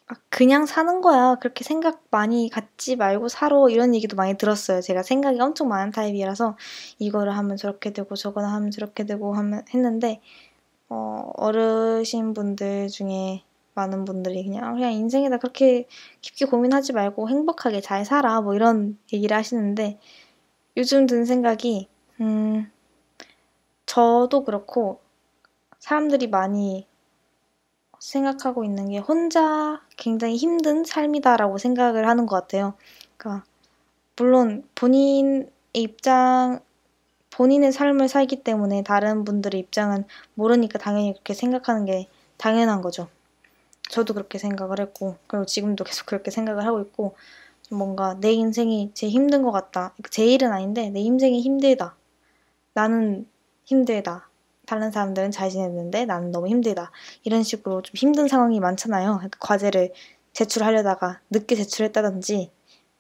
아, 0.08 0.16
그냥 0.30 0.66
사는 0.68 1.02
거야. 1.02 1.36
그렇게 1.42 1.64
생각 1.64 2.04
많이 2.12 2.50
갖지 2.50 2.96
말고 2.96 3.28
살아. 3.30 3.58
이런 3.70 3.96
얘기도 3.96 4.16
많이 4.16 4.36
들었어요. 4.38 4.82
제가 4.82 5.04
생각이 5.04 5.40
엄청 5.42 5.68
많은 5.70 5.92
타입이라서, 5.92 6.58
이거를 7.00 7.36
하면 7.38 7.58
저렇게 7.58 7.92
되고, 7.94 8.16
저거를 8.16 8.48
하면 8.50 8.72
저렇게 8.72 9.06
되고 9.06 9.34
하면, 9.36 9.66
했는데, 9.74 10.22
어, 10.90 11.32
어르신 11.38 12.34
분들 12.34 12.90
중에 12.90 13.44
많은 13.76 14.06
분들이 14.06 14.44
그냥 14.44 14.74
그냥 14.76 14.94
인생에다 14.94 15.38
그렇게 15.38 15.88
깊게 16.22 16.46
고민하지 16.46 16.94
말고 16.94 17.30
행복하게 17.30 17.82
잘 17.82 18.06
살아 18.06 18.42
뭐 18.42 18.56
이런 18.56 18.98
얘기를 19.14 19.36
하시는데 19.38 20.00
요즘 20.78 21.06
든 21.06 21.26
생각이 21.26 21.88
음 22.22 22.72
저도 23.86 24.44
그렇고 24.44 25.00
사람들이 25.80 26.28
많이 26.28 26.88
생각하고 28.00 28.64
있는 28.64 28.90
게 28.90 28.98
혼자 28.98 29.82
굉장히 29.98 30.38
힘든 30.38 30.84
삶이다라고 30.84 31.58
생각을 31.58 32.08
하는 32.08 32.26
것 32.26 32.36
같아요. 32.36 32.74
그러니까 33.18 33.46
물론 34.16 34.68
본인의 34.76 35.50
입장 35.74 36.60
본인의 37.32 37.74
삶을 37.74 38.08
살기 38.08 38.44
때문에 38.44 38.84
다른 38.84 39.26
분들의 39.26 39.60
입장은 39.60 40.06
모르니까 40.36 40.80
당연히 40.80 41.12
그렇게 41.12 41.34
생각하는 41.34 41.86
게 41.86 42.08
당연한 42.38 42.82
거죠. 42.82 43.10
저도 43.90 44.14
그렇게 44.14 44.38
생각을 44.38 44.80
했고, 44.80 45.18
그리고 45.28 45.46
지금도 45.46 45.84
계속 45.84 46.06
그렇게 46.06 46.32
생각을 46.32 46.66
하고 46.66 46.82
있고, 46.82 47.16
뭔가 47.72 48.16
내 48.20 48.32
인생이 48.32 48.92
제일 48.94 49.12
힘든 49.14 49.42
것 49.44 49.52
같다. 49.52 49.94
제 50.12 50.26
일은 50.26 50.52
아닌데, 50.52 50.90
내 50.90 51.00
인생이 51.00 51.42
힘들다. 51.42 51.96
나는 52.74 53.28
힘들다. 53.66 54.30
다른 54.66 54.92
사람들은 54.92 55.32
잘 55.32 55.50
지냈는데 55.50 56.06
나는 56.06 56.32
너무 56.32 56.48
힘들다. 56.48 56.92
이런 57.24 57.44
식으로 57.44 57.82
좀 57.82 57.94
힘든 57.96 58.28
상황이 58.28 58.60
많잖아요. 58.60 59.16
그러니까 59.18 59.38
과제를 59.40 59.94
제출하려다가 60.34 61.20
늦게 61.30 61.56
제출했다든지, 61.56 62.52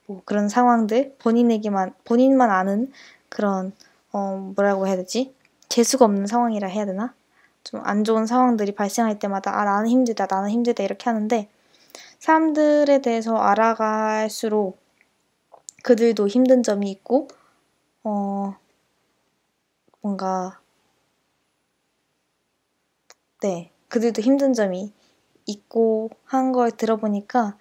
뭐 0.07 0.21
그런 0.25 0.47
상황들, 0.47 1.15
본인에게만, 1.19 1.93
본인만 2.03 2.51
아는 2.51 2.91
그런 3.29 3.73
어, 4.11 4.53
뭐라고 4.55 4.87
해야 4.87 4.95
되지? 4.95 5.33
재수가 5.67 6.05
없는 6.05 6.27
상황이라 6.27 6.69
해야 6.69 6.85
되나? 6.85 7.13
좀 7.65 7.81
안 7.85 8.05
좋은 8.05 8.27
상황들이 8.27 8.73
발생할 8.75 9.19
때마다 9.19 9.59
아 9.59 9.65
나는 9.65 9.89
힘들다 9.89 10.27
나는 10.29 10.51
힘들다 10.51 10.83
이렇게 10.83 11.09
하는데 11.09 11.49
사람들에 12.19 13.01
대해서 13.01 13.37
알아갈수록 13.37 14.79
그들도 15.83 16.27
힘든 16.27 16.63
점이 16.63 16.89
있고 16.91 17.27
어 18.03 18.55
뭔가 20.01 20.59
네 23.41 23.71
그들도 23.89 24.21
힘든 24.21 24.53
점이 24.53 24.93
있고 25.47 26.09
한 26.25 26.51
걸 26.53 26.71
들어보니까 26.71 27.57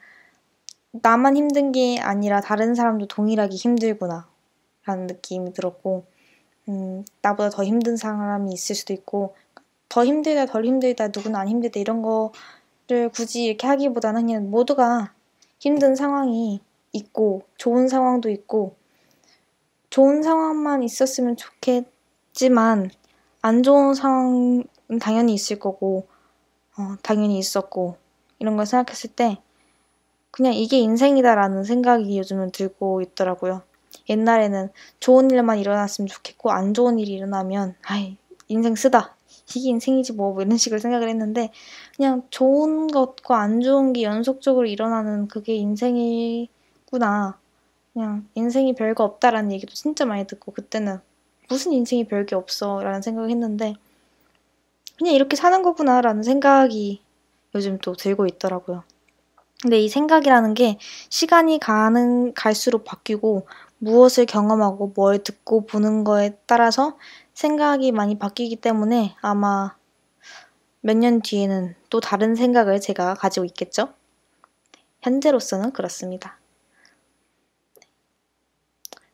나만 0.93 1.37
힘든 1.37 1.73
게 1.73 1.99
아니라 2.01 2.41
다른 2.41 2.75
사람도 2.75 3.07
동일하게 3.09 3.57
힘들구나 3.57 4.29
라는 4.85 5.07
느낌이 5.07 5.53
들었고 5.53 6.07
음, 6.69 7.05
나보다 7.23 7.51
더 7.51 7.65
힘든 7.65 7.97
사람이 7.97 8.53
있을 8.53 8.75
수도 8.77 8.93
있고 8.93 9.37
더 9.89 10.05
힘들다 10.05 10.47
덜 10.47 10.65
힘들다 10.65 11.09
누구는 11.09 11.37
안 11.37 11.49
힘들다 11.49 11.81
이런 11.81 12.03
거를 12.03 13.09
굳이 13.11 13.45
이렇게 13.45 13.67
하기보다는 13.67 14.27
그냥 14.27 14.51
모두가 14.51 15.13
힘든 15.59 15.95
상황이 15.95 16.61
있고 16.93 17.43
좋은 17.57 17.89
상황도 17.89 18.31
있고 18.31 18.77
좋은 19.91 20.23
상황만 20.23 20.83
있었으면 20.83 21.37
좋겠지만 21.37 22.91
안 23.43 23.63
좋은 23.63 23.95
상황은 23.95 24.65
당연히 25.01 25.35
있을 25.35 25.59
거고 25.59 26.07
어, 26.77 26.97
당연히 27.03 27.39
있었고 27.39 27.97
이런 28.39 28.57
걸 28.57 28.67
생각했을 28.67 29.11
때 29.11 29.39
그냥 30.31 30.55
이게 30.55 30.79
인생이다라는 30.79 31.63
생각이 31.63 32.19
요즘은 32.19 32.51
들고 32.51 33.03
있더라고요. 33.03 33.63
옛날에는 34.09 34.71
좋은 34.99 35.31
일만 35.31 35.59
일어났으면 35.59 36.09
좋겠고 36.09 36.51
안 36.51 36.75
좋은 36.75 36.99
일이 36.99 37.13
일어나면 37.13 37.77
아이 37.85 38.17
인생 38.49 38.75
쓰다 38.75 39.15
이게 39.51 39.69
인생이지 39.71 40.15
뭐, 40.15 40.33
뭐 40.33 40.43
이런 40.43 40.57
식으로 40.57 40.81
생각을 40.81 41.09
했는데 41.09 41.51
그냥 41.97 42.23
좋은 42.31 42.89
것과 42.89 43.41
안 43.41 43.61
좋은 43.61 43.93
게 43.93 44.03
연속적으로 44.03 44.67
일어나는 44.67 45.29
그게 45.29 45.55
인생이구나 45.55 47.39
그냥 47.93 48.27
인생이 48.35 48.75
별거 48.75 49.05
없다라는 49.05 49.53
얘기도 49.53 49.75
진짜 49.75 50.05
많이 50.05 50.27
듣고 50.27 50.53
그때는 50.53 50.99
무슨 51.49 51.73
인생이 51.73 52.07
별게 52.07 52.35
없어 52.35 52.81
라는 52.83 53.03
생각을 53.03 53.31
했는데 53.31 53.75
그냥 54.99 55.15
이렇게 55.15 55.37
사는 55.37 55.63
거구나 55.63 56.01
라는 56.01 56.23
생각이 56.23 57.03
요즘 57.55 57.79
또 57.79 57.95
들고 57.95 58.27
있더라고요. 58.27 58.85
근데 59.63 59.81
이 59.81 59.89
생각이라는 59.89 60.55
게 60.55 60.79
시간이 61.09 61.59
가는 61.59 62.35
갈수록 62.35 62.85
바뀌고 62.85 63.47
무엇을 63.79 64.27
경험하고 64.27 64.93
뭘 64.95 65.23
듣고 65.23 65.67
보는 65.67 66.05
거에 66.05 66.37
따라서 66.47 66.97
생각이 67.35 67.93
많이 67.93 68.19
바뀌기 68.19 68.57
때문에 68.57 69.17
아마 69.21 69.77
몇 70.83 70.97
년 70.97 71.21
뒤에는 71.21 71.75
또 71.91 72.01
다른 72.01 72.35
생각을 72.37 72.81
제가 72.81 73.15
가지고 73.15 73.45
있겠죠? 73.47 73.93
현재로서는 75.03 75.73
그렇습니다. 75.73 76.39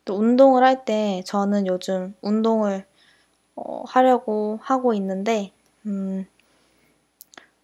또 0.04 0.16
운동을 0.16 0.62
할 0.64 0.84
때 0.84 1.22
저는 1.26 1.66
요즘 1.66 2.14
운동을 2.22 2.84
어, 3.56 3.84
하려고 3.86 4.58
하고 4.62 4.94
있는데, 4.94 5.52
음, 5.86 6.26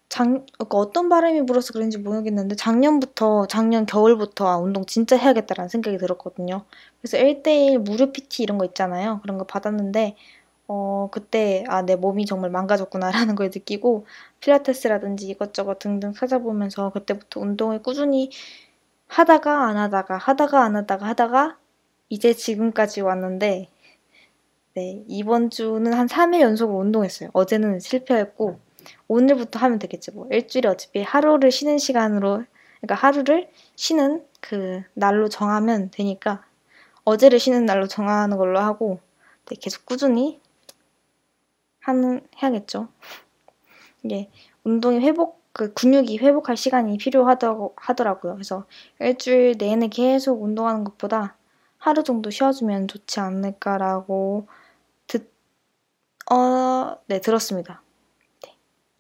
작, 0.09 0.25
그러니까 0.25 0.79
어떤 0.79 1.09
바람이 1.09 1.47
불어서 1.47 1.73
그런지 1.73 1.99
모르겠는데 1.99 2.55
작년부터 2.57 3.47
작년 3.49 3.87
겨울부터 3.87 4.47
아, 4.49 4.57
운동 4.59 4.85
진짜 4.87 5.17
해야겠다라는 5.17 5.69
생각이 5.69 5.99
들었거든요. 5.99 6.65
그래서 7.01 7.19
1대1 7.19 7.79
무료 7.79 8.13
PT 8.13 8.43
이런 8.45 8.57
거 8.59 8.65
있잖아요. 8.67 9.21
그런 9.23 9.37
거 9.39 9.45
받았는데 9.45 10.17
어 10.69 11.09
그때 11.13 11.65
아 11.69 11.83
내 11.83 11.97
몸이 11.97 12.27
정말 12.27 12.51
망가졌구나라는 12.51 13.35
걸 13.37 13.47
느끼고 13.55 14.07
필라테스라든지 14.41 15.29
이것저것 15.29 15.79
등등 15.79 16.13
찾아보면서 16.13 16.91
그때부터 16.91 17.41
운동을 17.41 17.83
꾸준히 17.83 18.31
하다가 19.09 19.67
안 19.69 19.77
하다가 19.77 20.17
하다가 20.19 20.65
안 20.65 20.77
하다가 20.77 21.07
하다가 21.07 21.59
이제 22.09 22.33
지금까지 22.35 23.01
왔는데 23.03 23.69
네, 24.75 25.05
이번 25.09 25.51
주는 25.51 25.93
한 25.93 26.07
3일 26.07 26.41
연속으로 26.41 26.79
운동했어요. 26.79 27.31
어제는 27.33 27.81
실패했고 27.81 28.59
오늘부터 29.09 29.59
하면 29.61 29.79
되겠지 29.79 30.13
뭐 30.13 30.29
일주일에 30.31 30.69
어차피 30.69 31.03
하루를 31.03 31.51
쉬는 31.51 31.79
시간으로 31.79 32.45
그러니까 32.81 32.95
하루를 32.95 33.49
쉬는 33.77 34.25
그 34.41 34.83
날로 34.95 35.29
정하면 35.29 35.91
되니까 35.91 36.45
어제를 37.05 37.39
쉬는 37.41 37.67
날로 37.67 37.87
정하는 37.89 38.37
걸로 38.37 38.61
하고 38.61 39.01
네, 39.47 39.57
계속 39.61 39.87
꾸준히 39.87 40.41
하는 41.87 42.21
해야겠죠. 42.43 42.89
이게 44.03 44.29
운동이 44.65 44.99
회복 45.01 45.41
그 45.53 45.73
근육이 45.73 46.19
회복할 46.19 46.57
시간이 46.57 46.99
필요하다고 46.99 47.75
하더라고요. 47.77 48.35
그래서 48.35 48.67
일주일 49.01 49.57
내내 49.59 49.89
계속 49.89 50.43
운동하는 50.43 50.85
것보다 50.85 51.37
하루 51.79 52.03
정도 52.03 52.31
쉬어주면 52.31 52.89
좋지 52.89 53.21
않을까라고 53.21 54.49
듣, 55.07 55.33
어, 56.31 56.99
네, 57.07 57.21
들었습니다. 57.21 57.83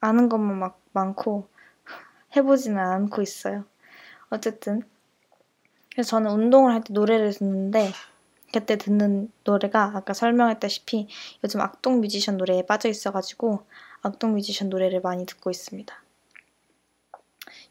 아는 0.00 0.28
것만 0.28 0.58
막 0.58 0.80
많고 0.92 1.48
해보지는 2.36 2.78
않고 2.78 3.20
있어요. 3.22 3.64
어쨌든 4.30 4.82
그래서 5.92 6.10
저는 6.10 6.30
운동을 6.30 6.72
할 6.72 6.82
때 6.82 6.92
노래를 6.92 7.32
듣는데 7.32 7.90
그때 8.52 8.76
듣는 8.76 9.30
노래가 9.44 9.92
아까 9.94 10.12
설명했다시피 10.12 11.08
요즘 11.44 11.60
악동 11.60 12.00
뮤지션 12.00 12.36
노래에 12.36 12.64
빠져 12.66 12.88
있어가지고 12.88 13.64
악동 14.02 14.34
뮤지션 14.34 14.68
노래를 14.68 15.00
많이 15.00 15.26
듣고 15.26 15.50
있습니다. 15.50 15.94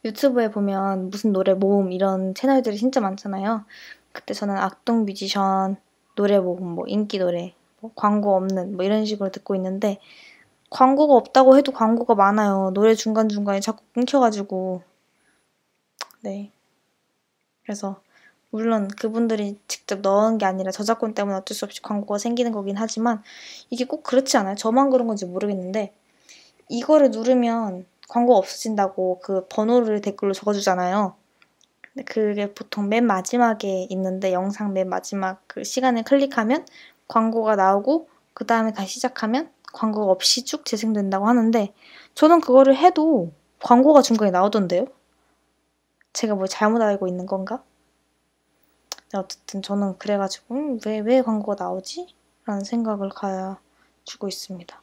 유튜브에 0.03 0.51
보면 0.51 1.09
무슨 1.09 1.31
노래 1.33 1.53
모음 1.53 1.91
이런 1.91 2.35
채널들이 2.35 2.77
진짜 2.77 2.99
많잖아요. 3.01 3.65
그때 4.11 4.33
저는 4.33 4.55
악동 4.57 5.05
뮤지션 5.05 5.77
노래 6.15 6.39
모음, 6.39 6.75
뭐 6.75 6.85
인기 6.87 7.19
노래, 7.19 7.53
뭐 7.79 7.91
광고 7.95 8.35
없는 8.35 8.75
뭐 8.75 8.85
이런 8.85 9.05
식으로 9.05 9.31
듣고 9.31 9.55
있는데 9.55 9.99
광고가 10.69 11.13
없다고 11.13 11.57
해도 11.57 11.71
광고가 11.71 12.15
많아요. 12.15 12.71
노래 12.73 12.95
중간중간에 12.95 13.59
자꾸 13.59 13.83
끊겨가지고. 13.93 14.83
네. 16.21 16.51
그래서, 17.63 18.01
물론 18.55 18.87
그분들이 18.87 19.59
직접 19.67 19.99
넣은 19.99 20.37
게 20.37 20.45
아니라 20.45 20.71
저작권 20.71 21.13
때문에 21.13 21.35
어쩔 21.35 21.53
수 21.57 21.65
없이 21.65 21.81
광고가 21.81 22.19
생기는 22.19 22.53
거긴 22.53 22.77
하지만, 22.77 23.21
이게 23.69 23.83
꼭 23.83 24.01
그렇지 24.03 24.37
않아요? 24.37 24.55
저만 24.55 24.91
그런 24.91 25.07
건지 25.07 25.25
모르겠는데, 25.25 25.93
이거를 26.69 27.11
누르면 27.11 27.85
광고 28.07 28.37
없어진다고 28.37 29.19
그 29.21 29.45
번호를 29.49 29.99
댓글로 29.99 30.31
적어주잖아요. 30.31 31.15
근데 31.81 32.05
그게 32.05 32.53
보통 32.53 32.87
맨 32.87 33.05
마지막에 33.05 33.87
있는데, 33.89 34.31
영상 34.31 34.71
맨 34.71 34.87
마지막 34.87 35.41
그 35.47 35.65
시간을 35.65 36.03
클릭하면 36.03 36.65
광고가 37.09 37.57
나오고, 37.57 38.07
그 38.33 38.45
다음에 38.45 38.71
다시 38.71 38.93
시작하면 38.93 39.51
광고가 39.73 40.09
없이 40.09 40.45
쭉 40.45 40.63
재생된다고 40.63 41.27
하는데 41.27 41.73
저는 42.13 42.39
그거를 42.39 42.77
해도 42.77 43.33
광고가 43.59 44.01
중간에 44.01 44.31
나오던데요? 44.31 44.85
제가 46.13 46.35
뭘 46.35 46.47
잘못 46.47 46.81
알고 46.81 47.09
있는 47.09 47.25
건가? 47.25 47.61
어쨌든 49.13 49.61
저는 49.61 49.97
그래가지고 49.97 50.55
음, 50.55 50.79
왜, 50.85 50.99
왜 50.99 51.21
광고가 51.21 51.63
나오지? 51.63 52.07
라는 52.45 52.63
생각을 52.63 53.09
가지고 53.09 54.27
있습니다. 54.27 54.81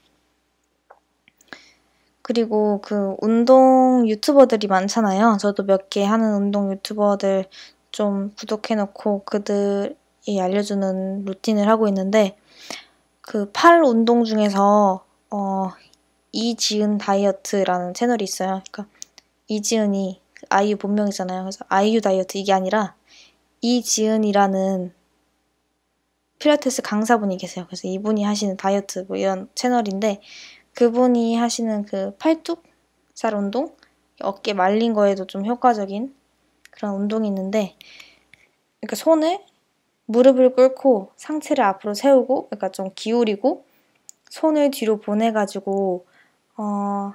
그리고 2.22 2.80
그 2.82 3.16
운동 3.20 4.06
유튜버들이 4.08 4.66
많잖아요. 4.68 5.38
저도 5.40 5.64
몇 5.64 5.88
개 5.90 6.04
하는 6.04 6.34
운동 6.36 6.72
유튜버들 6.72 7.46
좀 7.90 8.32
구독해놓고 8.38 9.24
그들이 9.24 10.40
알려주는 10.40 11.24
루틴을 11.24 11.68
하고 11.68 11.88
있는데 11.88 12.36
그 13.22 13.50
팔 13.52 13.82
운동 13.84 14.24
중에서 14.24 15.04
어 15.30 15.70
이지은 16.32 16.98
다이어트라는 16.98 17.94
채널이 17.94 18.24
있어요. 18.24 18.62
그러니까 18.72 18.86
이지은이 19.48 20.20
그 20.34 20.46
아이유 20.50 20.76
본명이잖아요. 20.78 21.42
그래서 21.42 21.64
아이유 21.68 22.00
다이어트 22.00 22.38
이게 22.38 22.52
아니라 22.52 22.94
이지은이라는 23.62 24.92
필라테스 26.40 26.82
강사분이 26.82 27.36
계세요. 27.36 27.64
그래서 27.66 27.86
이분이 27.86 28.24
하시는 28.24 28.56
다이어트 28.56 29.04
뭐 29.06 29.16
이런 29.16 29.48
채널인데 29.54 30.20
그분이 30.74 31.36
하시는 31.36 31.84
그 31.84 32.16
팔뚝살 32.16 33.34
운동 33.34 33.74
어깨 34.20 34.52
말린 34.52 34.92
거에도 34.92 35.26
좀 35.26 35.46
효과적인 35.46 36.12
그런 36.72 36.94
운동이 36.96 37.28
있는데 37.28 37.76
그러니까 38.80 38.96
손을 38.96 39.38
무릎을 40.06 40.54
꿇고 40.54 41.12
상체를 41.14 41.64
앞으로 41.64 41.94
세우고 41.94 42.48
그러니까 42.48 42.70
좀 42.70 42.90
기울이고 42.96 43.64
손을 44.28 44.72
뒤로 44.72 44.98
보내가지고 44.98 46.06
어 46.56 47.12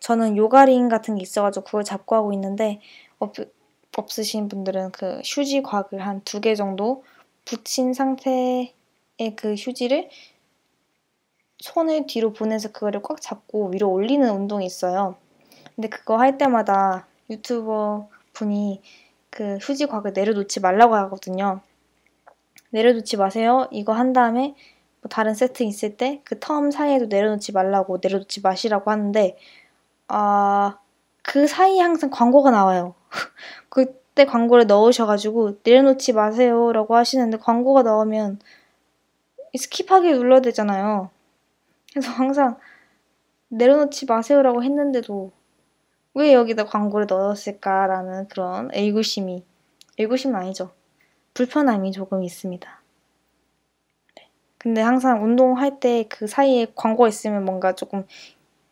저는 0.00 0.38
요가링 0.38 0.88
같은 0.88 1.16
게 1.16 1.22
있어가지고 1.22 1.64
그걸 1.64 1.84
잡고 1.84 2.16
하고 2.16 2.32
있는데 2.32 2.80
없, 3.18 3.34
없으신 3.98 4.48
분들은 4.48 4.92
그 4.92 5.20
휴지 5.24 5.62
곽을 5.62 6.00
한 6.06 6.22
두 6.24 6.40
개 6.40 6.54
정도 6.54 7.04
붙인 7.44 7.92
상태의 7.94 8.72
그 9.36 9.54
휴지를 9.54 10.08
손을 11.60 12.06
뒤로 12.06 12.32
보내서 12.32 12.72
그거를 12.72 13.02
꽉 13.02 13.20
잡고 13.20 13.68
위로 13.70 13.90
올리는 13.90 14.28
운동이 14.28 14.66
있어요. 14.66 15.16
근데 15.74 15.88
그거 15.88 16.16
할 16.18 16.38
때마다 16.38 17.06
유튜버 17.30 18.08
분이 18.32 18.82
그 19.30 19.56
휴지 19.58 19.86
곽을 19.86 20.12
내려놓지 20.14 20.60
말라고 20.60 20.94
하거든요. 20.96 21.60
내려놓지 22.70 23.16
마세요. 23.16 23.68
이거 23.70 23.92
한 23.92 24.12
다음에 24.12 24.54
뭐 25.00 25.08
다른 25.10 25.34
세트 25.34 25.62
있을 25.64 25.96
때 25.96 26.20
그 26.24 26.38
term 26.40 26.70
사이에도 26.72 27.06
내려놓지 27.06 27.52
말라고 27.52 27.98
내려놓지 28.02 28.40
마시라고 28.42 28.90
하는데 28.90 29.36
아, 30.08 30.78
그 31.22 31.46
사이에 31.46 31.80
항상 31.80 32.10
광고가 32.10 32.50
나와요. 32.50 32.94
그때 33.68 34.24
광고를 34.24 34.66
넣으셔가지고 34.66 35.58
내려놓지 35.64 36.12
마세요라고 36.12 36.96
하시는데 36.96 37.38
광고가 37.38 37.82
나오면 37.82 38.40
skip하기 39.56 40.12
눌러야 40.14 40.40
되잖아요. 40.40 41.10
그래서 41.92 42.10
항상 42.10 42.56
내려놓지 43.48 44.06
마세요라고 44.06 44.62
했는데도 44.62 45.30
왜 46.14 46.32
여기다 46.32 46.64
광고를 46.64 47.06
넣었을까라는 47.08 48.28
그런 48.28 48.70
의구심이 48.72 49.44
의구심은 49.98 50.34
아니죠. 50.36 50.70
불편함이 51.34 51.92
조금 51.92 52.22
있습니다. 52.22 52.82
네. 54.16 54.28
근데 54.58 54.80
항상 54.80 55.24
운동할 55.24 55.80
때 55.80 56.04
그 56.08 56.26
사이에 56.26 56.66
광고가 56.74 57.08
있으면 57.08 57.44
뭔가 57.44 57.74
조금 57.74 58.06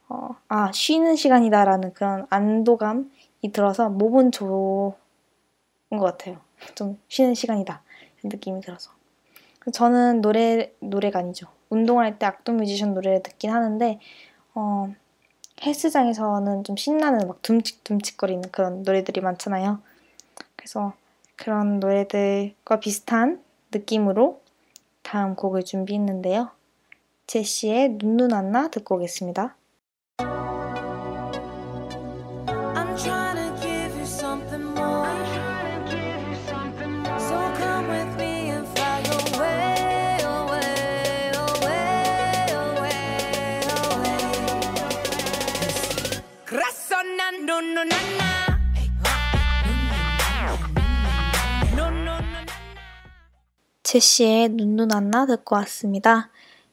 어, 0.09 0.37
아 0.49 0.71
쉬는 0.73 1.17
시간이다라는 1.17 1.95
그런 1.95 2.27
안도감이 2.31 3.05
들어서 3.51 3.89
몸은 3.89 4.31
좋은 4.31 4.93
것 5.91 6.01
같아요. 6.01 6.41
좀 6.75 7.01
쉬는 7.09 7.35
시간이다 7.35 7.83
느낌이 8.25 8.61
들어서. 8.61 8.93
저는 9.73 10.21
노래 10.21 10.73
노래가 10.81 11.21
아니죠. 11.21 11.49
운동할 11.71 12.19
때 12.19 12.27
악동 12.27 12.59
뮤지션 12.59 12.95
노래를 12.95 13.23
듣긴 13.23 13.51
하는데 13.51 13.99
어, 14.55 14.93
헬스장에서는 15.65 16.65
좀 16.65 16.77
신나는 16.77 17.29
막 17.29 17.41
둠직둠직거리는 17.43 18.51
그런 18.51 18.83
노래들이 18.83 19.21
많잖아요. 19.21 19.81
그래서 20.57 20.93
그런 21.37 21.81
노래들과 21.81 22.81
비슷한 22.81 23.43
느낌으로 23.73 24.41
다음 25.03 25.35
곡을 25.35 25.65
준비했는데요. 25.65 26.51
제시의 27.27 27.97
눈눈 27.99 28.33
안나 28.33 28.69
듣고 28.69 28.97
오겠습니다. 28.97 29.57
제시의 53.93 54.49
눈눈 54.49 54.91
안나 54.91 55.27
듣고 55.27 55.55
왔습니다. 55.57 56.31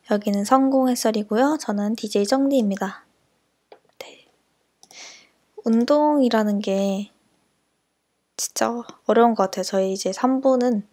여기는 0.10 0.46
성공의 0.46 0.96
썰이고요. 0.96 1.58
저는 1.60 1.98
DJ 1.98 2.26
정리입니다. 2.26 3.04
네. 3.98 4.26
운동이라는 5.66 6.60
게 6.60 7.12
진짜 8.38 8.72
어려운 9.06 9.36
것 9.36 9.44
같아요. 9.44 9.64
저희 9.64 9.92
이제 9.92 10.12
3부는 10.12 10.84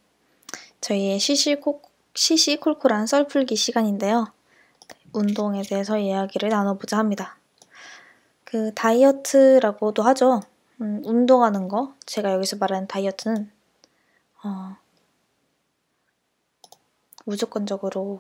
저희의 0.81 1.21
시시콜, 1.21 1.81
시시콜콜한 2.17 3.07
썰풀기 3.07 3.55
시간인데요. 3.55 4.27
운동에 5.13 5.63
대해서 5.63 5.97
이야기를 5.97 6.49
나눠보자 6.49 6.99
합니다. 6.99 7.39
그 8.43 8.75
다이어트라고도 8.75 10.03
하죠. 10.03 10.41
음, 10.81 11.03
운동하는 11.05 11.69
거. 11.69 11.95
제가 12.05 12.33
여기서 12.33 12.57
말하는 12.57 12.89
다이어트는 12.89 13.49
어, 14.43 14.77
무조건적으로 17.27 18.19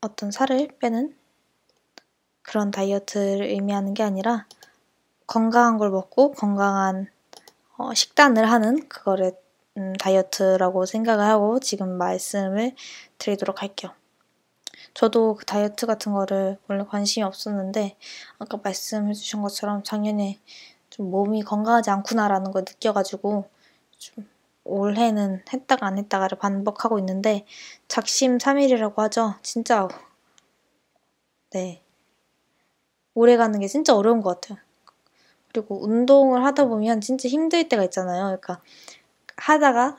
어떤 0.00 0.32
살을 0.32 0.68
빼는 0.80 1.16
그런 2.42 2.72
다이어트를 2.72 3.46
의미하는 3.46 3.94
게 3.94 4.02
아니라 4.02 4.46
건강한 5.28 5.78
걸 5.78 5.90
먹고 5.90 6.32
건강한 6.32 7.08
어, 7.76 7.94
식단을 7.94 8.50
하는 8.50 8.88
그거를 8.88 9.32
음, 9.76 9.92
다이어트라고 9.92 10.86
생각을 10.86 11.24
하고 11.24 11.60
지금 11.60 11.96
말씀을 11.98 12.74
드리도록 13.18 13.62
할게요. 13.62 13.92
저도 14.92 15.36
그 15.36 15.44
다이어트 15.44 15.86
같은 15.86 16.12
거를 16.12 16.58
원래 16.66 16.82
관심이 16.82 17.22
없었는데 17.22 17.96
아까 18.40 18.58
말씀해 18.60 19.14
주신 19.14 19.40
것처럼 19.40 19.84
작년에 19.84 20.40
좀 20.90 21.12
몸이 21.12 21.42
건강하지 21.42 21.90
않구나라는 21.90 22.50
걸 22.50 22.62
느껴가지고 22.62 23.48
좀 23.98 24.28
올해는 24.70 25.42
했다가 25.52 25.86
안 25.86 25.98
했다가를 25.98 26.38
반복하고 26.38 26.98
있는데 26.98 27.46
작심 27.88 28.38
삼일이라고 28.38 29.02
하죠. 29.02 29.34
진짜 29.42 29.88
네 31.50 31.82
오래 33.14 33.36
가는 33.36 33.58
게 33.58 33.66
진짜 33.66 33.94
어려운 33.94 34.20
것 34.20 34.40
같아요. 34.40 34.58
그리고 35.52 35.82
운동을 35.84 36.44
하다 36.44 36.66
보면 36.66 37.00
진짜 37.00 37.28
힘들 37.28 37.68
때가 37.68 37.84
있잖아요. 37.84 38.24
그러니까 38.24 38.62
하다가 39.36 39.98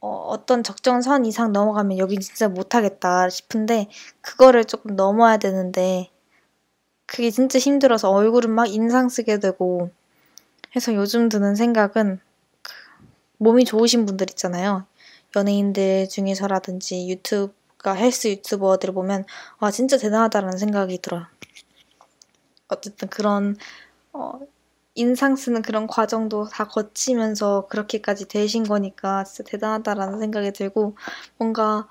어, 0.00 0.44
떤 0.46 0.62
적정 0.62 1.02
선 1.02 1.24
이상 1.26 1.52
넘어가면 1.52 1.98
여기 1.98 2.18
진짜 2.18 2.48
못하겠다 2.48 3.28
싶은데 3.28 3.88
그거를 4.22 4.64
조금 4.64 4.96
넘어야 4.96 5.36
되는데 5.36 6.10
그게 7.06 7.30
진짜 7.30 7.58
힘들어서 7.58 8.10
얼굴은 8.10 8.50
막 8.50 8.66
인상 8.66 9.08
쓰게 9.08 9.40
되고 9.40 9.90
해서 10.74 10.94
요즘 10.94 11.28
드는 11.28 11.54
생각은 11.54 12.20
몸이 13.40 13.64
좋으신 13.64 14.06
분들 14.06 14.26
있잖아요. 14.30 14.86
연예인들 15.36 16.08
중에서라든지 16.10 17.08
유튜브가 17.08 17.94
헬스 17.94 18.28
유튜버들 18.28 18.92
보면 18.92 19.24
와 19.60 19.70
진짜 19.70 19.96
대단하다라는 19.98 20.58
생각이 20.58 20.98
들어요. 21.00 21.26
어쨌든 22.68 23.08
그런 23.08 23.56
어, 24.12 24.40
인상 24.94 25.36
쓰는 25.36 25.62
그런 25.62 25.86
과정도 25.86 26.44
다 26.48 26.66
거치면서 26.68 27.66
그렇게까지 27.68 28.28
되신 28.28 28.64
거니까 28.64 29.24
진짜 29.24 29.50
대단하다라는 29.50 30.20
생각이 30.20 30.52
들고 30.52 30.96
뭔가 31.38 31.88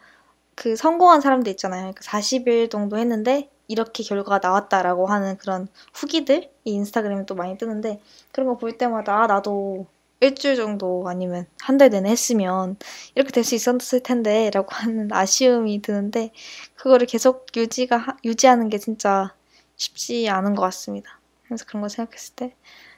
그 0.55 0.75
성공한 0.75 1.21
사람들 1.21 1.51
있잖아요. 1.53 1.81
그러니까 1.93 2.01
40일 2.03 2.69
정도 2.71 2.97
했는데 2.97 3.49
이렇게 3.67 4.03
결과가 4.03 4.39
나왔다라고 4.47 5.07
하는 5.07 5.37
그런 5.37 5.67
후기들 5.93 6.51
이 6.65 6.73
인스타그램에 6.73 7.25
또 7.25 7.35
많이 7.35 7.57
뜨는데 7.57 8.01
그런 8.31 8.47
거 8.49 8.57
볼 8.57 8.77
때마다 8.77 9.23
아 9.23 9.27
나도 9.27 9.87
일주일 10.21 10.55
정도 10.55 11.05
아니면 11.07 11.45
한 11.61 11.77
달 11.77 11.89
내내 11.89 12.09
했으면 12.09 12.77
이렇게 13.15 13.31
될 13.31 13.43
수 13.43 13.55
있었을 13.55 14.01
텐데 14.01 14.49
라고 14.53 14.67
하는 14.71 15.09
아쉬움이 15.13 15.81
드는데 15.81 16.31
그거를 16.75 17.07
계속 17.07 17.47
유지가 17.55 18.17
유지하는 18.25 18.69
게 18.69 18.77
진짜 18.77 19.33
쉽지 19.77 20.29
않은 20.29 20.55
것 20.55 20.61
같습니다. 20.63 21.19
그래서 21.45 21.65
그런 21.65 21.81
걸 21.81 21.89
생각했을 21.89 22.35
때 22.35 22.55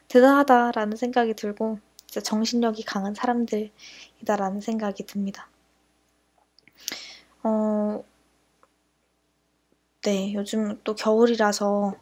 대단하다라는 0.09 0.97
생각이 0.97 1.33
들고 1.35 1.79
진짜 2.07 2.21
정신력이 2.21 2.83
강한 2.85 3.13
사람들이다라는 3.15 4.61
생각이 4.61 5.05
듭니다. 5.05 5.47
어, 7.43 8.03
네, 10.03 10.33
요즘 10.33 10.79
또 10.83 10.95
겨울이라서 10.95 11.93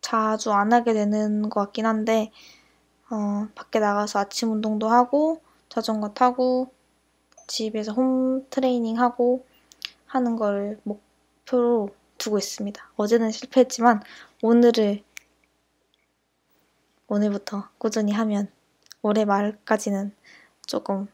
자주 0.00 0.52
안 0.52 0.72
하게 0.72 0.94
되는 0.94 1.48
것 1.50 1.60
같긴 1.60 1.86
한데, 1.86 2.32
어, 3.12 3.46
밖에 3.54 3.78
나가서 3.78 4.18
아침 4.18 4.50
운동도 4.50 4.88
하고, 4.88 5.42
자전거 5.68 6.14
타고, 6.14 6.72
집에서 7.46 7.92
홈 7.92 8.48
트레이닝 8.48 8.98
하고 8.98 9.46
하는 10.06 10.36
걸 10.36 10.80
목표로 10.84 11.90
두고 12.18 12.38
있습니다. 12.38 12.92
어제는 12.96 13.30
실패했지만, 13.30 14.02
오늘을, 14.42 15.04
오늘부터 17.06 17.68
꾸준히 17.78 18.12
하면 18.12 18.50
올해 19.02 19.24
말까지는 19.26 20.14
조금 20.66 21.06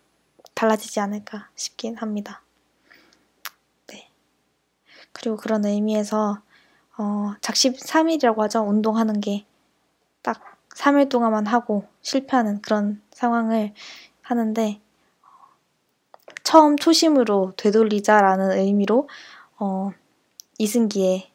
달라지지 0.55 1.01
않을까 1.01 1.51
싶긴 1.57 1.96
합니다. 1.96 2.42
네. 3.88 4.09
그리고 5.12 5.36
그런 5.36 5.64
의미에서 5.64 6.40
어, 6.96 7.34
작심 7.40 7.72
3일이라고 7.74 8.38
하죠. 8.38 8.61
운동하는 8.61 9.20
게 9.20 9.49
딱 10.28 10.57
3일 10.78 11.08
동안만 11.08 11.46
하고 11.46 11.84
실패하는 12.02 12.62
그런 12.62 13.02
상황을 13.10 13.74
하는데 14.22 14.80
처음 16.44 16.76
초심으로 16.76 17.54
되돌리자라는 17.56 18.52
의미로 18.52 19.08
어, 19.58 19.90
이승기의 20.58 21.30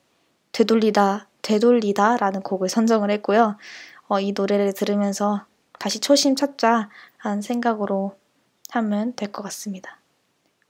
되돌리다 0.54 1.28
되돌리다라는 1.42 2.42
곡을 2.42 2.70
선정을 2.70 3.12
했고요. 3.12 3.58
어, 4.08 4.20
이 4.22 4.32
노래를 4.32 4.74
들으면서 4.74 5.46
다시 5.78 6.00
초심 6.00 6.38
찾자라는 6.38 7.42
생각으로 7.42 8.16
하면 8.70 9.14
될 9.16 9.32
것 9.32 9.44
같습니다. 9.44 10.00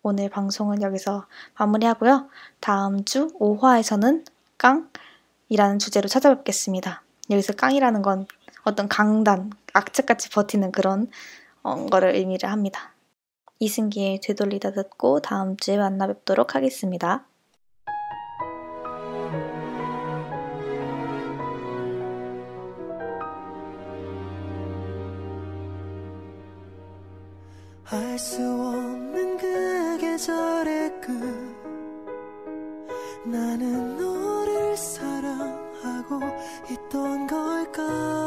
오늘 0.01 0.29
방송은 0.29 0.81
여기서 0.81 1.27
마무리하고요. 1.59 2.27
다음 2.59 3.05
주 3.05 3.27
5화에서는 3.39 4.25
깡이라는 4.57 5.79
주제로 5.79 6.09
찾아뵙겠습니다. 6.09 7.03
여기서 7.29 7.53
깡이라는 7.53 8.01
건 8.01 8.25
어떤 8.63 8.87
강단, 8.87 9.51
악착같이 9.73 10.29
버티는 10.29 10.71
그런 10.71 11.07
어, 11.61 11.85
거를 11.87 12.15
의미를 12.15 12.49
합니다. 12.49 12.93
이승기의 13.59 14.19
되돌리다 14.21 14.71
듣고 14.71 15.21
다음 15.21 15.55
주에 15.57 15.77
만나 15.77 16.07
뵙도록 16.07 16.55
하겠습니다. 16.55 17.25
알 27.89 28.17
수 28.17 28.41
없는 28.41 29.37
그 29.37 29.97
계절의 29.99 31.01
끝 31.01 31.11
나는 33.25 33.97
너를 33.97 34.75
사랑하고 34.75 36.19
있던 36.71 37.27
걸까 37.27 38.22